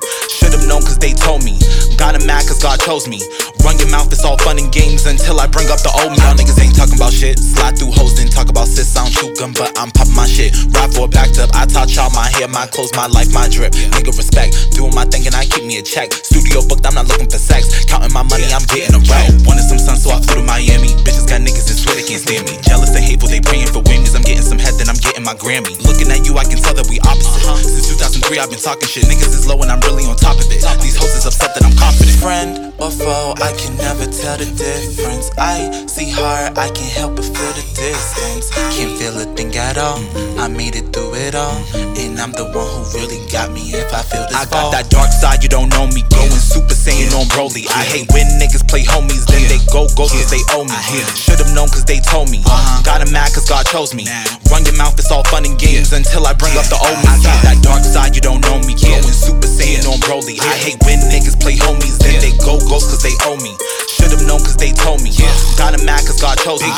[0.72, 1.60] Known cause they told me.
[1.98, 3.20] Got him mad cause God chose me.
[3.62, 6.18] Run your mouth, it's all fun and games until I bring up the old me.
[6.22, 7.38] Y'all niggas ain't talking about shit.
[7.38, 8.98] Slide through hoes, then talk about sis.
[8.98, 10.58] I don't shoot gun, but I'm popping my shit.
[10.74, 11.54] Ride for a backed up.
[11.54, 13.74] I taught y'all my hair, my clothes, my life, my drip.
[13.94, 14.74] Nigga respect.
[14.74, 16.12] Doing my thing and I keep me a check.
[16.14, 17.86] Studio booked, I'm not looking for sex.
[17.86, 19.30] Counting my money, I'm getting a rack.
[19.46, 20.98] Wanted some sun, so I flew to Miami.
[21.06, 22.58] Bitches got niggas and swear they can't stand me.
[22.66, 24.18] Jealous and hateful, they praying for wings.
[24.18, 25.78] I'm getting some head, then I'm getting my Grammy.
[25.86, 27.46] Looking at you, I can tell that we opposite.
[27.46, 29.06] huh Since 2003, I've been talking shit.
[29.06, 30.66] Niggas is low and I'm really on top of it.
[30.82, 32.18] These hoes is upset that I'm confident.
[32.18, 35.32] Friend or foe, I can never tell the difference.
[35.38, 38.50] I see hard, I can't help but feel the distance.
[38.76, 40.00] Can't feel a thing at all.
[40.40, 43.74] I made it through it all, and I'm the one who really got me.
[43.74, 44.72] If I feel this I fall.
[44.72, 46.04] got that dark side, you don't know me.
[46.10, 47.66] Going Super Saiyan on Broly.
[47.72, 50.76] I hate when niggas play homies, then they go ghost cause they owe me.
[51.16, 52.44] Should've known cause they told me.
[52.46, 52.84] Uh-huh.
[52.84, 54.06] Got Got 'em mad cause God chose me.
[54.52, 57.08] Run your mouth, it's all fun and games until I bring up the old me.
[57.08, 58.76] I got that dark side, you don't know me.
[58.76, 60.36] Going Super Saiyan on Broly.
[60.44, 63.41] I hate when niggas play homies, then they go ghost cause they owe me.
[63.50, 65.10] Should've known cause they told me.
[65.58, 66.70] Got 'em mad cause God chose me.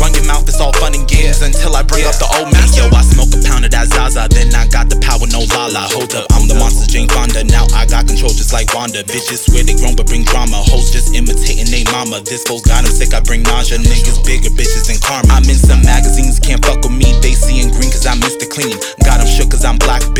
[0.00, 2.58] Run your mouth, it's all fun and games until I bring up the old me.
[2.74, 5.86] Yo, I smoke a pound of that Zaza, then I got the power, no lala.
[5.94, 7.44] Hold up, I'm the monster, Jane Fonda.
[7.44, 9.04] Now I got control just like Wanda.
[9.04, 10.56] Bitches swear they grown but bring drama.
[10.56, 12.20] Hoes just imitating they mama.
[12.22, 13.78] This fool got 'em sick, I bring nausea.
[13.78, 15.34] Niggas bigger bitches than karma.
[15.34, 17.12] I'm in some magazines, can't fuck with me.
[17.20, 18.48] They seeing green cause I'm Mr.
[18.48, 18.74] Clean.
[19.04, 20.08] Got Got 'em shook cause I'm black, bitch.
[20.08, 20.17] Got a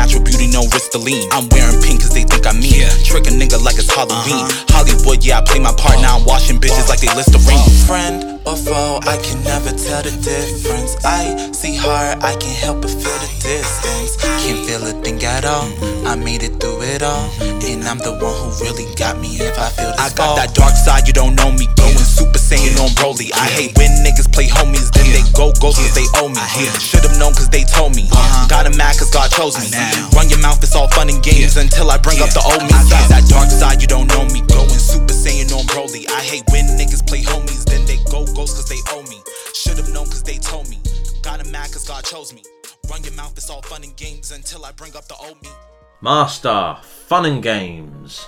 [0.00, 1.28] natural beauty, no Restylane.
[1.30, 2.88] I'm wearing pink cause they think I'm mean.
[3.04, 4.48] Trick a nigga like it's Halloween.
[4.48, 4.80] Uh-huh.
[4.80, 6.00] Hollywood, yeah, I play my part.
[6.00, 7.60] Now I'm washing bitches like they Listerine.
[7.84, 10.96] Friend or foe, I can never tell the difference.
[11.04, 14.16] I see hard, I can't help but feel the distance.
[14.40, 15.68] Can't feel a thing at all.
[16.10, 19.38] I made it through it all, and I'm the one who really got me.
[19.38, 20.36] If I feel this I got fall.
[20.42, 21.70] that dark side, you don't know me.
[21.78, 22.90] Going Super Saiyan uh-huh.
[22.90, 23.30] on Broly.
[23.30, 26.42] I hate when niggas play homies, then they go ghost cause they owe me.
[26.82, 28.10] Should've known cause they told me.
[28.50, 29.70] Got 'em mad cause God chose me.
[30.10, 32.74] Run your mouth, it's all fun and games until I bring up the old me.
[32.74, 34.42] I got that dark side, you don't know me.
[34.50, 36.10] Going Super Saiyan on Broly.
[36.10, 39.22] I hate when niggas play homies, then they go ghost cause they owe me.
[39.54, 40.82] Should've known cause they told me.
[41.22, 42.42] Got 'em mad cause God chose me.
[42.90, 45.54] Run your mouth, it's all fun and games until I bring up the old me.
[46.02, 48.26] Master, fun and games.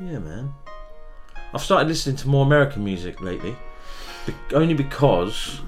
[0.00, 0.52] Yeah, man.
[1.52, 3.56] I've started listening to more American music lately,
[4.26, 5.60] be- only because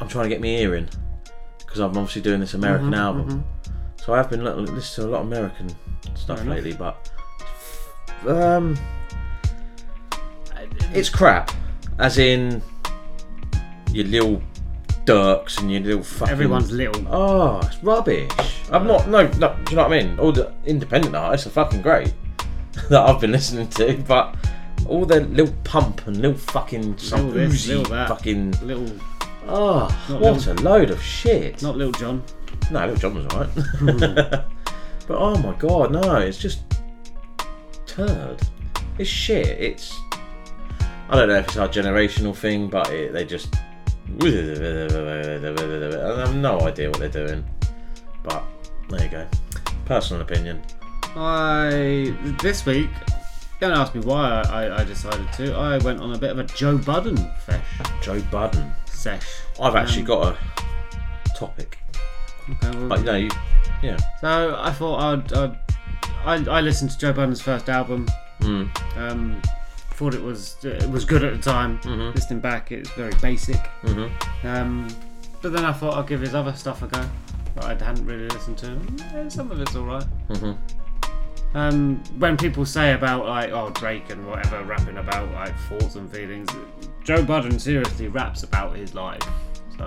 [0.00, 0.88] I'm trying to get my ear in.
[1.58, 3.44] Because I'm obviously doing this American Mhm, album,
[3.96, 5.68] so I have been li- listening to a lot of American
[6.14, 6.64] stuff Fair enough.
[6.64, 6.72] lately.
[6.72, 7.10] But
[8.28, 8.76] um,
[10.92, 11.50] it's crap.
[11.98, 12.62] As in
[13.92, 14.42] your little
[15.06, 16.32] Dirks and your little fucking.
[16.32, 17.02] Everyone's little.
[17.08, 18.30] Oh, it's rubbish.
[18.70, 19.08] I'm not.
[19.08, 19.54] No, no.
[19.64, 20.18] Do you know what I mean?
[20.18, 22.12] All the independent artists are fucking great
[22.90, 24.34] that I've been listening to, but
[24.88, 28.08] all the little pump and little fucking some Little this, little that.
[28.08, 28.90] fucking little.
[29.48, 31.62] Oh, what Lil- a load of shit.
[31.62, 32.22] Not Little John.
[32.72, 33.54] No, Little John was alright.
[35.06, 36.62] but oh my god, no, it's just
[37.86, 38.40] turd.
[38.98, 39.46] It's shit.
[39.46, 39.96] It's.
[41.08, 43.54] I don't know if it's our generational thing, but it, they just.
[44.20, 47.44] I have no idea what they're doing.
[48.22, 48.44] But
[48.88, 49.26] there you go.
[49.84, 50.62] Personal opinion.
[51.16, 52.90] I this week.
[53.58, 55.54] Don't ask me why I, I, decided to.
[55.54, 58.02] I went on a bit of a Joe Budden fesh.
[58.02, 59.24] Joe Budden sesh.
[59.60, 60.38] I've actually Um, got a
[61.34, 61.78] topic.
[62.50, 63.30] Okay, well, But no, you,
[63.82, 63.96] yeah.
[64.20, 65.58] So I thought I'd, I'd
[66.26, 68.06] I, I listened to Joe Budden's first album.
[68.40, 68.68] Mm.
[68.98, 69.40] Um,
[69.96, 71.78] thought it was it was good at the time.
[71.80, 72.14] Mhm.
[72.14, 73.60] Listening back, it's very basic.
[73.84, 74.10] Mhm.
[74.44, 74.88] Um,
[75.42, 77.04] but then I thought I'd give his other stuff a go
[77.54, 78.78] that I hadn't really listened to.
[79.14, 80.04] Yeah, some of it's alright.
[80.28, 80.56] Mhm.
[81.54, 86.10] Um, when people say about like oh Drake and whatever rapping about like thoughts and
[86.10, 86.48] feelings,
[87.02, 89.22] Joe Budden seriously raps about his life,
[89.78, 89.86] so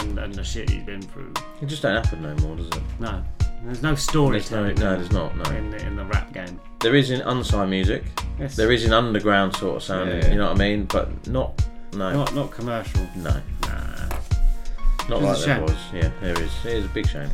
[0.00, 1.32] and and the shit he's been through.
[1.62, 2.82] It just don't happen no more, does it?
[2.98, 3.22] No,
[3.64, 4.74] there's no There's storytelling.
[4.76, 5.36] no, no, there's not.
[5.36, 5.50] No.
[5.56, 6.60] in the, in the rap game.
[6.80, 8.04] There is in unsigned music.
[8.38, 8.54] Yes.
[8.56, 10.10] There is in underground sort of sound.
[10.10, 10.30] Yeah.
[10.30, 10.84] You know what I mean?
[10.84, 11.60] But not.
[11.94, 12.12] No.
[12.12, 13.06] Not not commercial.
[13.16, 13.30] No.
[13.62, 14.08] Nah.
[15.08, 15.76] Not a like there was.
[15.92, 16.50] Yeah, there is.
[16.64, 17.30] It is a big shame.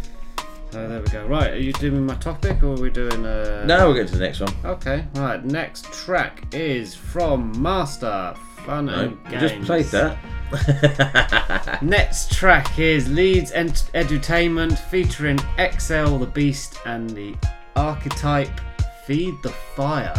[0.71, 1.25] So there we go.
[1.27, 4.17] Right, are you doing my topic or are we doing uh No, we'll get to
[4.17, 4.53] the next one.
[4.65, 8.35] Okay, right, next track is from Master
[8.65, 9.43] Fun No, and we Games.
[9.53, 10.19] just played that.
[11.83, 17.35] Next track is Leedz Ent- Edutainment featuring XL the Beast and the
[17.77, 18.61] Arcitype
[19.07, 20.15] Feed the Fire.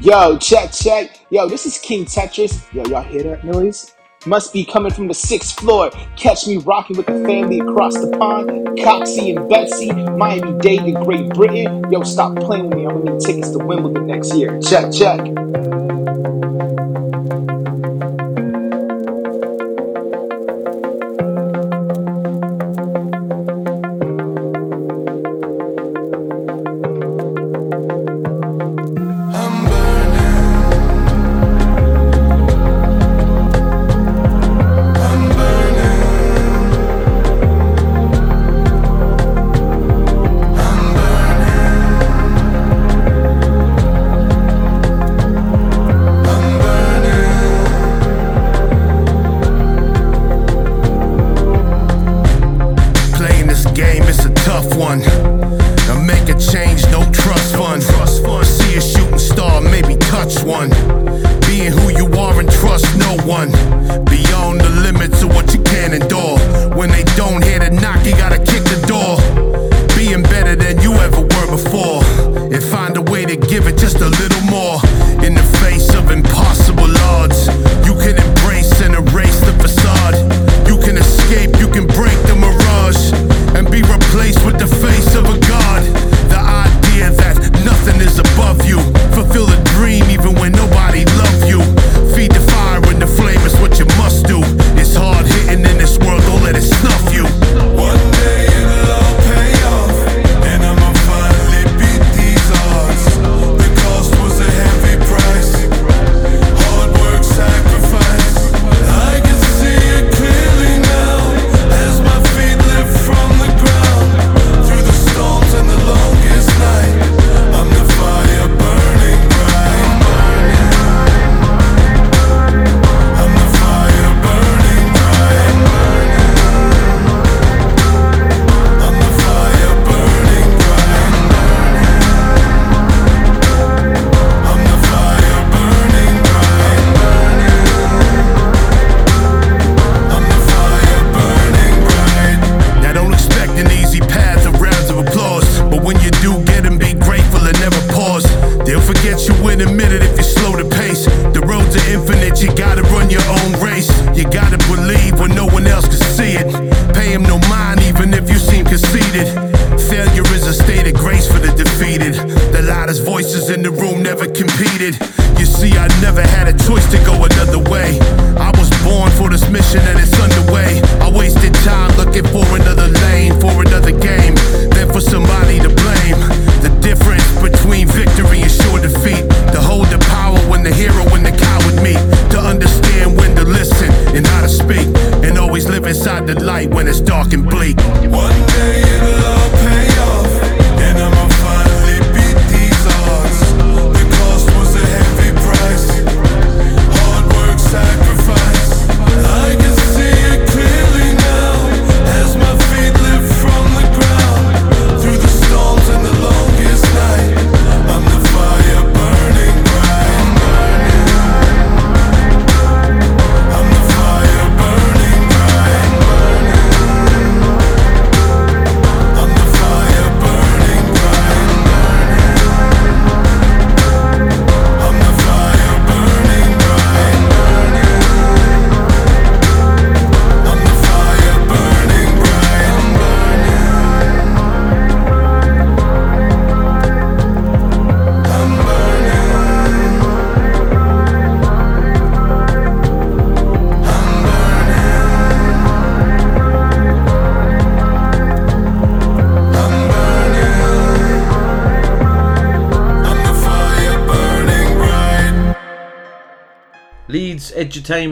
[0.00, 1.20] Yo, check, check.
[1.30, 2.72] Yo, this is King Tetris.
[2.72, 3.94] Yo, y'all hear that noise?
[4.26, 5.90] Must be coming from the sixth floor.
[6.16, 8.50] Catch me rocking with the family across the pond.
[8.78, 11.84] Coxie and Betsy, Miami Dade and Great Britain.
[11.90, 12.86] Yo, stop playing with me.
[12.86, 14.60] I'm gonna need tickets to Wimbledon next year.
[14.60, 15.20] Check, check.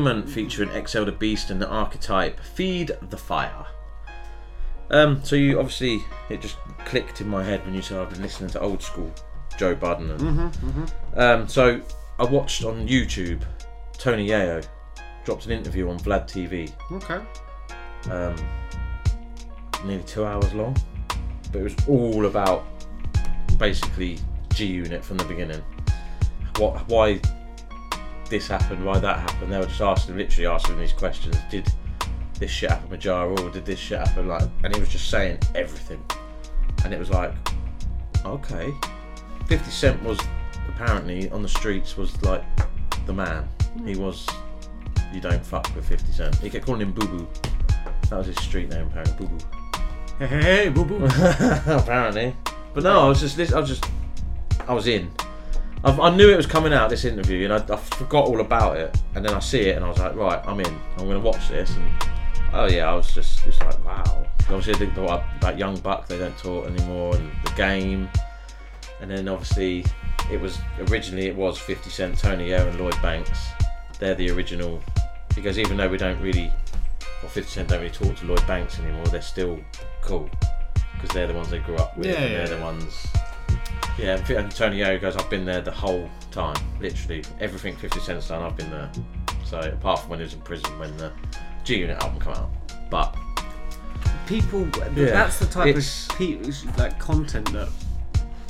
[0.08, 2.40] Edutainment featuring XL the Beast and the Arcitype.
[2.40, 3.66] Feed the Fire.
[4.90, 6.56] Um, so you obviously it just
[6.86, 9.12] clicked in my head when you said I've been listening to old school
[9.58, 10.10] Joe Budden.
[10.10, 11.18] And, Mhm, mhm.
[11.18, 11.80] Um, so
[12.18, 13.42] I watched on YouTube
[13.98, 14.64] Tony Yayo
[15.24, 16.72] dropped an interview on Vlad TV.
[16.92, 17.18] Okay.
[18.10, 18.34] Um,
[19.84, 20.76] nearly two hours long,
[21.52, 22.64] but it was all about
[23.58, 24.18] basically
[24.54, 25.62] G Unit from the beginning.
[26.58, 27.20] What, why
[28.28, 29.52] this happened, why that happened.
[29.52, 31.36] They were just asking, literally asking these questions.
[31.50, 31.68] Did
[32.38, 34.28] this shit happen with Ja Rule or did this shit happen?
[34.28, 36.02] Like, and he was just saying everything,
[36.84, 37.32] and it was like,
[38.24, 38.72] okay.
[39.46, 40.18] Fifty Cent was
[40.68, 42.44] apparently on the streets was like
[43.06, 43.48] the man.
[43.84, 43.98] He mm.
[43.98, 44.26] was.
[45.12, 46.36] You don't fuck with Fifty Cent.
[46.36, 47.28] He kept calling him Boo Boo.
[48.10, 49.26] That was his street name, apparently.
[49.26, 49.44] Boo Boo.
[50.18, 51.04] Hey, hey, hey, boo boo.
[51.66, 52.34] apparently.
[52.74, 53.84] But no, I was just, lis- I was just,
[54.66, 55.08] I was in.
[55.88, 58.76] I, I knew it was coming out this interview, and I, I forgot all about
[58.76, 58.96] it.
[59.14, 60.80] And then I see it, and I was like, right, I'm in.
[60.96, 61.74] I'm going to watch this.
[61.76, 61.90] And
[62.52, 64.26] oh yeah, I was just, just like, wow.
[64.42, 68.08] Obviously, think about, about Young Buck, they don't talk anymore, and the game.
[69.00, 69.84] And then obviously,
[70.30, 70.58] it was
[70.90, 73.48] originally it was 50 Cent, Tony Yayo, and Lloyd Banks.
[73.98, 74.82] They're the original.
[75.34, 76.52] Because even though we don't really,
[77.22, 79.58] well, 50 Cent don't really talk to Lloyd Banks anymore, they're still
[80.02, 80.28] cool
[80.94, 82.06] because they're the ones they grew up with.
[82.06, 82.38] Yeah, and yeah.
[82.38, 83.06] they're the ones.
[83.98, 87.76] Yeah, and Fi- and Tony Yayo goes, I've been there the whole time, literally everything
[87.76, 88.90] 50 Cent's done, I've been there.
[89.44, 91.10] So apart from when he was in prison when the
[91.64, 92.50] G Unit album came out,
[92.90, 93.16] but
[94.26, 96.38] People, Yeah, that's the type it's- of pe-
[96.76, 97.68] like content that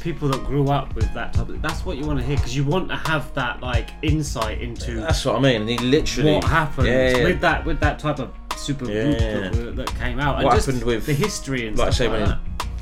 [0.01, 2.57] people that grew up with that type of that's what you want to hear because
[2.57, 5.61] you want to have that like insight into That's what I mean.
[5.63, 7.25] And he literally what happened Yeah, yeah.
[7.25, 9.51] with that with that type of super group Yeah.
[9.51, 11.99] that, that came out what and just happened with the history and like I stuff
[11.99, 12.38] say like when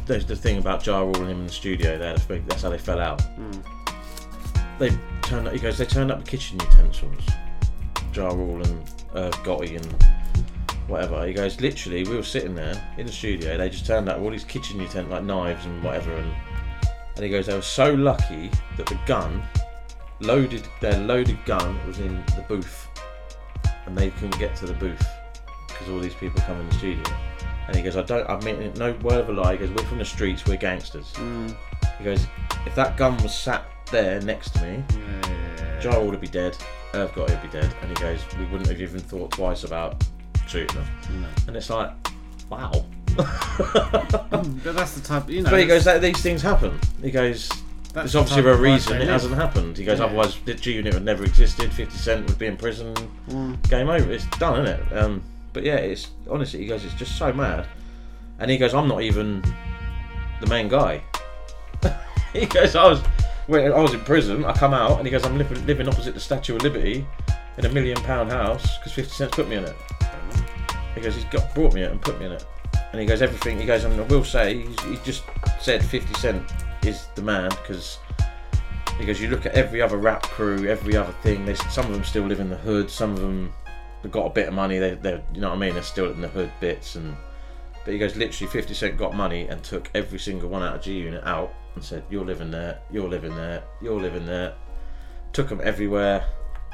[0.06, 1.98] there's the thing about Ja Rule and him in the studio.
[1.98, 3.18] They had a that's how they fell out.
[3.38, 3.62] Mm.
[4.78, 4.90] They
[5.22, 5.52] turned up.
[5.52, 5.78] He goes.
[5.78, 7.26] They turned up the kitchen utensils.
[8.14, 8.82] Ja Rule and
[9.14, 10.04] uh, Gotti and
[10.86, 11.26] whatever.
[11.26, 11.60] He goes.
[11.60, 13.56] Literally, we were sitting there in the studio.
[13.56, 16.14] They just turned up all these kitchen utensils like knives and whatever.
[16.14, 16.32] And
[17.16, 17.46] and he goes.
[17.46, 19.42] They were so lucky that the gun
[20.20, 20.66] loaded.
[20.80, 22.88] Their loaded gun was in the booth,
[23.86, 25.06] and they couldn't get to the booth
[25.66, 27.04] because all these people come in the studio.
[27.66, 29.52] And he goes, I don't, I mean, no word of a lie.
[29.52, 31.12] He goes, we're from the streets, we're gangsters.
[31.14, 31.56] Mm.
[31.98, 32.26] He goes,
[32.64, 34.84] if that gun was sat there next to me,
[35.82, 36.56] Ja would be dead,
[36.94, 37.74] Irv Gotti would be dead.
[37.82, 40.04] And he goes, we wouldn't have even thought twice about
[40.46, 41.26] shooting them.
[41.48, 41.90] And it's like,
[42.50, 42.72] wow.
[43.16, 46.78] but that's the type you know but he goes, that, these things happen.
[47.02, 49.78] He goes, That's there's the obviously type a reason it hasn't happened.
[49.78, 50.04] He goes, Yeah.
[50.06, 51.72] otherwise the G Unit would never existed.
[51.72, 52.94] 50 Cent would be in prison.
[53.28, 53.68] Mm.
[53.68, 54.12] Game over.
[54.12, 54.98] It's done, isn't it?
[54.98, 55.22] Um,
[55.56, 57.66] but yeah, it's honestly, he goes, it's just so mad.
[58.38, 59.42] And he goes, I'm not even
[60.42, 61.02] the main guy.
[62.34, 63.00] he goes, I was,
[63.46, 64.44] when I was in prison.
[64.44, 67.06] I come out, and he goes, I'm living, living opposite the Statue of Liberty
[67.56, 69.74] in a million pound house because 50 Cent's put me in it.
[70.94, 72.44] He goes, he's got brought me it and put me in it.
[72.92, 73.58] And he goes, everything.
[73.58, 75.22] He goes, and I will say, he just
[75.58, 76.52] said 50 Cent
[76.84, 77.98] is the man because
[78.98, 81.56] he goes, you look at every other rap crew, every other thing.
[81.70, 82.90] Some of them still live in the hood.
[82.90, 83.54] Some of them
[84.02, 84.78] have got a bit of money.
[84.78, 85.74] They, they, you know what I mean?
[85.74, 86.96] They're still in the hood bits.
[86.96, 87.16] And
[87.84, 90.82] but he goes, literally, 50 Cent got money and took every single one out of
[90.82, 94.54] G Unit out and said, you're living there, you're living there, you're living there.
[95.32, 96.24] Took them everywhere,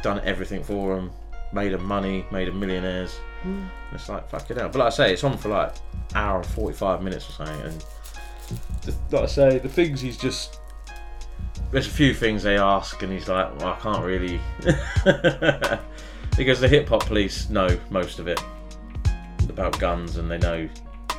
[0.03, 1.11] done everything for them,
[1.53, 3.19] made them money, made them millionaires.
[3.44, 3.69] Mm.
[3.93, 4.73] It's like fuck it out.
[4.73, 5.74] But like I say, it's on for like
[6.15, 7.85] hour and forty five minutes or something, and
[8.82, 10.61] the, like I say, the things he's just
[11.73, 14.40] there's a few things they ask, and he's like, well, I can't really.
[16.37, 18.41] because the hip hop police know most of it
[19.49, 20.69] about guns, and they know.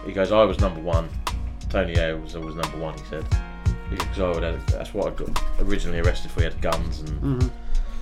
[0.06, 1.08] He goes, I was number one.
[1.70, 2.98] Tony A was always number one.
[2.98, 3.26] He said
[3.90, 6.40] because I would have, that's what I got originally arrested for.
[6.42, 7.22] He had guns and.
[7.42, 7.52] Mhm.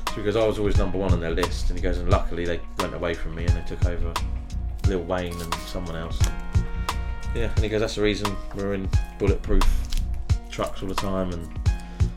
[0.09, 2.09] So he goes, I was always number one on their list, and he goes, and
[2.09, 4.13] luckily they went away from me and they took over
[4.87, 6.19] Lil Wayne and someone else.
[6.21, 6.35] And
[7.33, 8.89] yeah, and he goes, that's the reason we're in
[9.19, 9.63] bulletproof
[10.49, 11.47] trucks all the time and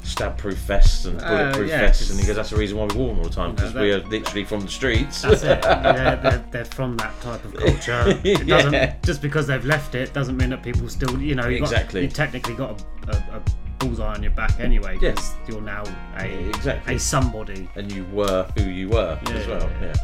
[0.03, 2.95] stab-proof vests and Uh, bulletproof yeah, vests, and he goes, that's the reason why we
[2.97, 5.23] wore them all the time because No, we are literally from the streets.
[5.23, 5.65] That's it.
[5.65, 8.21] Yeah, they're, they're from that type of culture.
[8.25, 8.95] It doesn't Yeah.
[9.03, 12.03] just because they've left it doesn't mean that people still, you know, you've got- Exactly.
[12.03, 13.43] you technically got a, a, a
[13.79, 15.83] bullseye on your back anyway because you're now
[16.19, 17.69] a exactly a somebody.
[17.77, 19.69] and you were who you were as well.
[19.81, 19.95] Yeah.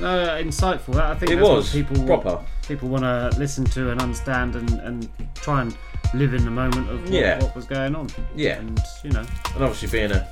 [0.00, 0.96] No, insightful.
[1.00, 2.38] I think It was, people proper.
[2.66, 5.76] people want to listen to and understand and, and try and
[6.14, 7.42] live in the moment of what, Yeah.
[7.42, 8.08] what was going on.
[8.34, 8.58] Yeah.
[8.58, 9.24] and you know,
[9.54, 10.28] And obviously being a,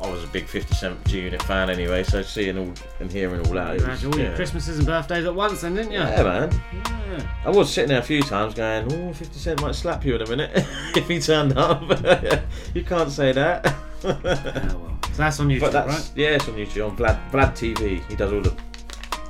[0.00, 3.46] I was a big 50 Cent G Unit fan anyway, so seeing all and hearing
[3.46, 3.78] all that.
[3.78, 4.34] you had all your yeah.
[4.36, 5.98] Christmases and birthdays at once, then didn't you?
[6.00, 6.60] Yeah, man.
[6.72, 7.26] Yeah.
[7.44, 10.22] I was sitting there a few times going, oh, 50 Cent might slap you in
[10.22, 10.50] a minute
[10.96, 11.82] if he turned up.
[12.74, 13.64] you can't say that.
[14.04, 14.98] yeah, well.
[15.12, 16.10] So that's on YouTube, but that's, right?
[16.16, 18.04] Yeah, it's on YouTube, on Vlad, Vlad TV.
[18.08, 18.52] He does all the,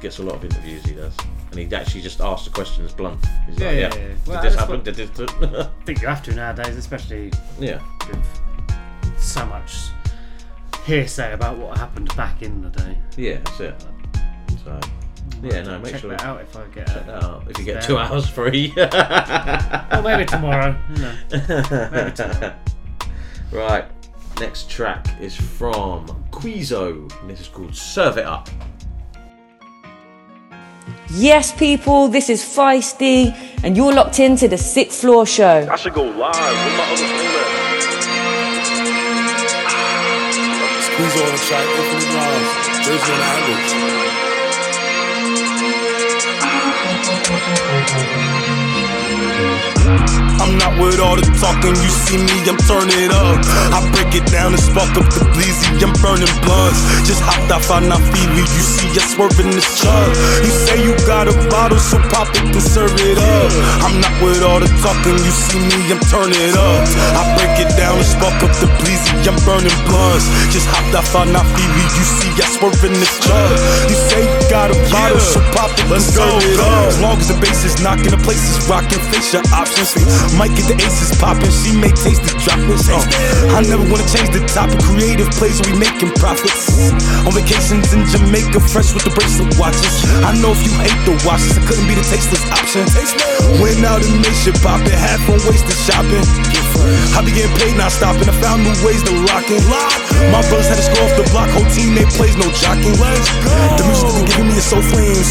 [0.01, 1.15] gets a lot of interviews, he does.
[1.57, 3.25] And he actually just asked the questions blunt.
[3.47, 4.09] He's Yeah, like, yeah, yeah, yeah.
[4.09, 4.75] did Well, this happen?
[4.77, 5.11] what- Did this...
[5.21, 7.79] I think you have to nowadays, especially Yeah.
[8.09, 9.73] with so much
[10.85, 12.99] hearsay about what happened back in the day.
[13.17, 13.85] Yeah, that's it.
[14.65, 14.81] So,
[15.45, 17.45] yeah, no, make check sure that out if I get check that out.
[17.49, 18.73] If you get two hours free.
[19.93, 20.77] Or maybe tomorrow.
[20.91, 21.15] Know.
[21.93, 22.55] Maybe tomorrow.
[23.53, 23.85] right,
[24.41, 28.49] next track is from QueeZo, and this is called Serve It Up.
[31.11, 33.33] Yes, people, this is Feisty,
[33.63, 35.69] and you're locked into the Sixth Floor Show.
[35.71, 36.35] I should go live.
[36.35, 37.45] Where my other phone at?
[40.83, 42.87] Squeeze on the track, infinite rhymes.
[42.87, 43.95] There's one Alex.
[49.85, 53.37] I'm not with all the talking, you see me, I'm turning up.
[53.69, 56.81] I break it down and spark up the bleezy, I'm burning blunts.
[57.05, 60.09] Just hopped off on Feely, you see us swerving this truck.
[60.41, 63.53] You say you got a bottle, so pop it and serve it up.
[63.85, 66.85] I'm not with all the talking, you see me, I'm turning up.
[67.21, 70.25] I break it down and spark up the bleezy, I'm burning blunts.
[70.49, 73.53] Just hopped off on Feely, you see us swerving this truck.
[73.93, 76.89] You say you got a bottle, so pop it, and serve it up.
[76.89, 79.01] As long as the bass is knocking, the place is rocking.
[79.13, 79.74] Face your options.
[80.39, 82.87] Might get the aces popping, she may taste the droplets.
[82.87, 83.03] Uh,
[83.59, 84.79] I never wanna change the topic.
[84.87, 86.71] Creative plays, we making profits.
[87.27, 90.07] On vacations in Jamaica, fresh with the bracelet watches.
[90.23, 92.87] I know if you hate the watches, it couldn't be the tasteless option.
[93.59, 96.23] Went out and made shit poppin', half on wasted shopping.
[97.19, 98.31] I be getting paid, not stopping.
[98.31, 99.59] I found new ways to lock in.
[100.31, 102.95] My brothers had to score off the block, whole team they plays, no jocking.
[102.95, 104.84] The music been giving me a soul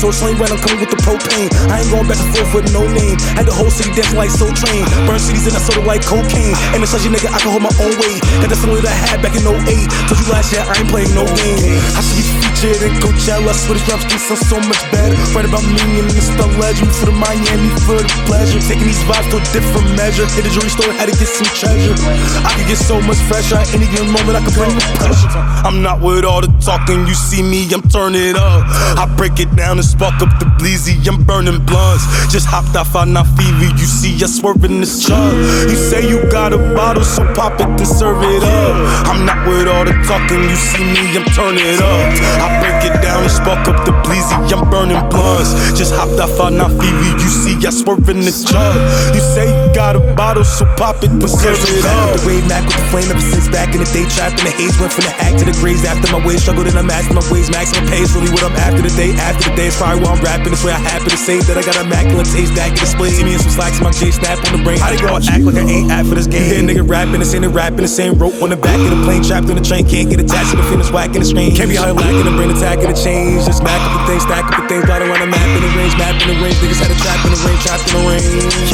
[0.03, 1.47] so slang right, I'm coming with the propane.
[1.71, 3.15] I ain't going back and forth with no name.
[3.39, 4.83] Had the whole city dancing like Soul Train.
[5.07, 6.51] Burn cities and I sold it like cocaine.
[6.75, 8.19] And it's such a nigga, I can hold my own weight.
[8.43, 9.63] Got that song that I had back in 08.
[10.11, 11.79] Told you last year I ain't playing no game.
[11.95, 13.55] I should be featured in Coachella.
[13.55, 15.15] Swedish rap streets sound so much better.
[15.31, 16.51] Right about me and Mr.
[16.59, 18.59] Legend for the Miami for the pleasure.
[18.59, 20.27] Taking these vibes to a different measure.
[20.35, 21.95] Hit the jewelry store, had to get some treasure.
[22.43, 24.35] I could get so much fresher at any given moment.
[24.35, 25.31] I could bring the pressure.
[25.63, 27.07] I'm not with all the talking.
[27.07, 28.67] You see me, I'm turning up.
[28.99, 30.97] I break it down spark up the bleezy.
[31.05, 32.03] I'm burning blunts.
[32.33, 33.69] Just hopped off on that fever.
[33.77, 35.33] You see I swerving this chug.
[35.69, 38.75] You say you got a bottle, so pop it and serve it up.
[39.05, 40.41] I'm not with all the talking.
[40.49, 42.09] You see me, I'm turning it up.
[42.41, 44.33] I break it down and spark up the bleezy.
[44.49, 45.53] I'm burning blunts.
[45.77, 47.13] Just hopped off on that fever.
[47.21, 48.75] You see I swerving this chug.
[49.13, 52.17] You say you got a bottle, so pop it and serve it up.
[52.17, 54.05] The wave Mac with the flame ever since back in the day.
[54.09, 55.85] Trapped in the haze, went from the hack to the graves.
[55.85, 57.49] After my ways struggled and I'm asking my ways.
[57.53, 59.13] Maximum pace, really what I'm after the day.
[59.21, 60.53] After the day, it's probably why I'm rapping.
[60.53, 63.09] This way I happen to say that I got a immaculate taste that can display.
[63.09, 64.77] See me in some slacks, my J snap on the brain.
[64.77, 66.45] How they gonna act like I ain't at for this game?
[66.45, 69.25] You nigga rapping, ain't a rapping, the same rope on the back of the plane.
[69.25, 71.57] Trapped in the train, can't get attached to the finish, whacking the screen.
[71.57, 73.41] Can't be out here lacking and bring attack of the change.
[73.49, 75.71] Just smack up the things, stack up the things, got on the map in the
[75.73, 76.57] range, map in the range.
[76.61, 78.69] Niggas had a trap in the range, trapped in the range.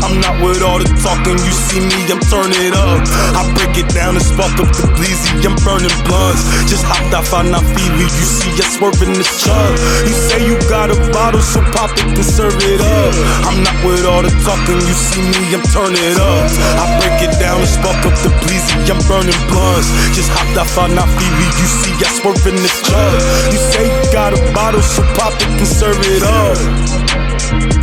[0.00, 3.04] I'm not with all the talking, you see me, I'm turning up.
[3.36, 6.48] I break it down and spark up the bleezy, I'm burning blunts.
[6.64, 9.76] Just hopped off on fever, you see us swerving this chug.
[10.30, 13.14] Say you got a bottle, so pop it and serve it up.
[13.50, 16.46] I'm not with all the talking, you see me, I'm turning it up.
[16.78, 19.90] I break it down and spark up the bleezy, I'm burning blunts.
[20.14, 23.18] Just hopped off on that fever, you see us swerving this chug.
[23.50, 27.79] You say you got a bottle, so pop it and serve it up.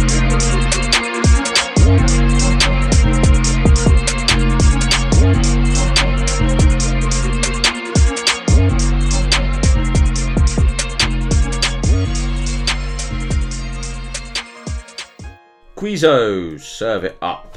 [15.78, 17.56] QueeZo, serve it up.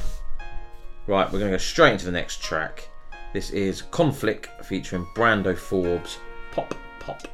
[1.07, 2.87] Right, we're going to go straight into the next track.
[3.33, 6.19] This is Konflik featuring Brando Forbes.
[6.53, 7.27] Pop, pop.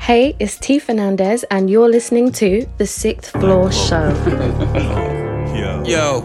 [0.00, 4.10] Hey, it's T Fernandez, and you're listening to The Sixth Floor Show.
[5.56, 5.82] Yo.
[5.86, 6.20] Yo,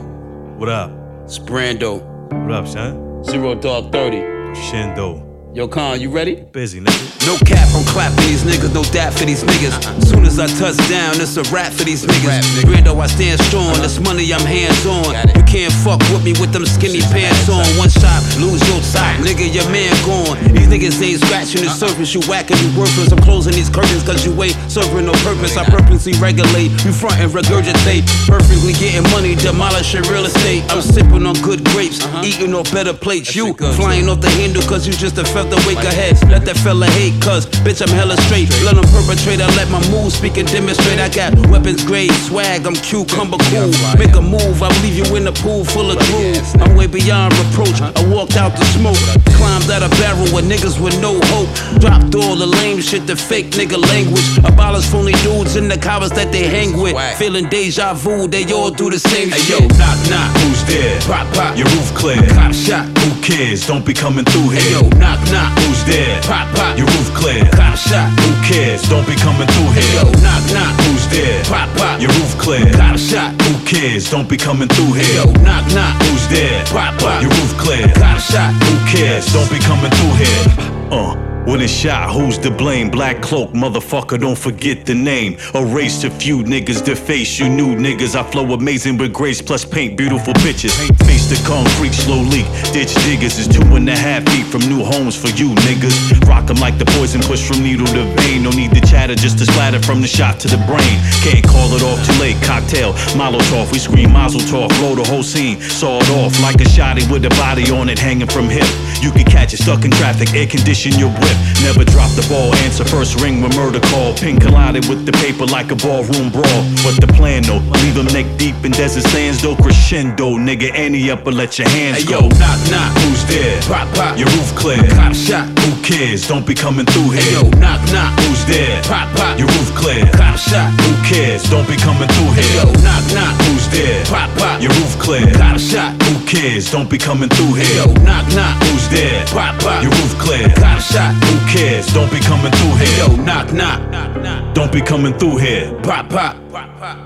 [0.57, 0.91] What up?
[1.23, 2.03] it's Brando.
[2.43, 3.23] What up, son?
[3.23, 4.17] Zero Dog 30.
[4.59, 5.28] Shindo.
[5.51, 6.35] Yo, Khan, you ready?
[6.53, 7.25] Busy, nigga.
[7.25, 9.73] No cap, I'm clap for these niggas, no dap for these niggas.
[10.05, 12.45] Soon as I touch down, it's a rap for these niggas.
[12.69, 15.09] Brando, I stand strong, this money I'm hands on.
[15.33, 17.65] You can't fuck with me with them skinny pants on.
[17.81, 20.37] One shot, lose your top, nigga, your man gone.
[20.53, 23.09] These niggas ain't scratching the surface, you whacking, you worthless.
[23.09, 25.57] I'm closing these curtains cause you ain't serving no purpose.
[25.57, 28.05] I purposely regulate, you front and regurgitate.
[28.29, 30.61] Perfectly getting money, demolishing real estate.
[30.69, 33.33] I'm sipping on good grapes, eating off better plates.
[33.33, 36.19] You flying off the handle cause you just a featherweight ahead.
[36.29, 38.49] Let that fella hate cause bitch I'm hella straight.
[38.67, 40.99] Let him perpetrate, I let my moves speak and demonstrate.
[40.99, 43.71] I got weapons grade swag, I'm cucumber cool.
[43.97, 46.35] Make a move, I leave you in a pool full of drool.
[46.61, 47.79] I'm way beyond reproach.
[47.81, 48.99] I walked out the smoke,
[49.37, 51.49] climbed out a barrel with niggas with no hope.
[51.79, 54.27] Dropped all the lame shit, the fake nigga language.
[54.43, 56.95] Abolish phony dudes in the covers that they hang with.
[57.17, 59.61] Feeling deja vu, they all do the same Hey, shit.
[59.61, 60.29] yo, knock, knock.
[60.43, 60.99] Who's there?
[61.01, 61.57] Pop, pop.
[61.57, 62.21] Your roof clear.
[62.35, 62.85] Cop shot.
[62.99, 63.65] Who cares?
[63.67, 64.59] Don't be coming through here.
[64.61, 65.51] Hey, yo, knock, knock.
[65.59, 66.21] Who's there?
[66.23, 66.77] Pop, pop.
[66.77, 67.45] Your roof clear.
[67.53, 68.09] Cop shot.
[68.19, 68.83] Who cares?
[68.89, 70.03] Don't be coming through here.
[70.21, 70.73] Knock, knock.
[70.85, 71.43] Who's there?
[71.45, 72.01] Pop, pop.
[72.01, 72.65] Your roof clear.
[72.73, 73.33] Cop shot.
[73.43, 74.09] Who cares?
[74.09, 75.25] Don't be coming through here.
[75.45, 75.95] Knock, knock.
[76.03, 76.65] Who's there?
[76.73, 77.21] Pop, pop.
[77.21, 77.87] Your roof clear.
[77.95, 78.51] Cop shot.
[78.65, 79.25] Who cares?
[79.31, 80.75] Don't be coming through here.
[80.89, 81.28] Uh.
[81.45, 82.89] When it's shot, who's to blame?
[82.91, 85.37] Black cloak, motherfucker, don't forget the name.
[85.55, 88.15] Erased a few niggas, deface you new niggas.
[88.15, 90.75] I flow amazing with grace, plus paint beautiful bitches.
[91.07, 92.45] Face the concrete, slow leak.
[92.71, 96.27] Ditch diggers is two and a half feet from new homes for you niggas.
[96.27, 98.43] Rock 'em like the poison push from needle to vein.
[98.43, 100.99] No need to chatter, just to splatter from the shot to the brain.
[101.23, 102.37] Can't call it off too late.
[102.43, 104.69] Cocktail, Molotov, we scream Mazel Tov.
[104.79, 107.97] Blow the whole scene, saw it off like a shotty with a body on it
[107.97, 108.69] hanging from hip.
[109.01, 111.28] You can catch it stuck in traffic, air condition your whip.
[111.29, 111.63] Swift.
[111.63, 114.13] Never drop the ball, answer first ring when murder call.
[114.15, 116.61] Pin collided with the paper like a ballroom brawl.
[116.83, 117.61] What the plan though?
[117.83, 119.55] Leave him neck deep in desert sands though.
[119.55, 122.21] Crescendo, nigga, ante up or let your hands go.
[122.21, 122.91] Hey, yo, knock, knock.
[123.03, 123.61] Who's there?
[123.63, 124.17] Pop, pop.
[124.17, 124.81] Your roof clear.
[124.89, 125.47] Cop shot.
[125.59, 126.27] Who cares?
[126.27, 127.21] Don't be coming through here.
[127.21, 128.13] Hey, yo, knock, knock.
[128.25, 128.81] Who's there?
[128.83, 129.37] Pop, pop.
[129.37, 130.05] Your roof clear.
[130.13, 130.71] Cop shot.
[130.81, 131.43] Who cares?
[131.49, 132.43] Don't be coming through here.
[132.43, 133.33] Hey, yo, knock, knock.
[133.45, 134.03] Who's there?
[134.05, 134.61] Pop, pop.
[134.61, 135.27] Your roof clear.
[135.35, 135.91] Cop shot.
[136.03, 136.71] Who cares?
[136.71, 137.85] Don't be coming through Hey, here.
[137.85, 138.55] yo, knock, knock.
[138.63, 139.25] Who's there?
[139.27, 139.83] Pop, pop.
[139.83, 140.47] Your roof clear.
[140.55, 141.13] Cop shot.
[141.25, 141.87] Who cares?
[141.93, 143.07] Don't be coming through Hey, here.
[143.07, 144.53] yo, knock, knock.
[144.53, 145.73] Don't be coming through here.
[145.81, 146.35] Pop, pop.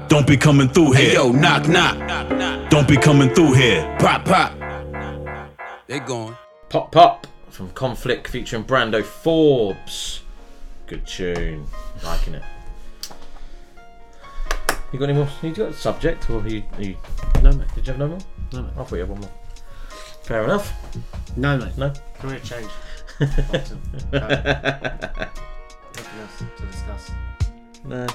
[0.09, 1.13] Don't be coming through Hey, here.
[1.15, 2.69] yo, knock, knock.
[2.69, 3.95] Don't be coming through here.
[3.99, 4.53] Pop, pop.
[5.87, 6.35] They gone.
[6.69, 10.21] Pop Pop from Konflik featuring Brando Forbes.
[10.87, 11.67] Good tune.
[12.03, 12.43] Liking it.
[14.91, 15.27] You got any more?
[15.41, 16.95] You got a subject or you, you
[17.41, 17.67] no mate?
[17.75, 18.19] Did you have no more?
[18.53, 18.71] No, mate.
[18.77, 19.31] I thought you had one more.
[20.23, 20.71] Fair enough.
[21.35, 21.77] No, mate.
[21.77, 21.91] No.
[22.19, 22.69] Career change.
[23.19, 23.79] Nothing
[26.19, 27.11] else to discuss.
[27.85, 28.07] No.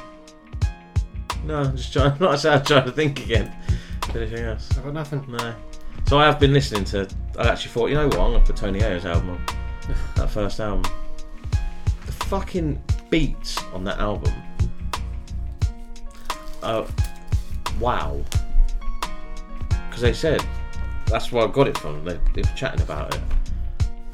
[1.45, 2.19] No, I'm just trying.
[2.19, 3.55] Like I said, I'm trying to think again.
[4.15, 4.69] Anything else?
[4.77, 5.25] I've got nothing.
[5.29, 5.55] No.
[6.09, 7.09] So I have been listening to.
[7.39, 8.19] I actually thought, you know what?
[8.19, 9.41] I'm gonna put Tony Yayo's album on.
[10.17, 10.91] that first album.
[12.07, 14.33] The fucking beats on that album.
[16.63, 16.89] Oh,
[17.79, 18.21] wow.
[19.69, 20.45] Because they said
[21.07, 22.05] that's where I got it from.
[22.05, 23.21] They, they were chatting about it,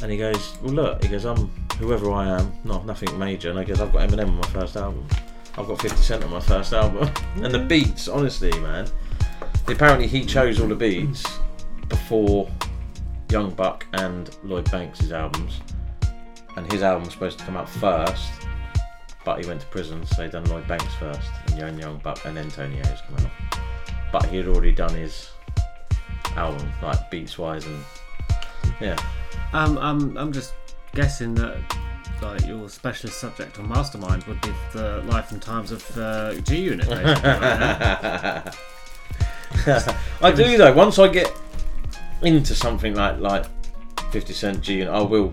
[0.05, 1.49] and he goes, "Well, look," he goes, "I'm
[1.79, 4.77] whoever I am, not nothing major." And I goes, "I've got Eminem on my first
[4.77, 5.09] album.
[5.57, 8.87] I've got 50 Cent on my first album." and the beats, honestly, man.
[9.67, 11.25] Apparently, he chose all the beats
[11.89, 12.51] before
[13.31, 15.63] Young Buck and Lloyd Banks' albums,
[16.59, 18.31] and his album was supposed to come out first,
[19.25, 22.23] but he went to prison, so he done Lloyd Banks first, and Young Young Buck,
[22.27, 23.59] and then Tony Yayo's coming out.
[24.13, 25.31] But he had already done his
[26.37, 27.83] album, like beats wise, and
[28.83, 28.99] yeah.
[29.55, 30.53] Um, I'm, I'm just
[30.95, 31.57] guessing that
[32.21, 36.57] like your specialist subject on Mastermind would be the life and times of uh, G
[36.65, 36.89] Unit.
[36.89, 38.51] basically, right now.
[40.23, 40.73] I do though.
[40.75, 41.33] Once I get
[42.23, 43.47] into something like like
[44.11, 45.31] Fifty Cent G, and I will,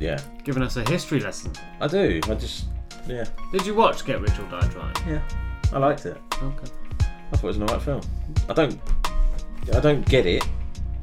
[0.00, 1.52] yeah, Giving us a history lesson.
[1.80, 2.20] I do.
[2.24, 2.64] I just,
[3.06, 4.94] yeah, Did you watch Get Rich or Die Trying?
[5.08, 5.20] yeah,
[5.72, 6.16] I liked it.
[6.42, 6.72] Okay.
[7.00, 8.00] I thought it was an alright film.
[8.48, 8.80] I don't,
[9.72, 10.44] I don't get it,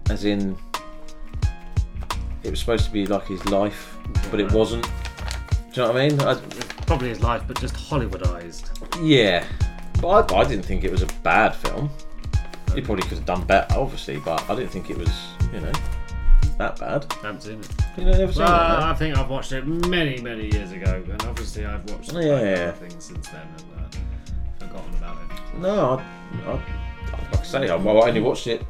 [0.10, 0.58] as in,
[2.48, 3.96] it was supposed to be like his life,
[4.32, 4.84] but it wasn't.
[4.84, 6.20] Do you know what I mean?
[6.22, 6.36] I,
[6.88, 8.70] Probably his life, but just Hollywoodized.
[9.06, 9.46] yeah,
[10.02, 11.90] but I, I didn't think it was a bad film.
[12.74, 15.10] He probably could have done better, obviously, but I didn't think it was,
[15.54, 15.72] you know,
[16.58, 17.06] that bad.
[17.22, 17.70] I haven't seen it.
[17.98, 18.84] You know, never seen Well, it.
[18.84, 22.32] I think I've watched it many, many years ago, and obviously I've watched Yeah, yeah,
[22.32, 22.70] lot yeah.
[22.70, 25.58] of things since then and uh, forgotten about it.
[25.60, 26.02] No,
[26.46, 26.52] I, I,
[27.32, 28.64] like I say, I, well, I only watched it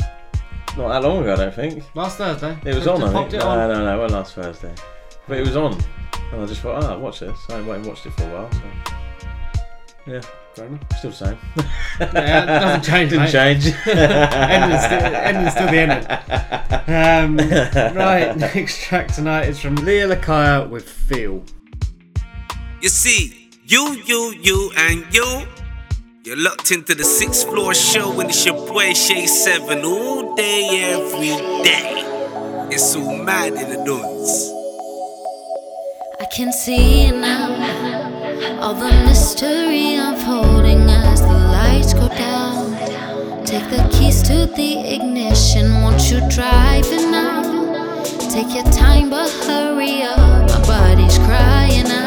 [0.78, 1.34] not that long ago.
[1.34, 2.58] I don't think Last Thursday.
[2.66, 3.04] it was Just on.
[3.04, 3.34] I think.
[3.34, 3.70] it no, on.
[3.70, 4.74] no, no, it wasn't last Thursday,
[5.28, 5.74] but it was on,
[6.32, 7.38] and I just thought, ah, watch this.
[7.49, 8.62] I haven't watched it for a while, so
[10.08, 10.22] yeah,
[10.56, 10.98] Fair enough.
[10.98, 11.38] still the same.
[11.99, 13.32] Yeah, it doesn't change, Didn't mate.
[13.32, 13.66] change.
[13.88, 16.08] ending's, still, ending's still the end.
[16.88, 17.38] Um,
[17.98, 21.44] right, next track tonight is from Leah Lahkiah with Feel.
[22.82, 25.45] You see, you, you, you, and you.
[26.28, 30.91] You're locked into the sixth floor show, and it's your boy Shay Seven all day,
[30.91, 31.30] every
[31.64, 32.04] day.
[32.70, 34.52] It's so mad in the dunes.
[36.20, 42.76] I can see it now all the mystery unfolding as the lights go down.
[43.45, 48.04] Take the keys to the ignition, won't you drive it now?
[48.30, 50.49] Take your time, but hurry up.
[50.49, 52.07] My body's crying out.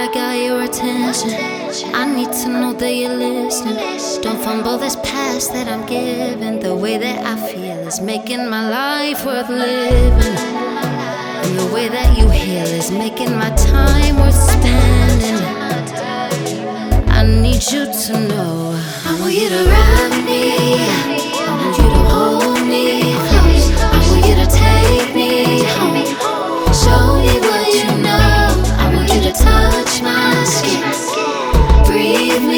[0.00, 1.28] I got your attention.
[1.94, 3.76] I need to know that you're listening.
[4.22, 6.58] Don't fumble this past that I'm giving.
[6.58, 10.38] The way that I feel is making my life worth living.
[11.44, 15.44] And the way that you heal is making my time worth spending.
[17.10, 18.80] I need you to know.
[19.04, 20.80] I want you to ride me.
[21.44, 23.29] I want you to hold me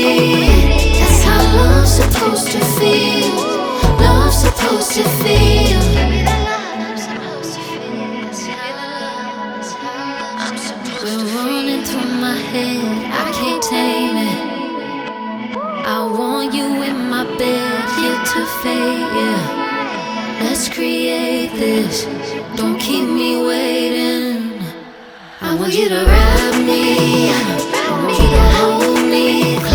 [0.02, 3.36] That's how love's supposed to feel.
[4.00, 5.80] Love's supposed to feel.
[11.04, 14.52] We're running through my head, I can't tame it.
[15.86, 19.00] I want you in my bed, here to fade.
[19.18, 20.38] Yeah.
[20.42, 22.04] Let's create this.
[22.56, 24.60] Don't keep me waiting.
[25.40, 27.30] I want you to wrap me.
[27.72, 28.16] wrap me,
[28.56, 29.71] hold me.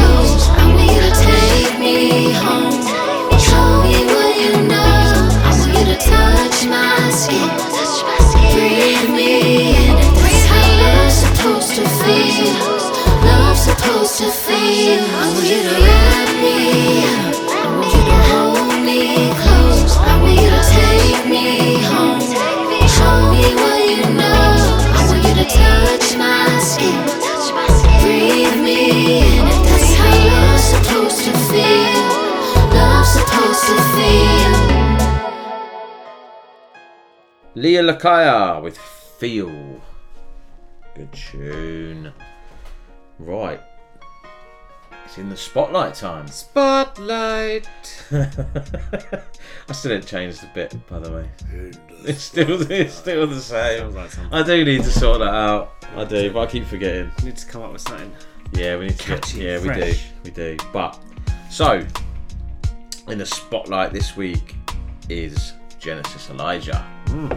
[37.87, 39.81] Lahkiah with Feel.
[40.93, 42.11] Good tune.
[43.17, 43.61] Right.
[45.05, 46.27] It's in the spotlight time.
[46.27, 47.69] Spotlight.
[48.11, 51.29] I still didn't change the bit, by the way.
[52.03, 53.95] It's still it's still the same.
[53.95, 54.11] Like.
[54.33, 55.85] I do need to sort that out.
[55.95, 57.09] I do, but I keep forgetting.
[57.23, 58.11] Need to come up with something.
[58.51, 59.21] Yeah, we need to get.
[59.21, 59.93] Catchy, Yeah, we do.
[60.25, 60.57] We do.
[60.73, 60.99] But
[61.49, 61.85] so
[63.07, 64.55] in the spotlight this week
[65.07, 66.85] is Genesis Elijah.
[67.07, 67.31] Hmm.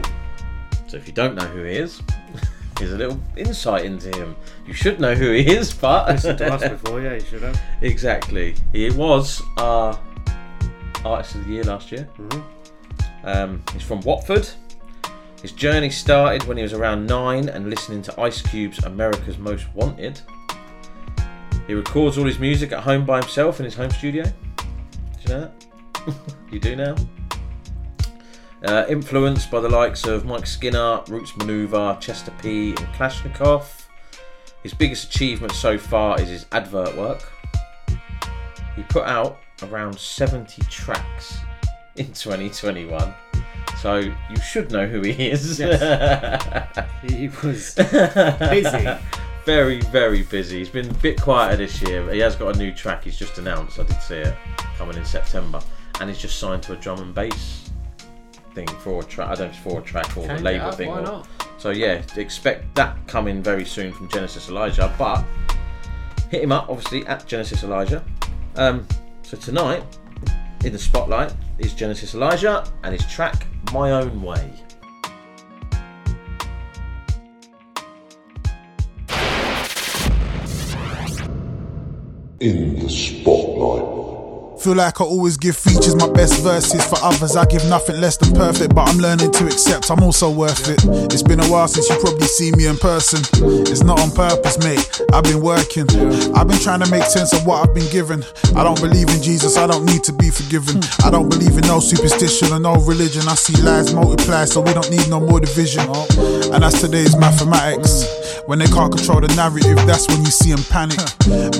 [0.90, 2.02] So if you don't know who he is,
[2.80, 4.34] here's a little insight into him.
[4.66, 7.62] You should know who he is, but Listened to us before, yeah, you should have.
[7.80, 8.56] Exactly.
[8.72, 9.96] He was our
[11.04, 12.08] artist of the year last year.
[12.18, 12.40] Mm-hmm.
[13.24, 14.48] Um, he's from Watford.
[15.42, 19.72] His journey started when he was around nine and listening to Ice Cube's America's Most
[19.76, 20.20] Wanted.
[21.68, 24.24] He records all his music at home by himself in his home studio.
[24.24, 24.64] Do
[25.20, 26.14] you know that?
[26.50, 26.96] you do now?
[28.62, 33.64] Uh, influenced by the likes of Mike Skinner, Roots Manuva, Chester P, and Kalashnikov.
[34.62, 37.32] His biggest achievement so far is his advert work.
[38.76, 41.38] He put out around 70 tracks
[41.96, 43.14] in 2021.
[43.80, 45.58] So you should know who he is.
[47.08, 48.88] He was busy.
[49.46, 50.58] very, very busy.
[50.58, 53.38] He's been a bit quieter this year, he has got a new track he's just
[53.38, 53.78] announced.
[53.78, 54.36] I did see it
[54.76, 55.62] coming in September.
[55.98, 57.59] And he's just signed to a drum and bass
[58.54, 59.28] thing for a track.
[59.28, 60.88] I don't know if it's for a track or the label thing.
[60.88, 61.28] why or- not?
[61.58, 64.94] So yeah, expect that coming very soon from Genesis Elijah.
[64.98, 65.24] But
[66.30, 68.02] hit him up obviously at Genesis Elijah.
[68.56, 68.86] Um,
[69.22, 69.84] so tonight
[70.64, 74.52] in the spotlight is Genesis Elijah and his track My Own Way.
[82.40, 84.09] In the spotlight.
[84.60, 86.84] Feel like I always give features my best verses.
[86.84, 90.30] For others, I give nothing less than perfect, but I'm learning to accept I'm also
[90.30, 90.84] worth it.
[91.14, 93.20] It's been a while since you probably see me in person.
[93.66, 95.00] It's not on purpose, mate.
[95.14, 95.88] I've been working.
[96.36, 98.22] I've been trying to make sense of what I've been given.
[98.54, 100.82] I don't believe in Jesus, I don't need to be forgiven.
[101.04, 103.22] I don't believe in no superstition or no religion.
[103.28, 105.88] I see lies multiply, so we don't need no more division.
[106.52, 108.04] And that's today's mathematics.
[108.44, 111.00] When they can't control the narrative, that's when you see them panic.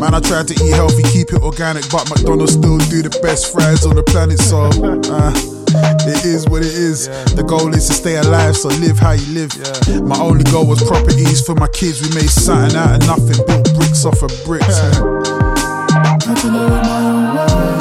[0.01, 3.53] Man, I tried to eat healthy, keep it organic, but McDonald's still do the best
[3.53, 5.33] fries on the planet, so uh,
[6.11, 7.07] it is what it is.
[7.37, 9.55] The goal is to stay alive, so live how you live.
[10.03, 12.03] My only goal was properties for my kids.
[12.03, 14.67] We made something out of nothing, built bricks off of bricks.
[16.27, 17.80] They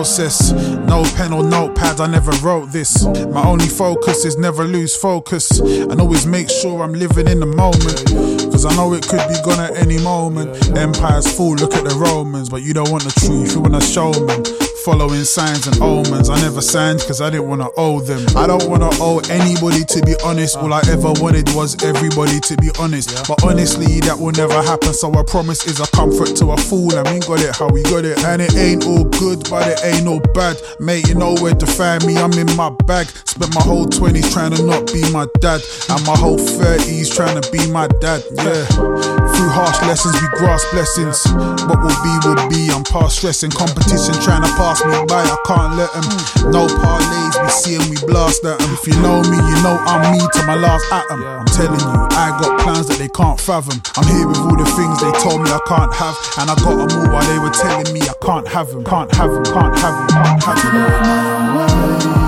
[0.00, 0.52] process.
[0.88, 3.04] No pen or notepad, I never wrote this.
[3.04, 7.44] My only focus is never lose focus and always make sure I'm living in the
[7.44, 8.06] moment.
[8.50, 10.74] Cause I know it could be gone at any moment.
[10.74, 13.82] Empires fall, look at the Romans, but you don't want the truth, you want a
[13.82, 14.69] showman.
[14.84, 16.30] Following signs and omens.
[16.30, 18.24] I never signed cause I didn't wanna owe them.
[18.34, 20.56] I don't wanna owe anybody to be honest.
[20.56, 23.28] All I ever wanted was everybody to be honest.
[23.28, 24.94] But honestly, that will never happen.
[24.94, 26.96] So I promise is a comfort to a fool.
[26.96, 28.24] And we got it how we got it.
[28.24, 30.56] And it ain't all good, but it ain't all bad.
[30.80, 32.16] Mate, you know where to find me.
[32.16, 33.08] I'm in my bag.
[33.28, 35.60] Spent my whole 20s trying to not be my dad.
[35.90, 38.24] And my whole 30s trying to be my dad.
[38.32, 38.64] Yeah.
[38.64, 41.20] Through harsh lessons, we grasp blessings.
[41.68, 42.72] What will be, will be.
[42.72, 43.50] I'm past stressing.
[43.50, 45.22] Competition trying to pass me by.
[45.26, 46.06] I can't let them.
[46.50, 48.70] No parlays, we see 'em, we blast at 'em.
[48.72, 51.24] If you know me, you know I'm me to my last atom.
[51.24, 53.82] I'm telling you, I got plans that they can't fathom.
[53.96, 56.16] I'm here with all the things they told me I can't have.
[56.38, 58.84] And I got them all while they were telling me I can't have them.
[58.84, 62.14] Can't have them, can't have them, can't have them.
[62.14, 62.19] go.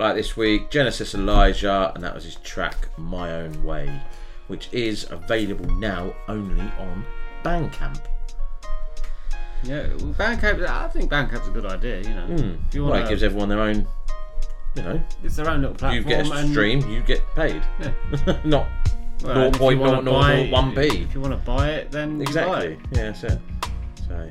[0.00, 4.00] Spotlight this week, Genesis Elijah, and that was his track My Own Way,
[4.46, 7.04] which is available now only on
[7.44, 8.00] Bandcamp.
[9.62, 10.66] Yeah, well, Bandcamp.
[10.66, 11.98] I think Bandcamp's a good idea.
[12.00, 12.54] You know, Hmm.
[12.66, 13.86] if you Well, it gives everyone their own,
[14.74, 15.02] you know.
[15.22, 16.02] it's their own little platform.
[16.02, 17.60] You get a and- stream, you get paid.
[17.78, 18.38] Yeah.
[18.44, 18.68] Not
[19.22, 21.02] Well, and if you wanna buy it- 0.0001p.
[21.04, 22.54] If you want to buy it, then Exactly.
[22.56, 22.78] buy it.
[22.92, 23.38] Yeah, that's it.
[24.08, 24.28] So,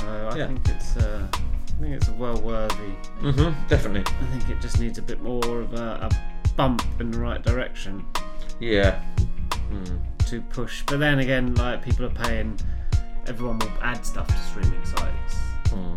[0.00, 0.46] So I Yeah.
[0.48, 0.64] think
[1.78, 2.92] I think it's well worthy.
[3.20, 4.12] Mhm, definitely.
[4.20, 7.40] I think it just needs a bit more of a, a bump in the right
[7.42, 8.04] direction
[8.58, 9.00] yeah.
[9.70, 9.96] Hmm.
[10.26, 10.82] to push.
[10.86, 12.58] But then again, like people are paying,
[13.28, 15.36] everyone will add stuff to streaming sites
[15.70, 15.96] Hmm.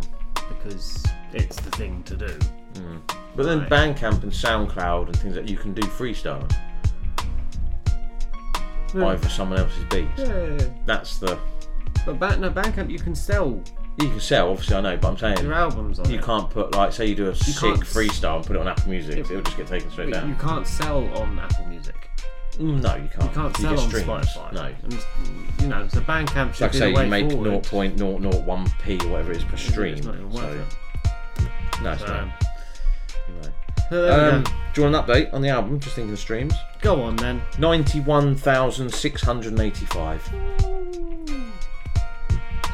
[0.50, 1.04] because
[1.34, 2.38] it's the thing to do.
[2.76, 3.02] Mm.
[3.36, 3.70] But then Right.
[3.70, 6.50] Bandcamp and SoundCloud and things that you can do freestyle
[8.94, 9.06] Yeah.
[9.06, 10.10] over someone else's beats.
[10.18, 10.58] Yeah.
[10.86, 11.40] That's the
[12.06, 13.62] But ba- no, Bandcamp you can sell
[14.00, 14.50] you can sell.
[14.52, 16.24] Obviously, I know, but I'm saying your albums on you it.
[16.24, 18.68] can't put like say you do a sick can't s- freestyle and put it on
[18.68, 19.16] Apple Music.
[19.18, 20.30] Yeah, it'll just get taken straight down.
[20.30, 21.96] you can't sell on Apple Music.
[22.58, 23.24] Mm, No, you can't.
[23.24, 24.08] You can't You sell on streams.
[24.08, 24.54] Spotify.
[24.54, 24.64] No.
[24.84, 27.64] And, you know, so Bandcamp should Like be say the you way make forward.
[27.64, 29.96] 0.001p or whatever it is per stream.
[29.96, 31.82] It's not even worth so- it.
[31.84, 32.28] No, it's So, not.
[33.42, 33.50] No.
[33.90, 34.52] So there we Um, go.
[34.74, 35.80] do you want an update on the album?
[35.80, 36.54] Just thinking of streams.
[36.82, 37.42] Go on then.
[37.58, 40.22] Ninety-one thousand six hundred eighty-five.
[40.60, 40.70] So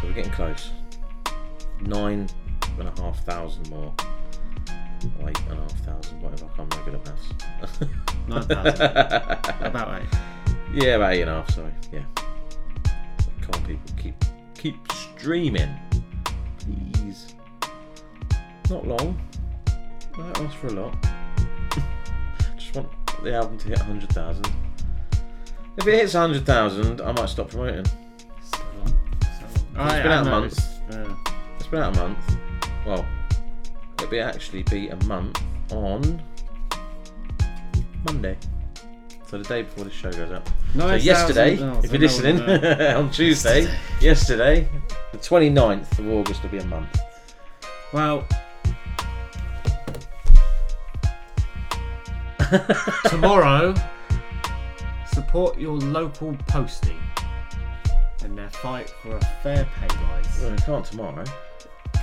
[0.04, 0.72] we're getting close.
[1.82, 2.28] Nine
[2.80, 3.94] and a half thousand more.
[5.22, 6.46] Or eight and a half thousand, whatever.
[6.46, 7.88] I can't remember good at maths.
[8.28, 9.66] Nine thousand.
[9.66, 10.20] About eight.
[10.74, 11.52] Yeah, about eight and a half.
[11.54, 11.72] Sorry.
[11.94, 12.04] Yeah.
[13.20, 14.16] So come on, people, keep
[14.56, 15.70] keep streaming,
[16.58, 17.36] please.
[18.70, 19.20] Not long.
[20.18, 20.96] That asks for a lot.
[22.58, 22.90] Just want
[23.24, 24.50] the album to hit hundred thousand.
[25.78, 27.86] If it hits hundred thousand, I might stop promoting.
[28.40, 28.52] It's
[29.76, 30.60] I- been I out a month.
[30.90, 31.16] yeah.
[31.68, 32.38] It's been out a month.
[32.86, 33.06] Well,
[33.96, 36.24] it'll be actually be a month on
[38.06, 38.38] Monday.
[39.26, 40.48] So the day before the show goes up.
[40.74, 42.40] so yesterday, oh, if you're oh, no listening,
[42.96, 43.70] on Tuesday,
[44.00, 44.66] yesterday,
[45.12, 47.02] the 29th of August will be a month.
[47.92, 48.26] Well,
[53.10, 53.76] tomorrow,
[55.12, 56.96] support your local postie
[58.24, 60.40] in their fight for a fair pay rise.
[60.42, 61.26] Well, we can't tomorrow.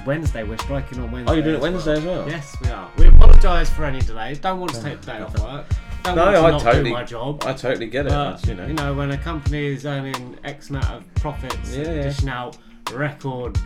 [0.06, 1.30] Wednesday, we're striking on Wednesday.
[1.32, 2.28] Oh, you're doing it Wednesday as well?
[2.28, 2.90] Yes, we are.
[2.98, 4.38] We apologise for any delays.
[4.38, 5.66] Don't want to take the day off work.
[6.02, 7.44] Don't No, want to I not totally- do my job.
[7.46, 8.94] I totally get it, But, that's, you know.
[8.94, 12.02] when a company is earning X amount of profits, Yeah, yeah.
[12.02, 12.58] dishing out
[12.92, 13.56] record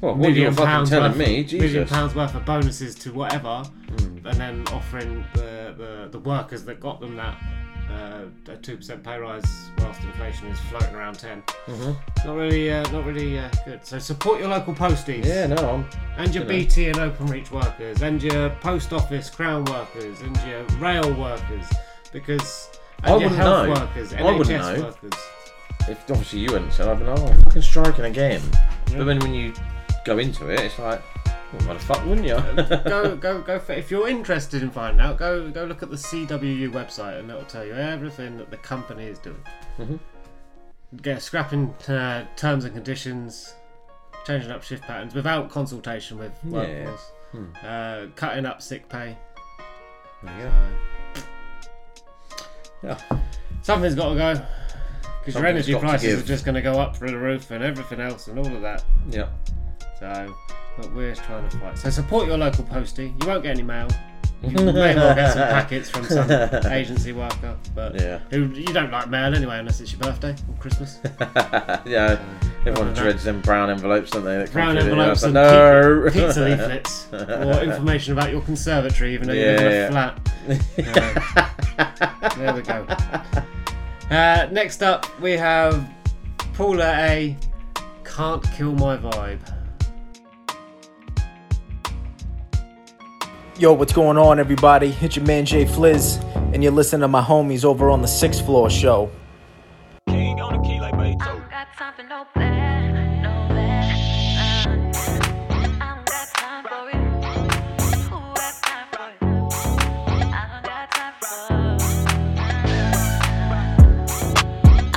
[0.00, 1.90] Well, what million you're fucking pounds telling worth, me, million Jesus.
[1.90, 3.62] pounds worth of bonuses to whatever,
[3.92, 4.24] Mm.
[4.26, 7.36] and then offering the, the, the workers that got them that
[7.92, 11.96] uh, a two percent pay rise whilst inflation is floating around 10 Mhm.
[12.24, 13.84] Not really, uh, not really uh, good.
[13.84, 15.24] So support your local posties.
[15.24, 16.54] Yeah, no, I'm- and your you know.
[16.58, 21.66] BT and OpenReach workers, and your post office Crown workers, and your rail workers,
[22.12, 22.70] because
[23.04, 23.74] and I your health know.
[23.74, 24.84] workers, I wouldn't NHS know.
[24.84, 25.12] workers.
[25.88, 28.40] If obviously you hadn't said, I'd be like, oh, fucking striking again.
[28.96, 29.52] But then when you
[30.04, 31.02] go into it, it's like,
[31.52, 32.34] well, why the fuck wouldn't you?
[32.88, 35.96] go go go for if you're interested in finding out go go look at the
[35.96, 39.42] CWU website and it'll tell you everything that the company is doing
[39.78, 39.98] Mhm.
[41.02, 43.54] get scrapping uh, terms and conditions
[44.26, 46.50] changing up shift patterns without consultation with Yeah.
[46.52, 47.44] workforce Hmm.
[47.64, 49.16] uh, cutting up sick pay
[50.22, 51.22] There you go.
[52.82, 53.18] yeah,
[53.62, 54.46] something's got to go
[55.20, 58.00] because your energy prices are just going to go up through the roof and everything
[58.00, 59.28] else and all of that Yeah.
[59.98, 60.34] so
[60.76, 63.88] but we're trying to fight so support your local postie you won't get any mail
[64.42, 66.28] you may well get some packets from some
[66.72, 68.18] agency worker, but Yeah.
[68.30, 70.98] who you don't like mail anyway unless it's your birthday or Christmas.
[71.86, 72.20] yeah,
[72.66, 74.44] everyone dreads them brown envelopes, don't they?
[74.52, 76.08] Brown envelopes and no.
[76.12, 81.48] pizza leaflets or information about your conservatory, even though you live in Yeah, a flat.
[81.78, 82.86] Uh, there we go.
[84.10, 85.88] Uh, next up, we have
[86.54, 87.36] Paulyae.
[88.04, 89.38] Can't kill my vibe.
[93.58, 94.96] Yo, what's going on, everybody?
[95.02, 96.16] It's your man Jay Fliz,
[96.54, 99.10] and you're listening to my homies over on the Sixth Floor Show.
[100.08, 100.14] I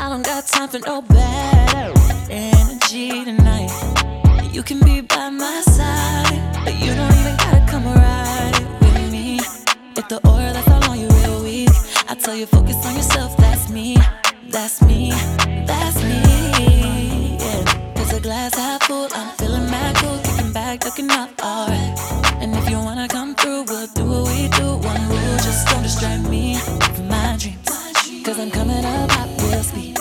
[0.09, 3.69] don't got time for no bad energy tonight.
[4.53, 4.94] You can be
[12.35, 13.37] you focus on yourself.
[13.37, 13.95] That's me,
[14.49, 15.11] that's me,
[15.65, 17.37] that's me.
[17.39, 17.93] Yeah.
[17.95, 21.97] Cause a glass half full, I'm feeling mad cool, kicking back, looking up alright.
[22.41, 24.75] And if you wanna come through, we'll do what we do.
[24.75, 26.55] One rule, just don't distract me
[26.95, 27.69] from my dreams.
[28.25, 29.97] Cause I'm coming up at real speed.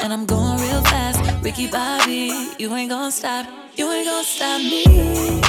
[0.00, 1.20] And I'm going real fast.
[1.42, 3.46] Ricky Bobby, you ain't gonna stop.
[3.74, 4.84] You ain't gonna stop me.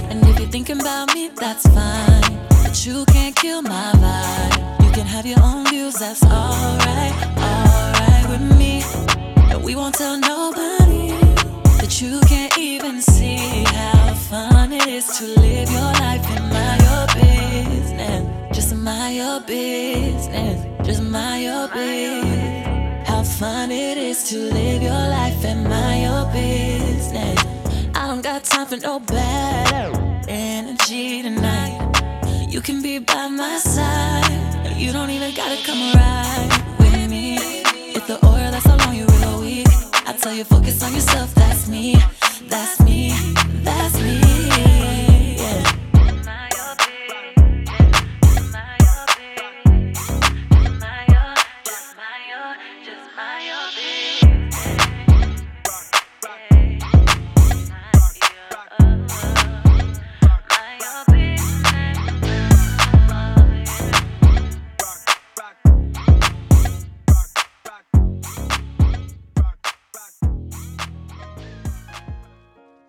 [0.10, 2.39] And if you're thinking about me, that's fine.
[2.64, 4.82] But you can't kill my vibe.
[4.93, 7.13] You can have your own views, that's alright.
[7.35, 8.83] Alright with me.
[9.49, 11.09] And we won't tell nobody
[11.81, 16.77] that you can't even see how fun it is to live your life in my
[16.85, 18.55] your business.
[18.55, 20.85] Just mind your business.
[20.85, 23.07] Just mind your business.
[23.07, 27.39] How fun it is to live your life and mind your business.
[27.95, 31.82] I don't got time for no bad energy tonight.
[32.64, 34.77] Can be by my side.
[34.77, 37.35] You don't even gotta come ride with me.
[37.94, 39.68] If the oil that's all on you real weak,
[40.07, 41.35] I tell you focus on yourself.
[41.35, 41.98] That's me.
[42.48, 43.11] That's me.
[43.65, 44.02] That's me.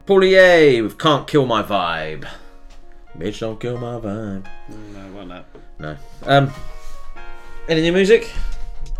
[0.06, 2.28] Paulyae with Can't Kill My Vibe.
[3.18, 4.44] Bitch, don't kill my vibe.
[4.92, 5.46] No, it wasn't.
[5.78, 5.96] No.
[6.24, 6.50] Um,
[7.68, 8.28] any new music?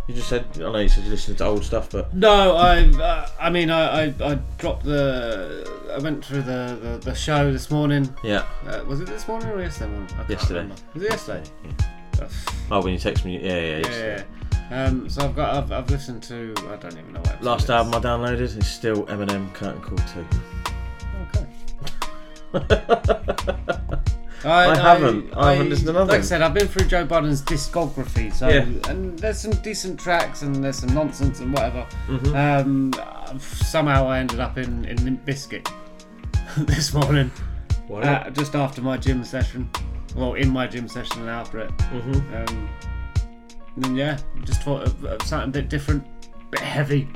[0.07, 2.15] You just said, I know you said you're listening to old stuff, but.
[2.15, 2.85] No, I.
[2.91, 5.69] Uh, I mean, I, I, I dropped the.
[5.93, 8.15] I went through the, the, the show this morning.
[8.23, 8.47] Yeah.
[8.67, 10.15] Uh, was it this morning or yesterday morning?
[10.17, 10.61] I Yesterday.
[10.61, 10.83] remember.
[10.95, 11.43] Was it yesterday?
[12.71, 14.23] Oh, when you text me, yeah, yeah, Yeah,
[14.71, 14.85] yeah.
[14.85, 15.55] Um, so I've got.
[15.57, 16.55] I've, I've listened to.
[16.69, 17.43] I don't even know what.
[17.43, 19.99] Last album I downloaded is still Eminem Curtain Call
[21.33, 21.47] 2.
[24.47, 25.35] I haven't.
[25.37, 26.09] I haven't listened to nothing.
[26.09, 28.67] Like I said, I've been through Joe Budden's discography, so Yeah.
[28.91, 31.87] and there's some decent tracks and there's some nonsense and whatever.
[32.09, 32.35] Mhm.
[32.35, 35.67] Um, somehow I ended up in in Limp Bizkit
[36.59, 37.31] this morning,
[37.89, 39.69] Why uh, just after my gym session.
[40.15, 41.77] Well, in my gym session and after it.
[41.79, 42.51] Mhm.
[42.51, 42.69] Um,
[43.77, 46.05] and yeah, just thought of, of something a bit different,
[46.51, 47.09] bit heavy.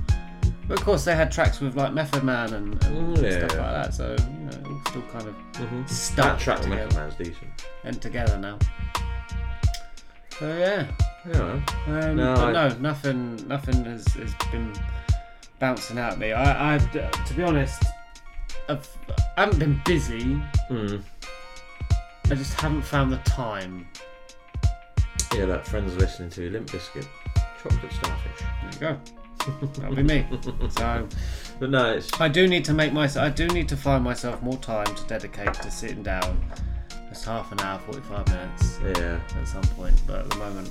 [0.66, 3.38] But of course, they had tracks with like Method Man and, and Mm, yeah.
[3.46, 5.88] stuff like that, so you know, still kind of Mhm.
[5.88, 7.66] stuck That track with Method Man's decent.
[7.84, 8.58] and together now.
[10.38, 10.86] So yeah,
[11.32, 11.40] Yeah.
[11.40, 14.72] um, No, but I- no, nothing, nothing has, has been
[15.58, 16.32] bouncing out at me.
[16.32, 17.82] I, I, to be honest,
[18.68, 18.86] I've,
[19.36, 20.40] I haven't been busy.
[20.70, 21.02] Mm.
[22.30, 23.88] I just haven't found the time.
[25.34, 27.06] Yeah, that friend's listening to Limp Bizkit,
[27.62, 28.40] Chocolate Starfish.
[28.40, 29.00] There you go.
[29.78, 30.26] That'll be me.
[30.70, 31.08] So,
[31.58, 32.20] but no, it's.
[32.20, 33.26] I do need to make myself.
[33.26, 36.44] I do need to find myself more time to dedicate to sitting down.
[37.10, 38.78] It's half an hour, forty-five minutes.
[38.82, 39.20] Yeah.
[39.40, 40.70] At some point, but at the moment,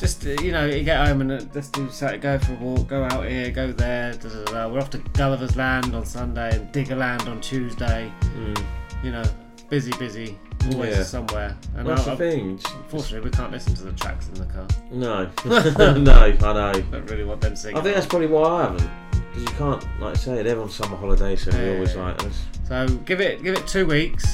[0.00, 2.88] just uh, you know, you get home and uh, just do go for a walk,
[2.88, 4.14] go out here, go there.
[4.14, 4.68] Da, da, da.
[4.68, 8.12] We're off to Gulliver's Land on Sunday and Diggerland on Tuesday.
[8.36, 8.64] Mm.
[9.04, 9.24] You know,
[9.68, 10.36] busy, busy,
[10.72, 11.02] always Yeah.
[11.02, 11.56] somewhere.
[11.74, 12.60] That's the I- thing.
[12.84, 14.66] Unfortunately, we can't listen to the tracks in the car.
[14.90, 15.28] No.
[15.98, 16.72] no, I know.
[16.90, 17.76] Don't really want them singing.
[17.78, 18.90] I think that's probably why I haven't.
[19.12, 22.04] Because you can't, like I say, they're on summer holiday, so we Yeah, always yeah,
[22.06, 22.42] like us.
[22.66, 24.26] So give it, give it two weeks.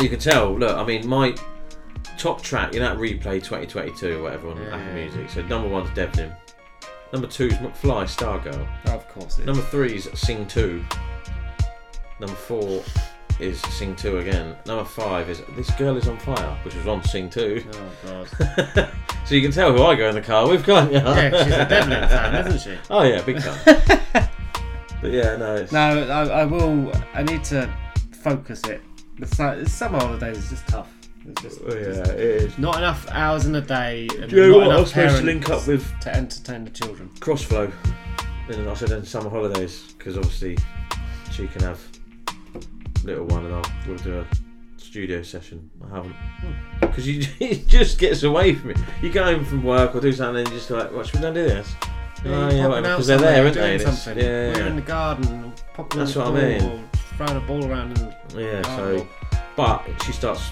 [0.00, 1.34] You can tell, look, I mean, my
[2.18, 4.92] top track, you know, that replay 2022 or whatever on Apple.
[4.94, 5.30] Music.
[5.30, 6.32] So number one's Debenham.
[7.12, 8.66] Number two's McFly, Stargirl.
[8.86, 9.46] Oh, of course it is.
[9.46, 10.84] Number three's Sing 2.
[12.20, 12.82] Number four
[13.38, 14.56] is Sing 2 again.
[14.66, 17.64] Number five is This Girl Is On Fire, which was on Sing 2.
[18.06, 18.90] Oh, God.
[19.26, 20.98] so you can tell who I go in the car with, can't you?
[20.98, 22.78] Yeah, she's a Devlin fan, isn't she?
[22.90, 23.58] Oh, yeah, big time.
[25.02, 25.72] but yeah, no, it's.
[25.72, 26.92] No, I, I will.
[27.14, 27.70] I need to
[28.22, 28.80] focus it.
[29.18, 30.90] The su- summer holidays is just tough.
[31.28, 32.58] It's just, Oh, yeah, just it is.
[32.58, 34.08] Not enough hours in a day.
[34.18, 34.70] And Do you know what?
[34.70, 37.10] I was supposed to link up with- to entertain the children.
[37.20, 37.70] Crossflow.
[38.48, 40.56] And I said in summer holidays because obviously
[41.32, 41.80] she can have
[43.06, 44.26] little one and I'll we'll do a
[44.78, 45.70] studio session.
[45.84, 46.14] I haven't
[46.80, 48.78] because you it just gets away from it.
[49.02, 51.20] You go home from work or do something and you're just like, what should we
[51.22, 51.74] go and do this?
[52.24, 53.78] Yeah, oh, yeah, popping whatever, out because they're there, aren't they?
[53.78, 54.18] something.
[54.18, 56.88] Yeah, We're in the garden, popping That's what the I ball, mean.
[57.16, 57.98] throwing a ball around.
[57.98, 59.06] And Yeah, so
[59.56, 59.82] ball.
[59.86, 60.50] but she starts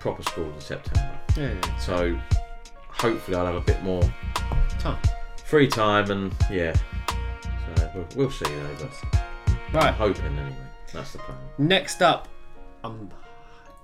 [0.00, 1.18] proper school in September.
[1.36, 1.78] Yeah, yeah.
[1.78, 2.18] So
[2.88, 4.02] hopefully I'll have a bit more
[4.78, 4.98] Time.
[5.44, 6.74] free time and yeah.
[7.76, 8.76] So we'll, we'll see though.
[8.80, 9.22] But
[9.72, 9.86] Right.
[9.86, 10.56] I'm hoping anyway.
[10.92, 11.38] That's the plan.
[11.58, 12.28] Next up,
[12.84, 13.10] I'm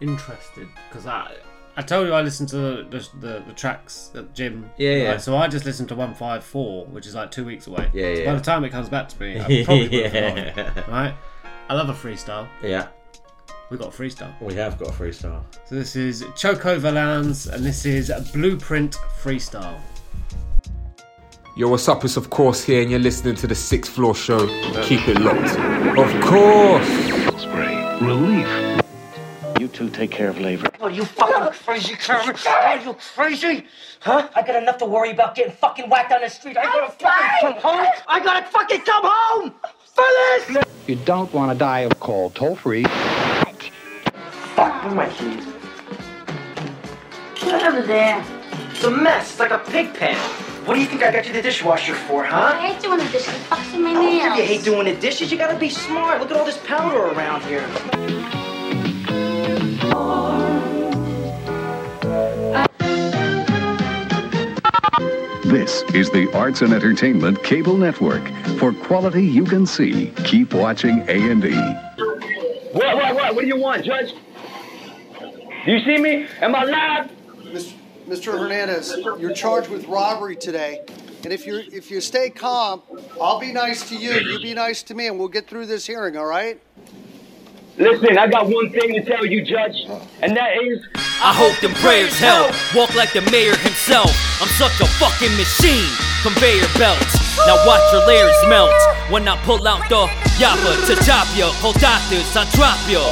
[0.00, 1.36] interested because I
[1.76, 4.70] I told you I listened to the the, the, tracks at the gym.
[4.76, 5.10] Yeah, yeah.
[5.12, 7.90] Right, so I just listened to one five four, which is like two weeks away.
[7.92, 8.26] Yeah, So yeah.
[8.32, 10.52] By the time it comes back to me, I probably Yeah.
[10.52, 10.92] forgotten.
[10.92, 11.14] Right.
[11.68, 12.46] I love a freestyle.
[12.62, 12.88] Yeah.
[13.70, 14.38] we got a freestyle.
[14.42, 15.42] We have got a freestyle.
[15.64, 19.80] So this is Choco Valens, and this is Blueprint Freestyle.
[21.54, 22.02] Yo, what's up?
[22.02, 24.46] It's of course here, and you're listening to the Sixth Floor Show.
[24.84, 25.50] Keep it locked.
[25.98, 26.88] Of course.
[28.00, 28.80] Relief.
[29.60, 30.70] You two take care of labor.
[30.80, 32.34] Are you fucking crazy, Carmen?
[32.48, 33.66] Are you crazy?
[34.00, 34.30] Huh?
[34.34, 36.56] I got enough to worry about getting fucking whacked on the street.
[36.56, 37.86] I gotta fucking come home.
[38.08, 39.54] I gotta fucking come home!
[39.84, 40.64] Fellas!
[40.86, 42.34] You don't want to die of cold.
[42.34, 42.84] Toll free.
[44.54, 45.46] Fuck, where's my keys?
[47.42, 48.24] Get out of there.
[48.70, 49.32] It's a mess.
[49.32, 50.51] It's like a pig pen.
[50.64, 52.52] What do you think I got you the dishwasher for, huh?
[52.54, 53.34] I hate doing the dishes.
[53.48, 54.22] Fucks in my oh, I don't nails.
[54.22, 55.32] think you hate doing the dishes.
[55.32, 56.20] You gotta be smart.
[56.20, 57.66] Look at all this powder around here.
[65.42, 68.22] This is the Arts and Entertainment Cable Network.
[68.58, 71.54] For quality you can see, keep watching A&E.
[72.70, 73.34] What, what, what?
[73.34, 74.14] What do you want, Judge?
[75.64, 76.28] Do you see me?
[76.40, 77.10] Am I live?
[77.52, 77.81] Mr.
[78.20, 80.84] Hernandez, you're charged with robbery today.
[81.24, 82.82] And if you if you stay calm,
[83.20, 85.86] I'll be nice to you, you be nice to me, and we'll get through this
[85.86, 86.60] hearing, all right?
[87.78, 89.88] Listen, I got one thing to tell you, Judge,
[90.20, 90.84] and that is.
[91.22, 92.52] I hope them prayers help.
[92.74, 94.12] Walk like the mayor himself.
[94.42, 95.88] I'm such a fucking machine.
[96.22, 97.16] Conveyor belts.
[97.46, 98.70] Now watch your layers melt.
[99.10, 100.06] When I pull out the
[100.38, 101.50] yappa to chop ya.
[101.64, 103.02] Hold doctors, I drop ya.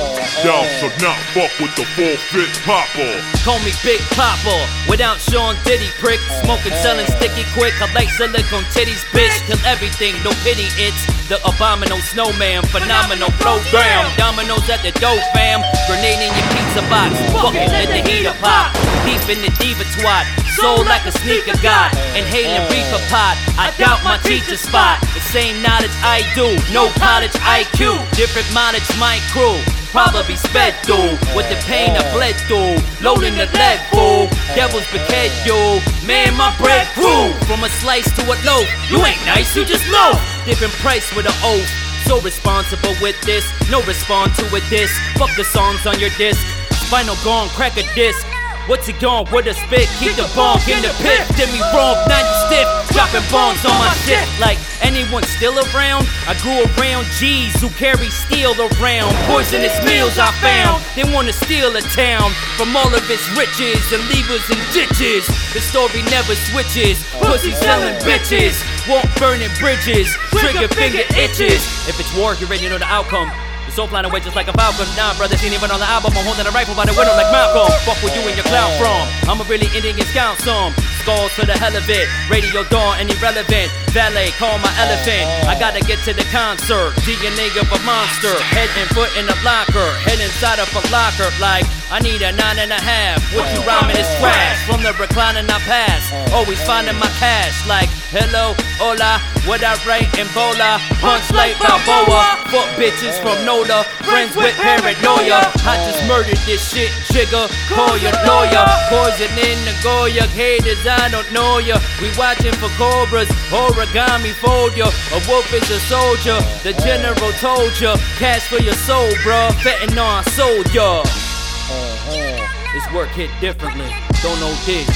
[0.45, 3.11] Thou should not fuck with the forfeit popper.
[3.43, 4.55] Call me Big Papa.
[4.87, 6.21] Without Sean Diddy prick.
[6.45, 7.75] Smoking, selling sticky quick.
[7.83, 9.35] I like silicone titties, bitch.
[9.49, 10.69] Kill everything, no pity.
[10.79, 12.63] It's the abominable snowman.
[12.71, 14.07] Phenomenal flow bam.
[14.51, 15.63] Dominoes at the dough fam.
[15.87, 17.15] Grenade in your pizza box.
[17.39, 18.75] Fucking let the heater pop.
[19.07, 20.27] Deep in the diva twat.
[20.59, 21.95] Soul like a sneaker god.
[22.19, 23.39] Inhaling reefer pot.
[23.55, 24.99] I doubt my teacher spot.
[25.15, 26.51] The same knowledge I do.
[26.75, 27.95] No college IQ.
[28.19, 29.55] Different mileage, my crew.
[29.95, 32.75] Probably sped through with the pain I bled through.
[33.07, 34.27] Loading the lead fool.
[34.59, 35.79] Devil's bouquet, you.
[36.03, 38.67] Man, my bread grew from a slice to a loaf.
[38.91, 40.19] You ain't nice, you just low.
[40.43, 41.90] Different price with an oath.
[42.11, 43.45] So responsible with this.
[43.71, 44.91] No respond to a diss.
[45.15, 46.45] Fuck the songs on your disc.
[46.91, 48.27] Final gone, crack a disc.
[48.71, 49.91] What's it gone with a spit?
[49.99, 51.27] Keep the bonk in the pit.
[51.35, 52.95] Did me wrong, now you stiff.
[52.95, 54.23] Dropping bombs on my shit.
[54.39, 56.07] Like anyone still around?
[56.31, 59.11] I grew around G's who carry steel around.
[59.27, 60.87] Poisonous meals I found.
[60.95, 65.27] They wanna steal a town from all of its riches and leave us in ditches.
[65.51, 67.03] The story never switches.
[67.19, 68.55] Pussy selling bitches.
[68.87, 70.15] Won't burning bridges.
[70.31, 71.67] Trigger finger itches.
[71.91, 73.35] If it's war, you already know the outcome.
[73.71, 74.87] Soul flying away just like a falcon.
[74.99, 76.11] Nah, brothers ain't even on the album.
[76.19, 77.71] I'm holding a rifle by the window like Malcolm.
[77.87, 79.31] Fuck with you and your clown from.
[79.31, 80.75] I'm a really Indian scout some.
[81.01, 82.07] Skulls for the hell of it.
[82.29, 83.73] Radio dawn and irrelevant.
[83.97, 85.25] Valet, call my elephant.
[85.49, 86.93] I gotta get to the concert.
[87.03, 88.37] DNA of a monster.
[88.55, 89.91] Head and foot in a locker.
[90.05, 91.33] Head inside of a locker.
[91.41, 93.19] Like, I need a nine and a half.
[93.35, 94.61] What you rhyming is trash.
[94.69, 96.05] From the reclining I pass.
[96.33, 97.67] Always finding my cash.
[97.67, 99.19] Like, hello, hola.
[99.49, 100.79] What I write in Bola.
[101.01, 102.45] Punch like Balboa.
[102.53, 103.89] Fuck bitches from NOLA.
[104.05, 105.49] Friends with paranoia.
[105.65, 107.49] I just murdered this shit, jigger.
[107.73, 108.67] Call your lawyer.
[108.93, 110.29] Poison in the Goya.
[110.31, 111.79] Haters, I don't know ya.
[112.03, 113.31] We watching for cobras.
[113.55, 114.91] Origami fold ya.
[115.15, 116.39] A wolf is a soldier.
[116.67, 117.97] The general told ya.
[118.19, 119.51] Cash for your soul, bruh.
[119.63, 121.03] Fentanyl, I sold ya.
[121.03, 122.75] Uh-huh.
[122.75, 123.89] This work hit differently.
[124.23, 124.91] Don't know this.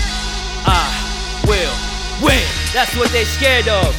[0.67, 0.83] I
[1.47, 1.75] will
[2.23, 2.43] win.
[2.75, 3.95] That's what they scared of.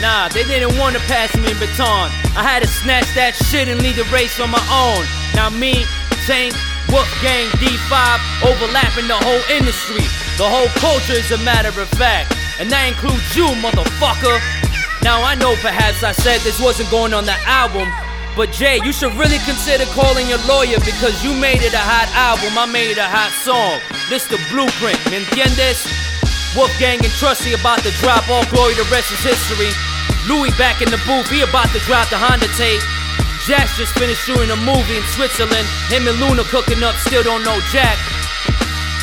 [0.00, 2.10] Nah, they didn't want to pass me a baton.
[2.36, 5.02] I had to snatch that shit and lead the race on my own.
[5.34, 5.84] Now me,
[6.28, 6.54] Tank,
[6.92, 7.96] Wolfgang, D5,
[8.44, 10.04] overlapping the whole industry.
[10.36, 12.36] The whole culture is a matter of fact.
[12.60, 14.36] And that includes you, motherfucker.
[15.00, 17.88] Now I know perhaps I said this wasn't going on the album.
[18.36, 22.12] But Jay, you should really consider calling your lawyer because you made it a hot
[22.12, 23.80] album, I made a hot song.
[24.12, 25.88] This the blueprint, ¿me entiendes?
[26.52, 29.72] Wolfgang and Trusty about to drop all glory, the rest is history.
[30.28, 32.84] Louis back in the booth, he about to drop the Honda tape.
[33.48, 35.64] Jax just finished shooting a movie in Switzerland.
[35.88, 37.96] Him and Luna cooking up, still don't know Jack.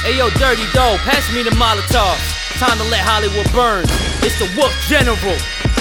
[0.03, 2.19] Hey yo, Dirty Dough, pass me the Molotov.
[2.59, 3.85] Time to let Hollywood burn.
[4.19, 5.38] It's the Wolf General.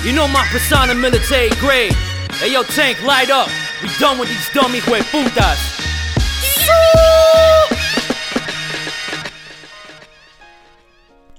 [0.06, 1.92] You know my persona military grade.
[2.38, 3.48] Hey yo, Tank, light up.
[3.82, 5.58] We done with these dummy hueputas.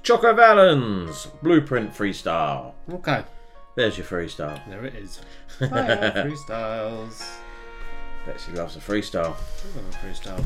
[0.02, 2.74] Choco Valens, Blueprint Freestyle.
[2.92, 3.24] Okay.
[3.76, 4.60] There's your freestyle.
[4.68, 5.22] There it is.
[5.58, 7.36] Fire freestyles.
[8.26, 9.34] Betsy loves a freestyle.
[9.34, 10.44] I love a freestyle.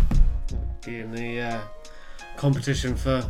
[0.83, 1.61] Getting the uh,
[2.39, 3.23] competition for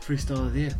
[0.00, 0.74] freestyle of the year.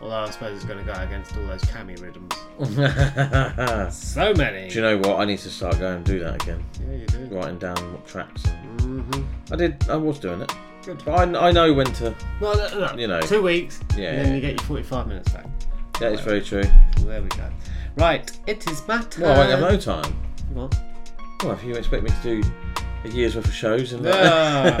[0.00, 2.32] Although I suppose it's going to go against all those cami rhythms.
[3.94, 4.68] so many.
[4.68, 5.18] Do you know what?
[5.20, 6.64] I need to start going and do that again.
[6.86, 7.18] Yeah, you do.
[7.34, 8.42] Writing down what tracks.
[8.76, 9.26] Mhm.
[9.52, 9.88] I did.
[9.90, 10.52] I was doing it.
[10.84, 11.02] Good.
[11.04, 12.14] But I, I know when to.
[12.40, 13.20] Well, no, no, You know.
[13.20, 13.80] two weeks.
[13.96, 14.34] Yeah, And then yeah.
[14.36, 15.46] you get your 45 minutes back.
[15.98, 16.64] That is very true.
[17.00, 17.50] There we go.
[17.96, 19.22] Right, it is my time.
[19.22, 20.14] Well, I have no time.
[20.54, 20.74] What?
[21.42, 22.50] Well, if you expect me to do
[23.04, 24.06] a year's worth of shows and.
[24.06, 24.76] Ah.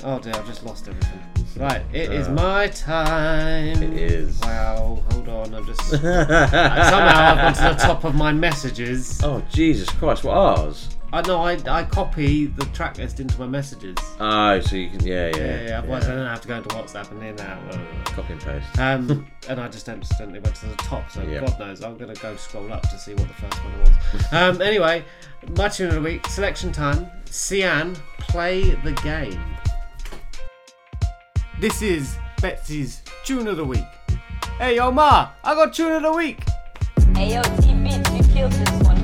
[0.04, 1.20] oh dear, I've just lost everything.
[1.56, 2.32] Right, it is Ah.
[2.32, 3.82] my time.
[3.82, 4.38] It is.
[4.40, 5.82] Wow, hold on, I'm just.
[5.90, 9.20] Somehow I've gone to the top of my messages.
[9.24, 10.24] Oh Jesus Christ!
[10.24, 10.88] What ours?
[11.10, 13.96] I know, I, I copy the track list into my messages.
[14.20, 15.06] Oh, so you can.
[15.06, 15.36] Yeah, yeah.
[15.36, 18.04] Yeah, yeah, otherwise I don't have to go into WhatsApp and in that.
[18.06, 18.78] Copy and paste.
[18.78, 21.40] Um, and I just instantly went to the top, so Yeah.
[21.40, 24.32] God knows I'm going to go scroll up to see what the first one was.
[24.32, 25.02] um, anyway,
[25.56, 27.10] my tune of the week, selection time.
[27.30, 29.40] Cyan, play the game.
[31.58, 33.84] This is Betsy's tune of the week.
[34.58, 36.40] Hey, yo, Ma, I got tune of the week.
[37.14, 38.97] Hey yo, T Beats, you killed this one,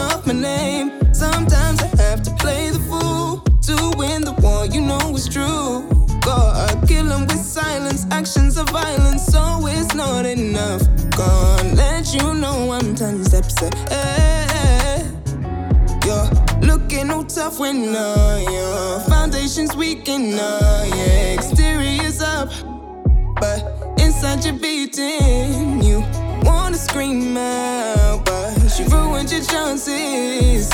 [0.00, 0.86] off my name.
[1.14, 4.66] Sometimes I have to play the fool to win the war.
[4.66, 5.88] You know it's true.
[6.20, 8.06] God, kill 'em with silence.
[8.10, 10.82] Actions of violence, so it's not enough.
[11.16, 15.04] Gonna let you know I'm ten steps ahead.
[16.06, 16.30] You're
[16.62, 20.08] looking all tough when uh, your foundation's weak
[20.38, 22.50] uh, your exterior's up.
[23.40, 23.79] But
[24.22, 26.04] inside you're beating, you
[26.42, 30.68] wanna scream out, but you ruined your chances.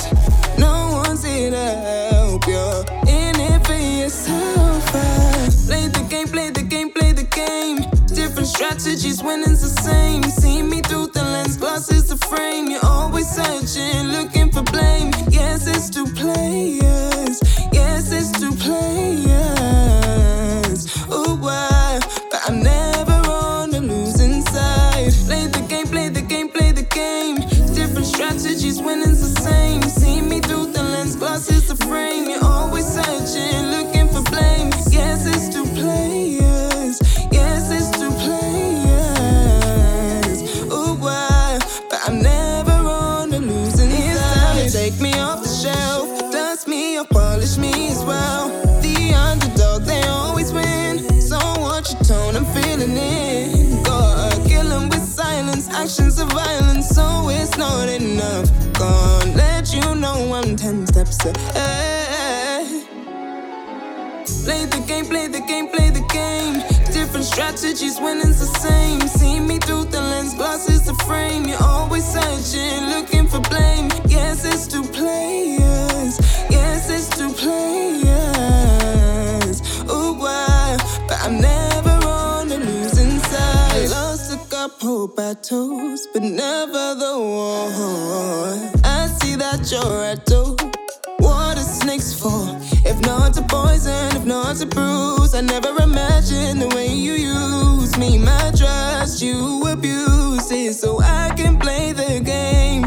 [0.59, 1.67] No one's here to
[2.11, 2.85] help you.
[3.07, 4.93] In it for yourself.
[4.93, 5.49] uh.
[5.69, 7.85] Play the game, play the game, play the game.
[8.09, 10.25] Different strategies, winning's the same.
[10.25, 12.69] See me through the lens, glasses the frame.
[12.69, 15.13] You're always searching, looking for blame.
[15.31, 17.41] Yes, it's two players.
[17.73, 19.37] Yes, it's two players.
[21.13, 22.01] Ooh, why?
[22.33, 22.76] But I'm never
[28.17, 29.83] strategies, winning's the same.
[29.83, 32.31] See me through the lens, glasses the frame.
[32.31, 33.66] You're always searching,
[58.01, 58.49] enough.
[58.75, 62.67] Gonna let you know I'm ten steps ahead.
[64.45, 66.55] Play the game, play the game, play the game.
[66.93, 69.01] Different strategies, winning's the same.
[69.01, 71.47] See me through the lens, glasses the frame.
[71.47, 73.91] You're always searching, looking for blame.
[74.07, 74.66] Yes, it's
[94.77, 98.19] bruise, I never imagined the way you use me.
[98.19, 102.83] My trust you abuse it so I can play the game.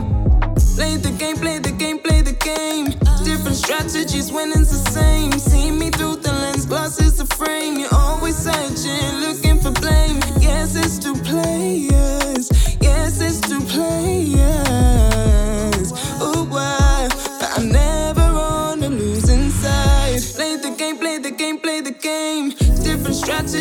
[0.76, 2.86] Play the game, play the game, play the game.
[3.26, 5.32] Different strategies, winning's the same.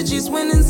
[0.09, 0.68] Strategies, winning's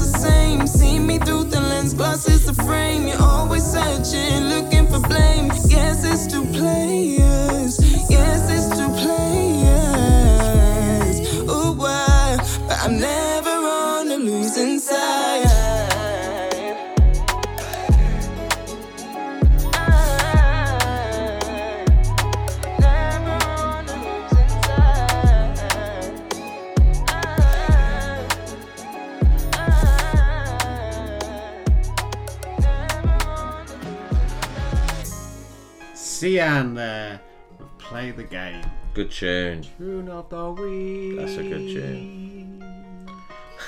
[36.59, 37.20] Cyan there.
[37.56, 38.64] with Play the game.
[38.93, 39.64] Good tune.
[39.78, 41.16] Tune of the week.
[41.16, 42.64] That's a good tune.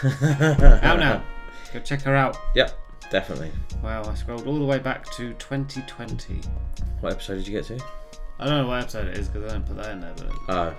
[0.82, 1.22] out now.
[1.72, 2.36] Go check her out.
[2.56, 2.76] Yep,
[3.10, 3.52] definitely.
[3.80, 6.40] Wow, I scrolled all the way back to 2020.
[6.98, 7.78] What episode did you get to?
[8.40, 10.14] I don't know what episode it is because I don't put that in there.
[10.16, 10.74] But Oh.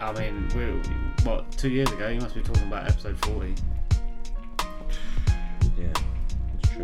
[0.00, 2.08] I mean, we what two years ago?
[2.08, 3.54] You must be talking about episode forty.
[5.76, 6.02] Yeah, that's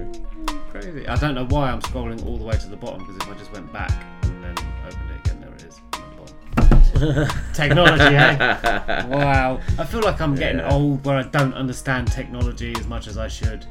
[0.05, 0.57] true.
[0.71, 1.07] Crazy.
[1.09, 3.39] I don't know why I'm scrolling all the way to the bottom because if I
[3.39, 3.91] just went back
[4.23, 4.55] and then
[4.87, 5.81] opened it again, there it is.
[5.93, 7.29] at the bottom.
[7.55, 9.05] Technology, eh?
[9.09, 9.61] Wow.
[9.79, 10.71] I feel like I'm getting Yeah.
[10.73, 13.67] old where I don't understand technology as much as I should.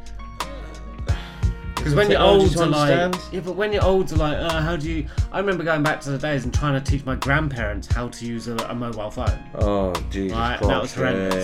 [1.76, 4.62] Because when you're old, to are like, yeah, but when you're old, are like, uh,
[4.62, 5.08] how do you?
[5.32, 8.26] I remember going back to the days and trying to teach my grandparents how to
[8.26, 9.40] use a, a mobile phone.
[9.56, 10.68] Oh Jesus Right, Christ!
[10.70, 11.36] that was horrendous.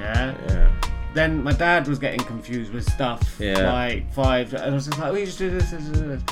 [0.00, 0.34] Yeah.
[0.48, 0.91] yeah.
[1.14, 3.70] Then my dad was getting confused with stuff Yeah.
[3.72, 6.22] like five, and I was just like, we just do this, this, this, this.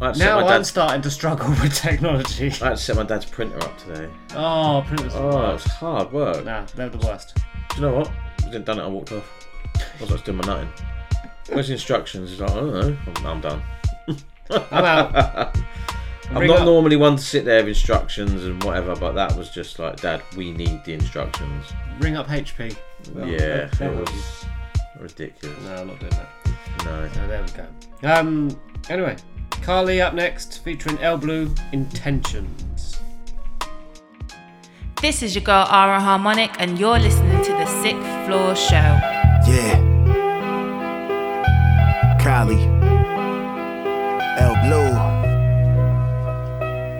[0.00, 2.46] I had to set Now my I'm dad's- starting to struggle with technology.
[2.48, 4.10] I had to set my dad's printer up today.
[4.34, 5.14] Oh, printers.
[5.14, 5.66] are the Oh, worst.
[5.66, 6.44] it's hard work.
[6.44, 7.34] Nah, they're the worst.
[7.70, 8.10] Do you know what?
[8.40, 8.82] I didn't done it.
[8.82, 9.46] I walked off.
[9.76, 10.68] I was like doing my nutting.
[11.50, 12.30] Where's the instructions?
[12.30, 12.96] He's like, I don't know.
[13.16, 13.62] I'm, I'm done.
[14.50, 15.56] I'm out.
[16.28, 19.34] I'm Bring not up- normally one to sit there with instructions and whatever, but that
[19.36, 21.64] was just like, Dad, we need the instructions.
[22.00, 22.76] Ring up HP.
[23.14, 24.44] Well, yeah, they'll- it was
[25.00, 25.56] ridiculous.
[25.64, 26.28] No, I'm not doing that.
[26.84, 27.08] No.
[27.12, 27.66] So there we go.
[28.18, 28.60] Um.
[28.88, 29.16] Anyway,
[29.50, 32.98] Kahlee up next, featuring El Blue Intentions.
[35.02, 38.98] This is your girl Ara Harmonic, and you're listening to the Sixth Floor Show.
[39.46, 39.82] Yeah.
[42.20, 42.75] Kahlee.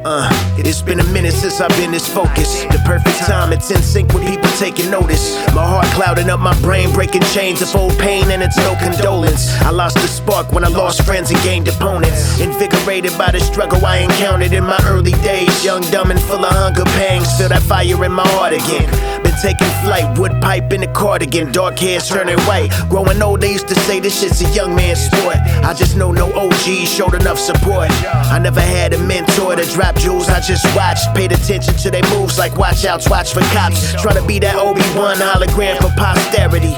[0.08, 2.62] Uh, it's been a minute since I've been this focused.
[2.70, 5.34] The perfect time, it's in sync with people taking notice.
[5.52, 9.50] My heart clouding up my brain, breaking chains of old pain, and it's no condolence.
[9.62, 12.38] I lost the spark when I lost friends and gained opponents.
[12.38, 15.64] Invigorated by the struggle I encountered in my early days.
[15.64, 17.36] Young, dumb, and full of hunger pangs.
[17.36, 18.86] Feel that fire in my heart again.
[19.24, 22.70] Been taking flight, wood pipe in the cardigan, dark hair turning white.
[22.88, 25.38] Growing old, they used to say this shit's a young man's sport.
[25.66, 27.90] I just know no OG showed enough support.
[28.30, 31.14] I never had a mentor to drop jewels, I just watched.
[31.14, 33.93] Paid attention to their moves like watch outs, watch for cops.
[34.01, 36.74] Try to be that Obi-Wan hologram for posterity.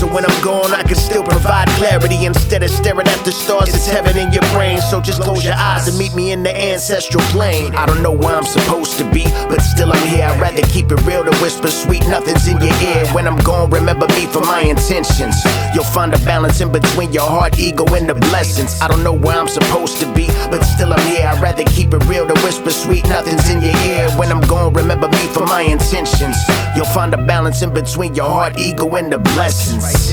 [0.00, 3.68] So when I'm gone, I can still provide clarity instead of staring at the stars.
[3.68, 4.80] It's heaven in your brain.
[4.80, 7.74] So just close your eyes and meet me in the ancestral plane.
[7.74, 10.24] I don't know where I'm supposed to be, but still I'm here.
[10.24, 13.06] I'd rather keep it real than whisper sweet nothings in your ear.
[13.12, 15.36] When I'm gone, remember me for my intentions.
[15.74, 18.80] You'll find a balance in between your heart, ego, and the blessings.
[18.80, 21.26] I don't know where I'm supposed to be, but still I'm here.
[21.26, 24.10] I'd rather keep it real than whisper sweet nothings in your ear.
[24.18, 26.36] When I'm gone, remember me for my intentions.
[26.76, 30.12] You'll find a balance in between your heart, ego, and the blessings.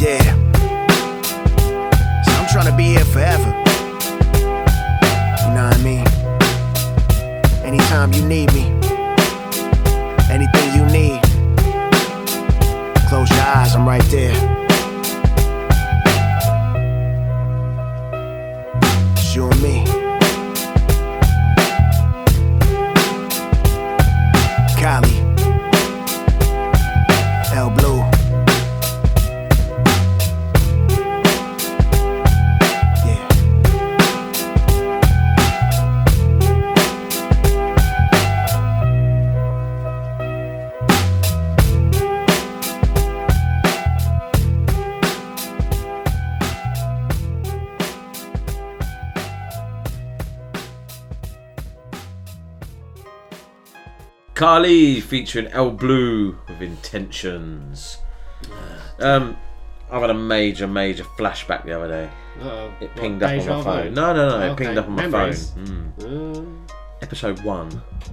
[0.00, 0.34] Yeah.
[2.24, 3.50] So I'm trying to be here forever.
[5.44, 6.06] You know what I mean?
[7.64, 8.64] Anytime you need me,
[10.28, 11.20] anything you need,
[13.08, 14.34] close your eyes, I'm right there.
[19.32, 19.99] You and me.
[54.40, 57.98] Kahlee featuring El Blue with intentions.
[58.98, 59.36] Um,
[59.90, 62.10] I've had a major, major flashback the other day.
[62.40, 62.72] Uh-oh.
[62.80, 63.62] It What, pinged up on my vu?
[63.62, 63.94] phone.
[63.94, 65.50] No, no, no, it Okay, pinged up on my memories.
[65.50, 65.92] phone.
[65.98, 66.68] Mm.
[67.02, 67.70] Episode one.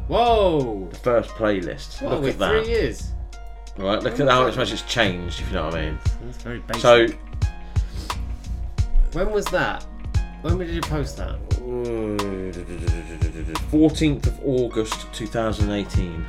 [0.09, 0.89] Whoa!
[0.91, 2.01] The first playlist.
[2.01, 2.49] What, Look at that.
[2.65, 3.11] three years?
[3.77, 5.99] Right, look Oh at how much much it's changed, if you know what I mean.
[6.23, 6.81] That's very basic.
[6.81, 7.07] So,
[9.13, 9.85] When was that?
[10.41, 11.37] When did you post that?
[13.71, 16.25] 14th of August 2018.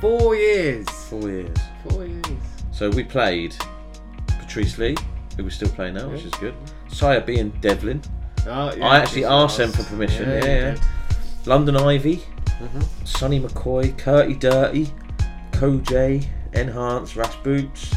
[0.00, 0.88] Four years.
[0.88, 1.56] Four years.
[1.88, 2.24] Four years.
[2.72, 3.54] So we played
[4.26, 4.96] Patrice Lee,
[5.36, 6.54] who we're still playing now, which is good.
[6.88, 8.00] Sire B and Devlin.
[8.46, 10.28] Oh, yeah, I actually asked them for permission.
[10.30, 10.76] yeah, Yeah, yeah.
[11.46, 12.22] London Ivy,
[12.62, 12.84] Mhm.
[13.06, 14.88] Sonny McCoy, Curty Dirty,
[15.52, 16.24] Koj,
[16.54, 17.94] Enhance, Rash Boots,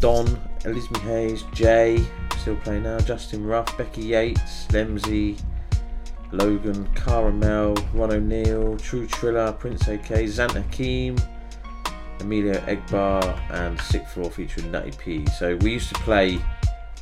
[0.00, 2.04] Don, Elizabeth Hayes, Jay,
[2.38, 5.38] still playing now, Justin Ruff, Becky Yates, Lemsey,
[6.32, 11.16] Logan, Caramel, Ron O'Neill, True Triller, Prince AK, Zant Hakim,
[12.20, 15.26] Emilio Egbar, and Sixth Floor featuring Nutty P.
[15.38, 16.38] So we used to play,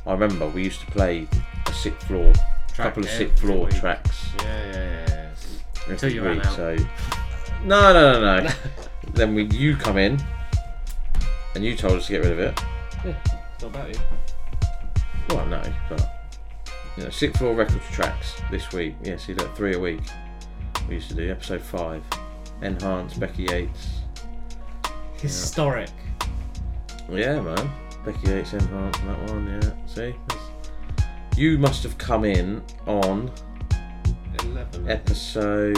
[0.05, 1.27] I remember we used to play
[1.65, 3.75] a Sixth Floor, a couple of Sixth Floor week.
[3.75, 4.29] tracks.
[4.39, 5.91] Yeah, yeah, yeah.
[5.91, 6.55] Until you ran out.
[6.55, 6.77] So
[7.63, 8.49] no, no, no, no.
[9.13, 10.21] then we you come in,
[11.55, 12.59] and you told us to get rid of it.
[13.05, 13.15] Yeah,
[13.53, 13.99] it's not about you.
[15.29, 16.13] Well, no, but
[16.97, 18.95] You know, sixth floor records tracks this week.
[19.03, 20.01] Yeah, see, look, three a week.
[20.87, 22.03] We used to do episode five.
[22.61, 23.99] Enhance, Becky Yates.
[25.19, 25.89] Historic.
[27.09, 27.69] Yeah, man.
[28.05, 29.47] Becky Yates, Enhance, and that one.
[29.47, 30.15] Yeah, see.
[30.27, 30.47] That's-
[31.37, 33.31] You must have come in on
[34.43, 34.89] 11.
[34.89, 35.75] episode.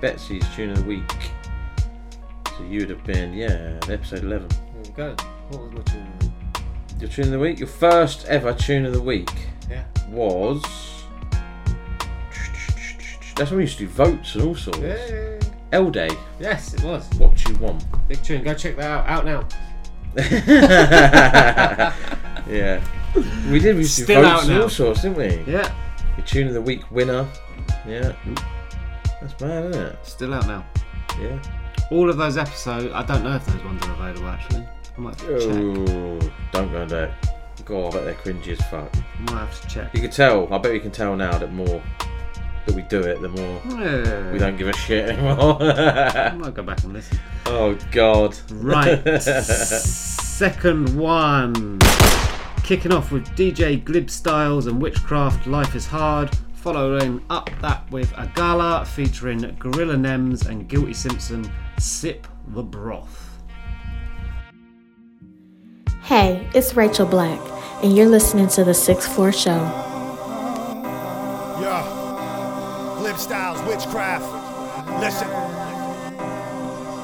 [0.00, 1.12] Betsy's tune of the week.
[2.58, 4.48] So you would have been, yeah, episode 11.
[4.48, 5.16] There we go.
[5.50, 6.11] What was my tune?
[7.04, 7.18] Of the week?
[7.18, 9.30] Your tune of the week, your first ever tune of the week
[9.70, 9.84] Yeah.
[10.08, 10.62] was.
[13.36, 14.78] That's when we used to do votes and all sorts.
[14.78, 15.38] Yeah.
[15.72, 16.10] L Day.
[16.38, 17.08] Yes, it was.
[17.18, 17.82] What you want?
[18.08, 18.42] Big tune.
[18.44, 19.06] Go check that out.
[19.08, 19.48] Out now.
[22.46, 22.82] yeah.
[23.50, 23.76] We did.
[23.76, 24.62] We used to do Still votes out and now.
[24.62, 25.52] all sorts, didn't we?
[25.52, 25.72] Yeah.
[26.18, 27.26] Your tune of the week winner.
[27.86, 28.12] Yeah.
[29.20, 29.96] That's mad, isn't it?
[30.02, 30.64] Still out now.
[31.20, 31.42] Yeah.
[31.90, 32.92] All of those episodes.
[32.92, 34.66] I don't know if those ones are available actually.
[34.96, 35.88] I might have to check.
[35.94, 37.14] Oh, don't go there.
[37.64, 38.90] God, I bet they're cringy as fuck.
[38.94, 39.94] I might have to check.
[39.94, 40.52] You can tell.
[40.52, 41.82] I bet you can tell now that more
[42.66, 45.58] that we do it, the more we don't give a shit anymore.
[45.62, 47.18] I might go back and listen.
[47.46, 48.36] oh God.
[48.52, 49.22] Right.
[49.22, 51.78] Second one.
[52.64, 56.30] Kicking off with DJ Glibstylez and Whichcraft Life is Hard.
[56.54, 61.50] Following up that with Agallah featuring Gorilla Nems and Guilty Simpson.
[61.78, 63.21] Sip the Broth.
[66.04, 67.38] Hey, it's Rachel Black,
[67.80, 69.60] and you're listening to the Sixth Floor Show.
[71.60, 72.96] Yeah.
[72.98, 74.26] Glib styles, Whichcraft.
[75.00, 75.61] Listen.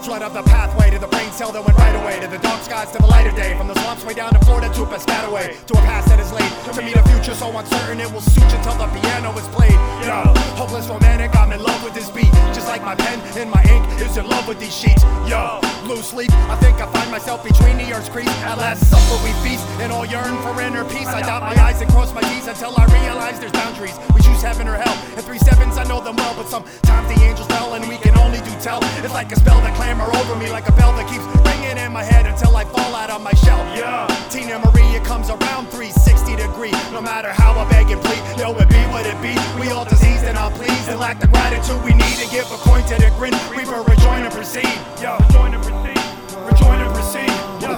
[0.02, 2.62] Flood up the pathway to the brain cell that went right away to the dark
[2.62, 3.56] skies to the lighter day.
[3.58, 6.32] From the swamps way down to Florida to a Piscataway to a past that is
[6.32, 6.48] late.
[6.72, 9.76] To meet a future so uncertain it will suit you till the piano is played.
[10.06, 12.32] Yo, hopeless romantic, I'm in love with this beat.
[12.56, 15.02] Just like my pen and my ink is in love with these sheets.
[15.28, 18.32] Yo, blue sleep, I think I find myself between the earth's crease.
[18.48, 21.08] At last supper we feast and all yearn for inner peace.
[21.08, 23.98] I dot my eyes and cross my T's until I realize there's boundaries.
[24.14, 24.96] We choose heaven or hell.
[25.16, 28.16] And three sevens, I know them well, but sometimes the angels fell and we can
[28.16, 28.80] only do tell.
[29.04, 31.92] It's like a spell that clamor over me, like a bell that keeps ringing in
[31.92, 33.64] my head until I fall out on my shelf.
[33.74, 36.72] Yeah, Tina Maria comes around 360 degree.
[36.92, 39.32] No matter how I beg and plead, yo, it be what it be.
[39.58, 42.84] We all diseased and unpleased and lack the gratitude we need to give a coin
[42.92, 43.32] to the grin.
[43.48, 44.76] Reaper, rejoin and proceed.
[45.00, 46.00] Yo, rejoin and proceed.
[46.36, 47.32] Rejoin and proceed.
[47.64, 47.72] Yo,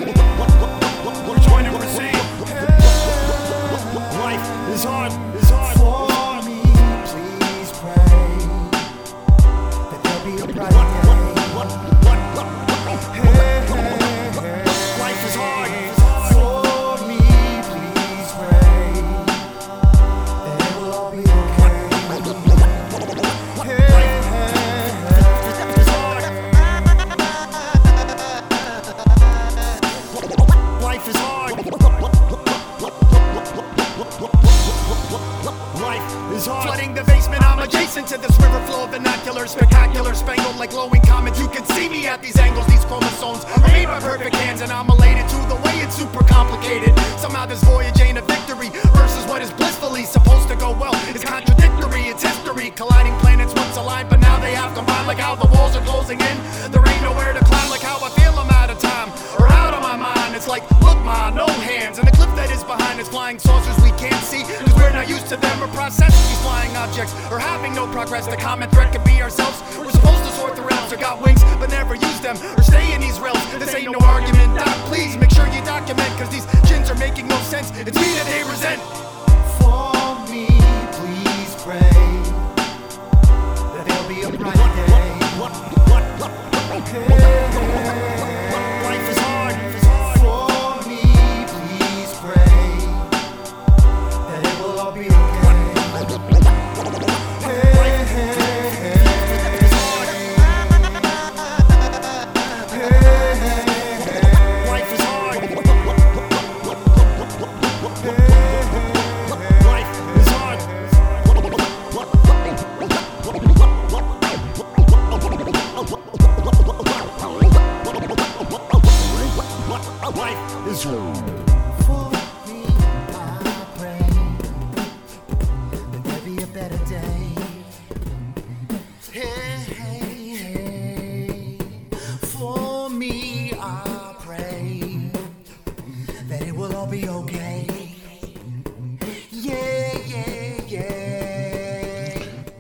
[1.31, 2.19] rejoin and proceed.
[4.19, 5.40] Life is hard.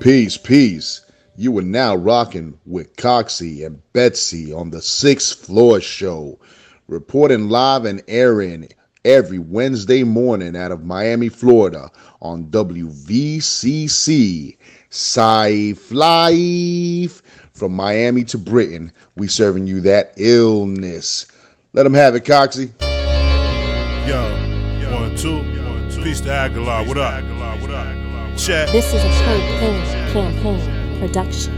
[0.01, 1.05] Peace, peace.
[1.36, 6.39] You are now rocking with Coxie and Betsy on the Sixth Floor Show,
[6.89, 8.70] reporting live and airing
[9.05, 11.90] every Wednesday morning out of Miami, Florida
[12.22, 12.97] on WVCC.
[14.89, 17.22] Safe Life.
[17.52, 21.27] From Miami to Britain, we serving you that illness.
[21.74, 22.72] Let them have it, Coxie.
[24.09, 24.22] Yo,
[24.94, 25.44] one, two.
[26.02, 26.89] Peace to Agallah.
[26.89, 27.39] What up?
[28.40, 28.70] Check.
[28.70, 31.52] This is a campaign, campaign production.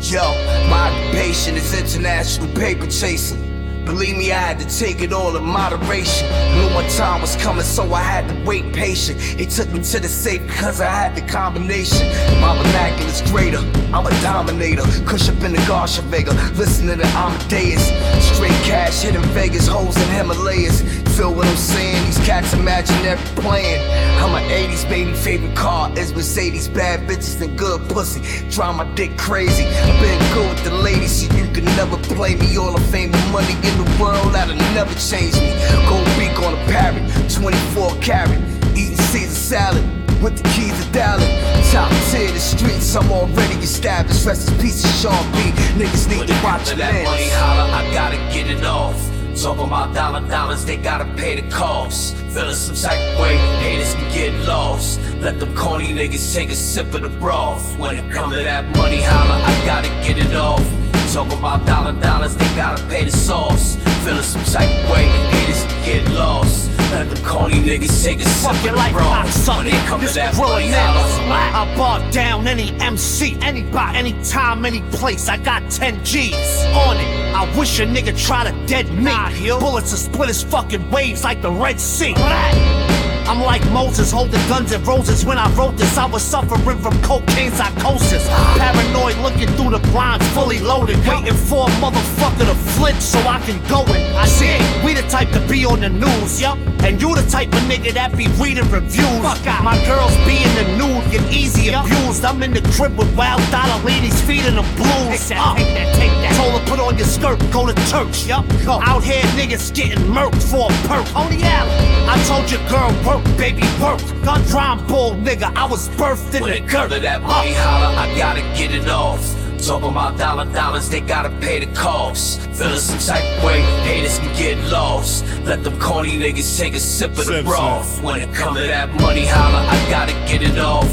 [0.00, 0.32] Yo,
[0.68, 3.84] my occupation is international paper chasing.
[3.84, 6.28] Believe me, I had to take it all in moderation.
[6.56, 9.20] Knew my time was coming, so I had to wait patient.
[9.40, 12.08] It took me to the safe because I had the combination.
[12.40, 13.58] My vernacular's greater,
[13.94, 14.82] I'm a dominator.
[15.06, 17.86] Cush up in the Garsha Vega, listening to Amadeus.
[18.34, 20.82] Straight cash hitting Vegas, hoes in Himalayas.
[21.20, 22.02] Feel what I'm saying?
[22.06, 23.76] These cats imagine every plan.
[24.22, 26.66] I'm an 80s baby, favorite car is Mercedes.
[26.66, 28.22] Bad bitches and good pussy.
[28.48, 29.66] Drive my dick crazy.
[29.66, 32.56] I've been good with the ladies, so you can never play me.
[32.56, 35.52] All the fame and money in the world, that'll never change me.
[35.90, 38.40] Gold beak on a parrot, 24 carat.
[38.74, 39.84] Eating Caesar salad
[40.22, 41.28] with the keys of Dallas.
[41.70, 44.24] Top tier, the streets, I'm already established.
[44.24, 45.52] Rest in peace Sean B.
[45.76, 49.09] Niggas need to watch that money holler, I gotta get it off.
[49.42, 52.14] Talking about dollar dollars, they gotta pay the cost.
[52.32, 55.00] Feeling some type of way, haters can get lost.
[55.20, 57.76] Let them corny niggas take a sip of the broth.
[57.76, 60.64] When it come to that money holler, I gotta get it off.
[61.12, 63.74] Talking about dollar dollars, they gotta pay the sauce.
[64.04, 66.70] Feeling some type of way, haters can get lost.
[66.92, 69.48] Let them corny niggas take a sip of the like broth.
[69.48, 71.00] When it come to that money holler.
[71.32, 75.28] I bar down any MC, anybody, anytime, any place.
[75.28, 76.34] I got 10 G's
[76.74, 77.34] on it.
[77.34, 79.12] I wish a nigga try to dead me.
[79.60, 82.14] Bullets will split his fucking waves like the Red Sea.
[82.20, 82.89] What.
[83.30, 85.24] I'm like Moses holding guns and roses.
[85.24, 88.26] When I wrote this, I was suffering from cocaine psychosis.
[88.58, 90.98] Paranoid looking through the blinds, fully loaded.
[91.06, 94.02] Waiting for a motherfucker to flinch so I can go in.
[94.16, 94.84] I see it.
[94.84, 96.58] We the type to be on the news, yup.
[96.82, 99.22] And you the type of nigga that be reading reviews.
[99.62, 102.24] My girls be in the nude, get easy abused.
[102.24, 105.06] I'm in the crib with wild dollar ladies feeding them blues.
[105.06, 105.54] Take that, uh.
[105.54, 106.34] take that, take that.
[106.34, 108.44] Told her put on your skirt, go to church, yup.
[108.66, 111.06] Out here niggas getting murked for a perk.
[111.14, 112.00] On the alley.
[112.10, 114.00] I told your girl work, baby work.
[114.24, 117.26] Gun drum bull nigga, I was birthed in When the it come to that uh.
[117.26, 119.36] money holler, I gotta get it off.
[119.64, 122.40] Talking about dollar dollars, they gotta pay the cost.
[122.52, 125.24] Feeling some type of way, haters can get lost.
[125.44, 128.02] Let them corny niggas take a sip of the broth.
[128.02, 130.88] When it come to that money holler, I gotta get it off.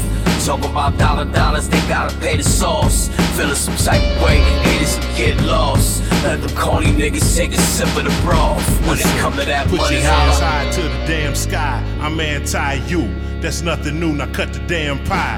[0.48, 3.08] Talking about dollar dollars, they gotta pay the sauce.
[3.36, 6.02] Feeling some type of way, haters can get lost.
[6.22, 8.66] Let them corny niggas take a sip of the broth.
[8.88, 11.84] When it come to that Put money your hands high to the damn sky.
[12.00, 13.14] I'm anti you.
[13.42, 14.14] That's nothing new.
[14.14, 15.36] Now cut the damn pie.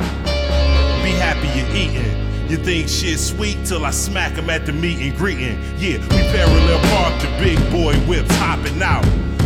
[1.03, 2.49] Be happy you're eating.
[2.49, 5.61] You think shit's sweet till I smack 'em at the meet and greeting.
[5.77, 9.05] Yeah, we parallel park the big boy whips hopping out.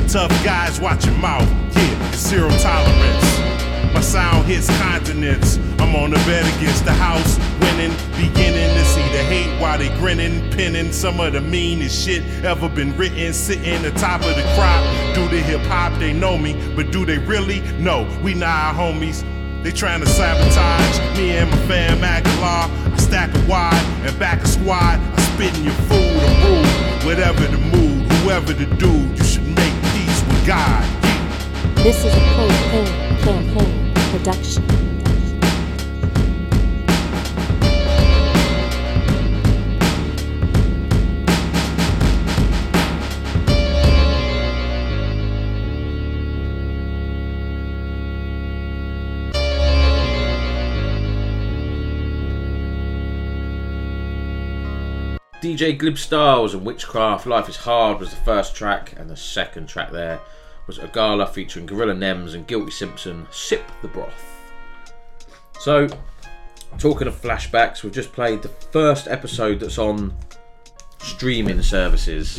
[0.09, 1.49] Tough guys watch your mouth.
[1.75, 3.34] Yeah, zero tolerance.
[3.95, 5.57] My sound hits continents.
[5.79, 9.89] I'm on the bet against the house, winning, beginning to see the hate while they
[10.01, 13.33] grinning, pinning some of the meanest shit ever been written.
[13.33, 14.83] Sitting atop of the crop,
[15.15, 17.61] do the hip hop, they know me, but do they really?
[17.79, 19.23] No, we not our homies.
[19.63, 22.93] They trying to sabotage me and my fam Agallah.
[22.93, 24.99] I stack a wide and back a squad.
[24.99, 27.07] I spit in your food and rule.
[27.07, 30.85] Whatever the mood, whoever the dude, you should make peace with God.
[31.77, 33.84] This is a campaign, campaign
[34.19, 34.63] production.
[55.43, 59.91] DJ Glibstylez and Whichcraft Life is Hard was the first track, and the second track
[59.91, 60.21] there
[60.67, 64.41] was Agallah featuring Gorilla Nems and Guilty Simpson, Sip the Broth.
[65.61, 65.89] So,
[66.79, 70.15] talking of flashbacks, we've just played the first episode that's on
[70.99, 72.39] streaming services.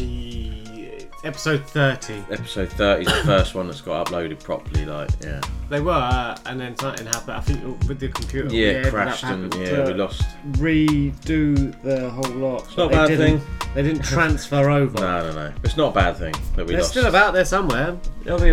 [1.26, 2.24] Episode 30.
[2.30, 5.42] Episode 30 is the first one that's got uploaded properly, like, yeah.
[5.72, 7.32] They were, uh, and then something happened.
[7.38, 8.56] I think with the computer.
[8.56, 10.22] Yeah, we crashed and, yeah, we lost.
[10.52, 12.66] Redo the whole lot.
[12.66, 13.42] It's not a They bad thing.
[13.74, 15.00] They didn't transfer over.
[15.00, 15.54] No, no, no.
[15.64, 16.92] It's not a bad thing that we They're lost.
[16.92, 17.98] still about there somewhere.
[18.24, 18.50] They'll be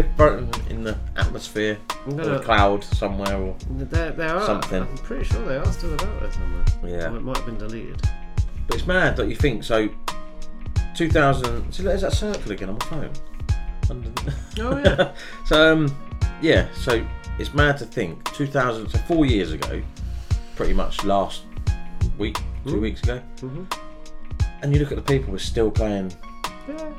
[0.70, 1.76] in the atmosphere,
[2.06, 4.46] or a cloud somewhere, or There, there are.
[4.46, 4.80] something.
[4.82, 6.64] I'm pretty sure they are still about there somewhere.
[6.86, 7.12] Yeah.
[7.12, 8.00] Or it might have been deleted.
[8.66, 9.90] But it's mad that you think so.
[10.94, 11.72] 2000.
[11.72, 13.12] See, there's that circle again on my phone.
[14.60, 15.12] Oh, yeah.
[15.46, 15.96] so um,
[16.40, 16.68] yeah.
[16.74, 17.04] So
[17.38, 18.88] it's mad to think 2000.
[18.88, 19.82] So four years ago,
[20.56, 21.42] pretty much last
[22.18, 22.80] week, two Mm.
[22.80, 23.72] weeks ago, Mhm.
[24.62, 26.12] and you look at the people who are still playing
[26.68, 26.90] Yeah.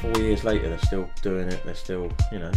[0.00, 1.62] four years later, they're still doing it.
[1.64, 2.52] They're still, you know,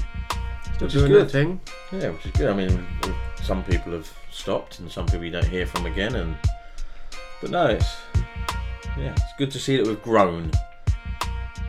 [0.75, 1.31] Still which doing is their good.
[1.31, 1.59] thing.
[1.91, 2.49] Yeah, which is good.
[2.49, 2.85] I mean,
[3.43, 6.15] some people have stopped, and some people you don't hear from again.
[6.15, 6.35] And
[7.41, 7.95] but no, it's
[9.00, 10.52] yeah, it's good to see that we've grown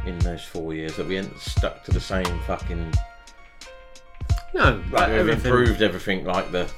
[0.06, 0.96] in those four years.
[0.96, 2.92] That we ain't stuck to the same fucking.
[4.54, 6.70] No, like we've everything- improved everything, like the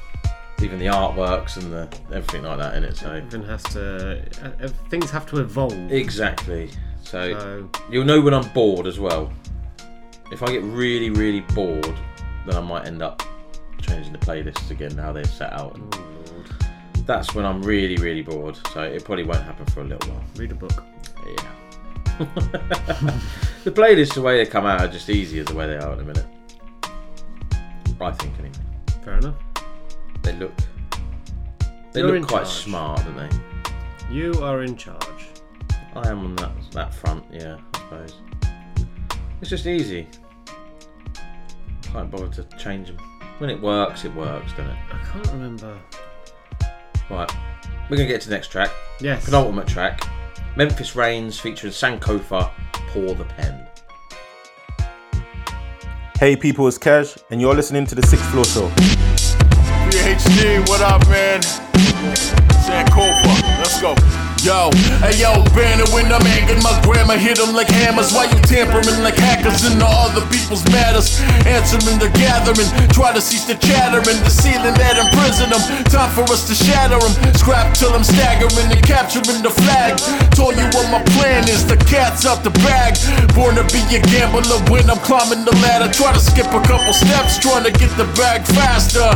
[0.63, 2.97] even the artworks and the everything like that in it.
[2.97, 4.19] So Everything has to.
[4.63, 5.73] Uh, things have to evolve.
[5.91, 6.71] Exactly.
[7.03, 9.33] So, So- you'll know when I'm bored as well.
[10.31, 11.95] If I get really, really bored,
[12.47, 13.23] then I might end up
[13.81, 15.79] changing the playlists again how they're set out.
[17.07, 18.59] That's when I'm really, really bored.
[18.73, 20.25] So it probably won't happen for a little while.
[20.37, 20.85] Read a book.
[21.27, 21.53] Yeah.
[23.65, 26.01] the playlists, the way they come out, are just easier the way they are in
[26.01, 26.27] a minute.
[28.01, 28.55] I think anyway.
[29.05, 29.37] Fair enough.
[30.23, 30.53] They look.
[31.93, 32.49] They You're look quite charge.
[32.49, 33.29] smart, don't they?
[34.11, 35.29] You are in charge.
[35.95, 38.17] I am on that that front, yeah, I suppose.
[39.41, 40.09] It's just easy.
[41.83, 42.99] Can't bother to change them.
[43.39, 44.79] When it works, it works, doesn't it?
[44.93, 45.79] I can't remember.
[47.11, 47.31] Right,
[47.91, 48.71] we're gonna get to the next track.
[49.01, 49.25] Yes.
[49.25, 50.09] Penultimate track.
[50.57, 53.67] Memphis Reigns featuring Sankofa, Pour the Pen.
[56.19, 58.69] Hey people, it's Cash, and you're listening to the Sixth Floor Show.
[59.91, 61.41] PhD, what up, man?
[62.63, 63.95] Sankofa, let's go.
[64.43, 68.11] Yo, hey yo, Banner when I'm angry, my grandma hit them like hammers.
[68.11, 71.23] Why you tampering like hackers into other people's matters?
[71.47, 75.63] Answering the gathering, try to cease the chattering, the ceiling that imprison them.
[75.87, 80.03] Time for us to shatter them, scrap till I'm staggering and capturing the flag.
[80.35, 82.99] Told you what my plan is, the cat's out the bag.
[83.39, 85.87] Born to be a gambler when I'm climbing the ladder.
[85.95, 89.07] Try to skip a couple steps, trying to get the bag faster.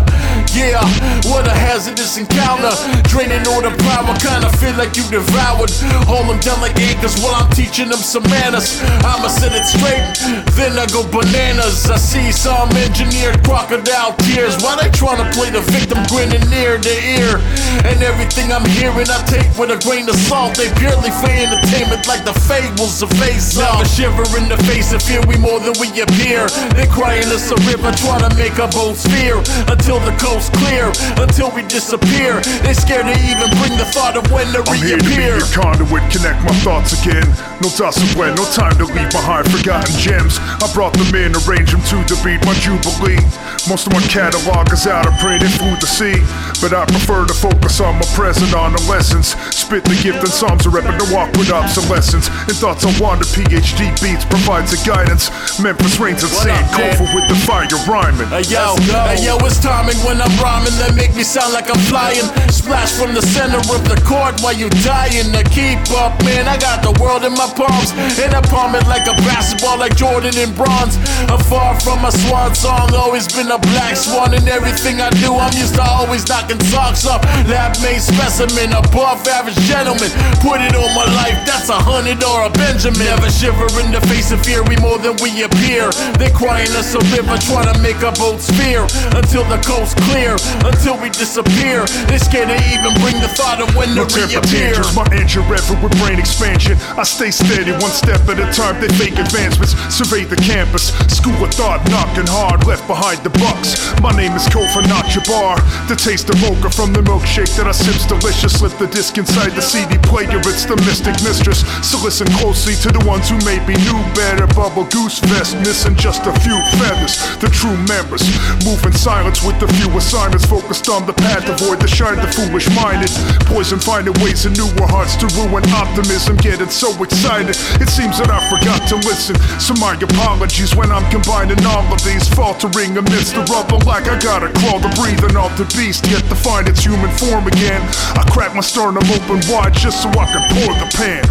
[0.55, 0.87] Yeah,
[1.27, 2.71] what a hazardous encounter.
[3.11, 5.73] Draining all the power, kinda feel like you devoured.
[6.05, 8.77] Hold them down like acres while I'm teaching them some manners.
[9.01, 10.05] I'ma set it straight,
[10.53, 11.89] then I go bananas.
[11.89, 14.61] I see some engineered crocodile tears.
[14.61, 17.41] Why they trying to play the victim grinning near their ear?
[17.89, 20.61] And everything I'm hearing, I take with a grain of salt.
[20.61, 23.81] They purely for entertainment like the fables of face off.
[23.81, 26.45] A shiver in the face of fear, we more than we appear.
[26.77, 29.41] They're crying us a river, trying to make a boat sphere.
[29.73, 32.45] Until the coast clear, until we disappear.
[32.61, 35.39] They scared to even bring the thought of when to I'm here be reappear.
[35.39, 37.27] your conduit, connect my thoughts again.
[37.63, 40.39] No toss away, no time to leave behind forgotten gems.
[40.61, 43.21] I brought them in, arrange them to the beat, my jubilee.
[43.69, 46.21] Most of my catalog is out of print and food to sea.
[46.61, 49.35] But I prefer to focus on my present, on the lessons.
[49.55, 52.29] Spit the gift and psalms are epic to walk with obsolescence.
[52.47, 55.31] And thoughts on wander, PhD beats provides the guidance.
[55.59, 56.79] Memphis reigns and What sand, up.
[56.79, 58.29] Kofa with the fire rhyming.
[58.29, 58.77] Hey yo,
[59.11, 62.25] hey yo, it's timing when I'm rhyming that make me sound like I'm flying.
[62.49, 66.49] Splash from the center of the court while you dying to keep up, man.
[66.49, 69.95] I got the world in my palms, and I palm it like a basketball, like
[69.97, 70.97] Jordan in bronze.
[71.29, 75.37] I'm far from a swan song, always been a black swan in everything I do.
[75.37, 77.21] I'm used to always knocking socks off.
[77.45, 80.09] Lab made specimen, above average gentleman.
[80.41, 83.05] Put it on my life, that's a hundred or a Benjamin.
[83.05, 85.93] Never shiver in the face of fear, we more than we appear.
[86.17, 88.89] They crying us a river, trying to make a boat sphere.
[89.13, 91.85] Until the coast clear, until we disappear.
[92.09, 94.86] They scared to even bring the thought of when to reappear.
[94.87, 96.77] Tantrums, my engine revel with brain expansion.
[96.97, 98.81] I stay steady, one step at a time.
[98.81, 100.93] They fake advancements, survey the campus.
[101.09, 103.77] School of thought, knocking hard, left behind the bucks.
[104.01, 104.83] My name is Kofa,
[105.27, 105.57] bar.
[105.89, 108.59] The taste of mocha from the milkshake that I sip's delicious.
[108.59, 111.65] Slip the disc inside the CD player, it's the mystic mistress.
[111.83, 114.47] So listen closely to the ones who maybe knew better.
[114.55, 117.19] Bubble goose vest, missing just a few feathers.
[117.41, 118.25] The true members
[118.65, 121.49] move in silence with the few assignments focused on the path.
[121.49, 123.11] Avoid the shine, the foolish minded.
[123.47, 126.37] Poison finding ways in newer hearts to ruin optimism.
[126.37, 129.37] Getting so excited, it seems that I forgot to listen.
[129.61, 134.19] So my apologies when I'm combining all of these, faltering amidst the rubble like I
[134.19, 136.07] gotta crawl to breathing off the beast.
[136.07, 137.83] Yet to find its human form again,
[138.17, 141.25] I crack my sternum open wide just so I can pour the pan.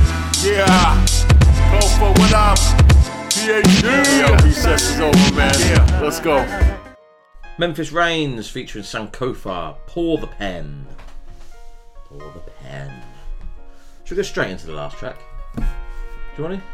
[0.44, 0.96] Yeah,
[1.72, 2.60] go for what up?
[3.32, 3.84] PhD.
[4.20, 5.56] Yo, recess is over, man.
[5.60, 6.46] Yeah, let's go.
[7.58, 10.86] Memphis Reigns featuring Sankofa, Pour the Pen.
[12.06, 12.92] Pour the Pen.
[14.06, 15.18] Should we go straight into the last track?
[15.56, 15.64] Do
[16.38, 16.66] you want to?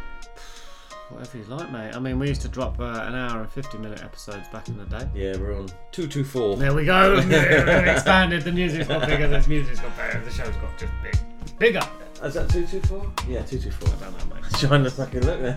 [1.13, 1.95] Whatever you like, mate.
[1.95, 4.77] I mean, we used to drop uh, an hour and 50 minute episodes back in
[4.77, 5.07] the day.
[5.15, 6.57] Yeah, we're on 224.
[6.57, 7.15] There we go.
[7.15, 8.43] We've expanded.
[8.43, 9.29] The music's got bigger.
[9.29, 10.19] The music's got better.
[10.19, 11.17] The show's got just big,
[11.57, 11.81] bigger.
[12.21, 12.97] Is that 224?
[13.29, 13.87] Yeah, 224.
[13.89, 14.43] I don't know, mate.
[14.59, 15.55] Trying to fucking look there.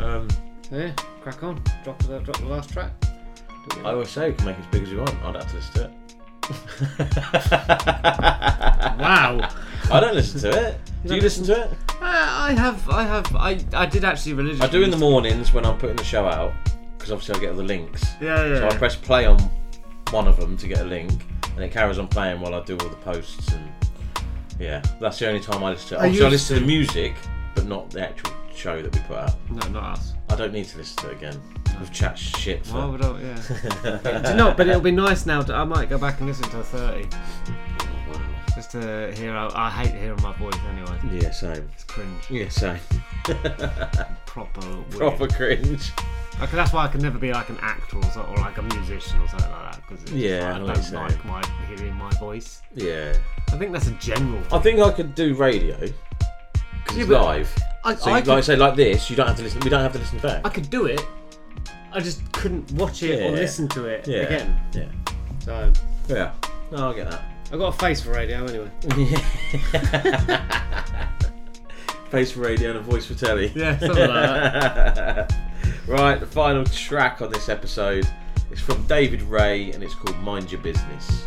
[0.00, 0.28] Um,
[0.70, 1.60] Yeah, crack on.
[1.82, 2.92] Drop the, drop the last track.
[3.84, 5.14] I always say you can make it as big as you want.
[5.24, 5.90] I'd have to listen to it.
[8.98, 9.48] Wow.
[9.90, 10.78] I don't listen to it.
[11.04, 11.70] Do you listen to it?
[11.90, 14.66] Uh, I have, I have, I, I did actually religiously.
[14.66, 16.52] I do in the mornings when I'm putting the show out
[16.96, 18.04] because obviously I get all the links.
[18.20, 18.56] Yeah, yeah.
[18.58, 19.38] So I press play on
[20.10, 21.10] one of them to get a link,
[21.54, 23.68] and it carries on playing while I do all the posts and
[24.60, 25.94] yeah, that's the only time I listen to.
[25.96, 25.98] it.
[25.98, 27.14] I Obviously, I listen to- the music,
[27.54, 29.34] but not the actual show that we put out.
[29.50, 30.14] No, not us.
[30.30, 31.40] I don't need to listen to it again.
[31.78, 32.74] We've chat shit for.
[32.74, 34.00] Well, we don't, yeah.
[34.22, 34.54] Do you know?
[34.56, 35.42] But it'll be nice now.
[35.42, 37.08] To, I might go back and listen to thirty.
[38.54, 40.98] Just to hear how I hate hearing my voice anyway.
[41.10, 41.68] Yeah, same.
[41.72, 42.30] It's cringe.
[42.30, 42.78] Yeah, same.
[44.26, 44.60] Proper.
[44.68, 44.90] Weird.
[44.92, 45.90] Proper cringe.
[46.42, 48.62] Okay, that's why I can never be like an actor or, so, or like a
[48.62, 51.20] musician or something like that because Yeah, I I know don't you're like saying.
[51.26, 52.62] my hearing my voice.
[52.74, 53.14] Yeah.
[53.48, 54.42] I think that's a general.
[54.52, 55.92] I think I could do radio because
[56.96, 57.54] Yeah, it's but live.
[57.84, 59.60] I- so, I like, could- say, like this, you don't have to listen.
[59.60, 60.42] We don't have to listen back.
[60.44, 61.00] I could do it.
[61.92, 63.30] I just couldn't watch it or Yeah.
[63.30, 64.18] listen to it Yeah.
[64.20, 64.60] again.
[64.72, 64.84] Yeah.
[65.44, 65.72] So
[66.08, 66.30] Yeah.
[66.70, 67.22] No, I get that.
[67.52, 68.70] I've got a face for radio anyway.
[72.10, 73.50] Face for radio and a voice for telly.
[73.54, 75.34] Yeah, something like that.
[75.86, 78.06] right, the final track on this episode
[78.50, 81.24] is from David Rey and it's called Mind Your Business.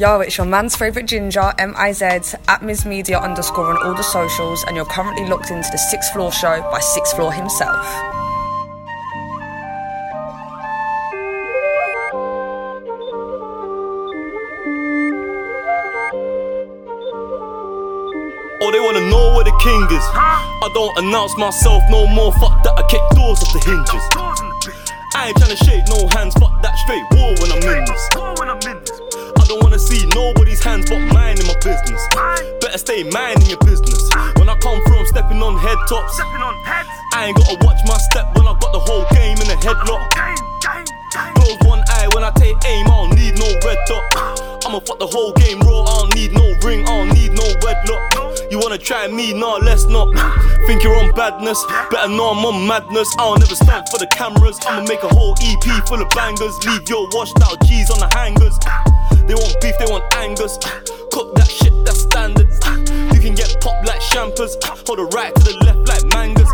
[0.00, 4.64] Yo, it's your man's favourite ginger, M-I-Z, at Ms Media underscore on all the socials,
[4.64, 7.84] and you're currently locked into the Sixth Floor Show by Sixth Floor himself.
[18.62, 20.04] Oh, they wanna know where the king is.
[20.14, 22.32] I don't announce myself no more.
[22.40, 24.02] Fuck that, I kick doors off the hinges.
[25.14, 26.32] I ain't tryna shake no hands.
[26.40, 28.89] Fuck that straight war when I'm in this.
[29.50, 31.98] I don't wanna see nobody's hands but mine in my business.
[32.62, 33.98] Better stay minding your business.
[34.38, 36.22] When I come through, I'm stepping on head tops.
[36.22, 40.06] I ain't gotta watch my step when I got the whole game in a headlock.
[41.34, 44.62] Close one eye when I take aim, I don't need no red dot.
[44.64, 47.42] I'ma fuck the whole game raw, I don't need no ring, I don't need no
[47.66, 48.54] wedlock.
[48.54, 49.34] You wanna try me?
[49.34, 50.14] Nah, let's not.
[50.70, 51.58] Think you're on badness,
[51.90, 53.10] better know I'm on madness.
[53.18, 54.60] I don't ever stand for the cameras.
[54.62, 56.54] I'ma make a whole EP full of bangers.
[56.64, 58.54] Leave your washed out G's on the hangers.
[59.26, 60.58] They want beef, they want Angus.
[60.64, 60.80] Ah,
[61.12, 62.48] Cook that shit, that's standard.
[62.64, 62.76] Ah,
[63.14, 64.56] you can get popped like champers.
[64.64, 66.48] Ah, hold the right to the left like mangas.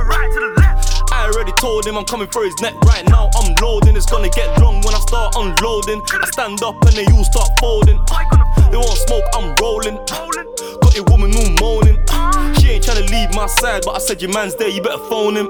[1.12, 3.31] I already told him I'm coming for his neck right now.
[3.36, 6.02] I'm loading, it's gonna get long when I start unloading.
[6.12, 7.99] I stand up and they all start folding.
[8.70, 9.97] They want smoke, I'm rolling.
[10.07, 11.97] Got a woman who moaning.
[12.60, 15.36] She ain't tryna leave my side, but I said your man's there, you better phone
[15.36, 15.47] him.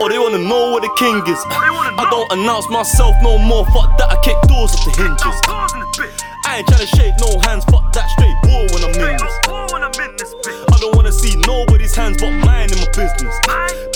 [0.00, 1.40] Or they wanna know where the king is.
[1.46, 3.64] I don't announce myself no more.
[3.66, 6.21] Fuck that, I kick doors off the hinges.
[6.52, 7.64] I ain't tryna shake no hands.
[7.72, 10.36] Fuck that straight war when I'm in this.
[10.68, 13.32] I don't wanna see nobody's hands but mine in my business.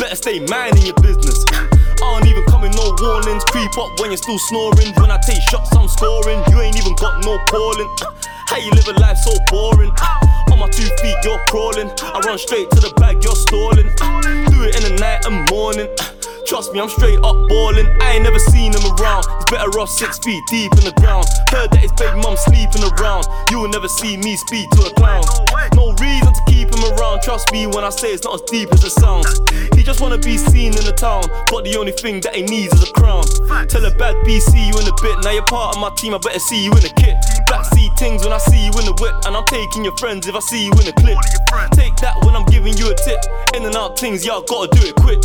[0.01, 1.37] Better stay minding your business.
[1.53, 3.45] I don't even come in no warnings.
[3.53, 4.89] Creep up when you're still snoring.
[4.97, 6.41] When I take shots, I'm scoring.
[6.49, 7.93] You ain't even got no calling.
[8.01, 8.17] Uh,
[8.49, 9.93] how you live a life so boring?
[10.01, 11.93] Uh, on my two feet, you're crawling.
[12.01, 13.93] I run straight to the bag, you're stalling.
[14.01, 15.93] Uh, do it in the night and morning.
[16.47, 17.87] Trust me, I'm straight up balling.
[18.01, 19.27] I ain't never seen him around.
[19.27, 21.27] He's better off six feet deep in the ground.
[21.51, 23.27] Heard that his big mum sleeping around.
[23.51, 25.25] You will never see me speak to a clown.
[25.75, 27.23] No reason to keep him around.
[27.23, 29.27] Trust me when I say it's not as deep as it sounds.
[29.75, 32.73] He just wanna be seen in the town, but the only thing that he needs
[32.75, 33.27] is a crown.
[33.67, 35.19] Tell a bad B, see you in a bit.
[35.27, 37.19] Now you're part of my team, I better see you in a kit.
[37.51, 40.35] Backseat things when I see you in the whip, and I'm taking your friends if
[40.35, 41.19] I see you in a clip.
[41.75, 43.19] Take that when I'm giving you a tip.
[43.55, 45.19] In and out things, y'all gotta do it quick.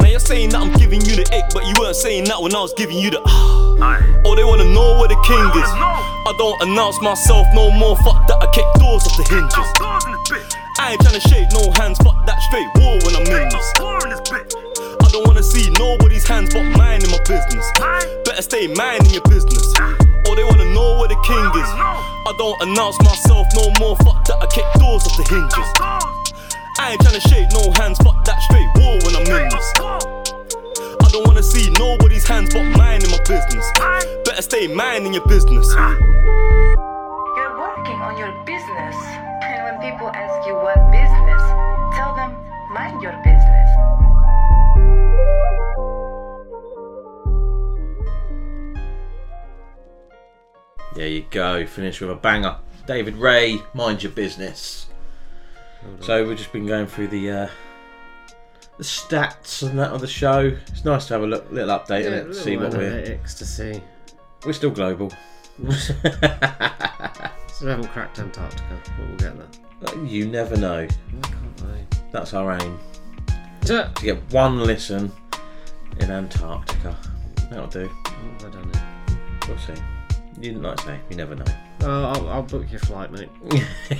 [0.00, 2.56] Now you're saying that I'm giving you the ick, but you weren't saying that when
[2.56, 3.20] I was giving you the.
[3.20, 4.00] Ah.
[4.24, 5.70] Oh, they wanna know where the king is.
[5.76, 8.00] I don't announce myself no more.
[8.00, 9.68] Fuck that, I kick doors off the hinges.
[10.80, 12.00] I ain't tryna shake no hands.
[12.00, 13.68] Fuck that straight war when I'm in this.
[13.76, 17.68] I don't wanna see nobody's hands but mine in my business.
[18.24, 19.68] Better stay mine in your business.
[20.24, 21.70] Oh, they wanna know where the king is.
[21.76, 24.00] I don't announce myself no more.
[24.00, 25.68] Fuck that, I kick doors off the hinges.
[26.80, 28.00] I ain't tryna shake no hands.
[28.00, 30.13] Fuck that straight war when I'm in this.
[31.14, 33.70] I don't wanna see nobody's hands but mine in my business.
[34.24, 35.72] Better stay mine in your business.
[35.72, 38.96] You're working on your business.
[39.44, 41.40] And when people ask you what business,
[41.94, 42.34] tell them
[42.72, 43.70] mind your business.
[50.96, 51.64] There you go.
[51.64, 52.56] Finish with a banger.
[52.88, 54.86] David Rey, mind your business.
[56.00, 57.48] So we've just been going through the uh,
[58.78, 60.56] the stats and that of the show.
[60.68, 63.18] It's nice to have a look, little update on Yeah, it, see what we're.
[63.18, 63.80] to see.
[64.44, 65.10] We're still global.
[67.54, 69.46] Still haven't cracked Antarctica, but we'll get there.
[69.86, 70.88] Uh, you never know.
[71.22, 71.56] can't
[72.10, 72.78] That's our aim.
[73.66, 75.12] To get one listen
[76.00, 76.96] in Antarctica.
[77.48, 77.88] That'll do.
[78.06, 78.80] Oh, know.
[79.46, 79.74] We'll see.
[80.44, 81.00] You didn't like say.
[81.08, 81.44] You never know.
[81.82, 83.30] Uh, I'll, I'll book your flight, mate.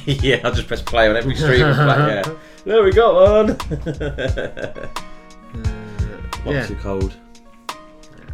[0.22, 1.62] yeah, I'll just press play on every stream.
[1.62, 1.76] and
[2.28, 2.34] yeah.
[2.66, 3.48] There we got one.
[6.42, 6.66] What's yeah.
[6.66, 7.16] too cold?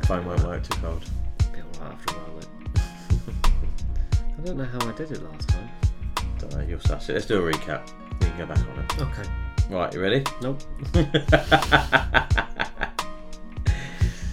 [0.07, 0.65] Phone won't work.
[0.65, 1.05] Too cold.
[1.53, 2.41] Be alright after a while.
[2.41, 2.51] Then.
[4.39, 5.71] I don't know how I did it last time.
[6.41, 6.63] Don't know.
[6.63, 7.13] You'll suss it.
[7.13, 7.89] Let's do a recap.
[8.23, 9.03] You can go back on it.
[9.03, 9.23] Okay.
[9.71, 10.25] Right, you ready?
[10.43, 10.61] Nope.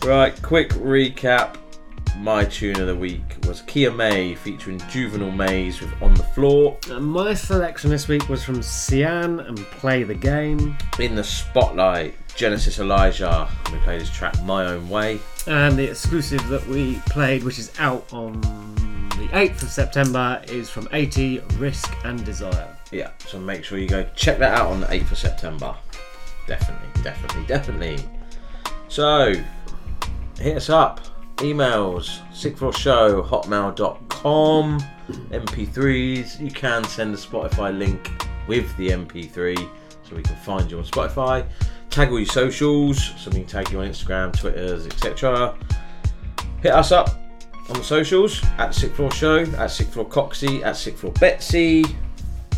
[0.04, 1.58] right, quick recap.
[2.20, 6.76] My tune of the week was Kia May featuring Juvenal Maze with On the Floor.
[6.90, 10.76] Uh, my selection this week was from Cyan and Play the Game.
[11.00, 13.48] In the Spotlight, Genesis Elijah.
[13.72, 15.20] We played his track My Own Way.
[15.46, 18.42] And the exclusive that we played, which is out on
[19.12, 22.76] the 8th of September, is from 80 Risk and Desire.
[22.92, 25.76] Yeah, so make sure you go check that out on the 8th of September.
[26.48, 28.00] Definitely, definitely, definitely.
[28.88, 29.34] So,
[30.40, 31.02] hit us up.
[31.38, 34.80] Emails, sixthfloorshow, hotmail.com,
[35.30, 36.40] MP3s.
[36.40, 38.10] You can send a Spotify link
[38.48, 39.56] with the MP3
[40.04, 41.46] so we can find you on Spotify.
[41.90, 45.56] Tag all your socials so we can tag you on Instagram, Twitters, etc.
[46.62, 47.10] Hit us up
[47.70, 51.86] on the socials at Sixth Floor Show, at Sixth Floor Coxie, at Sixth Floor Betsy.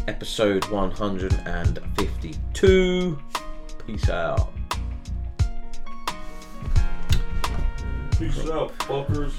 [0.08, 3.20] Episode 152.
[3.86, 4.54] Peace out.
[8.20, 9.32] Peace out, fuckers.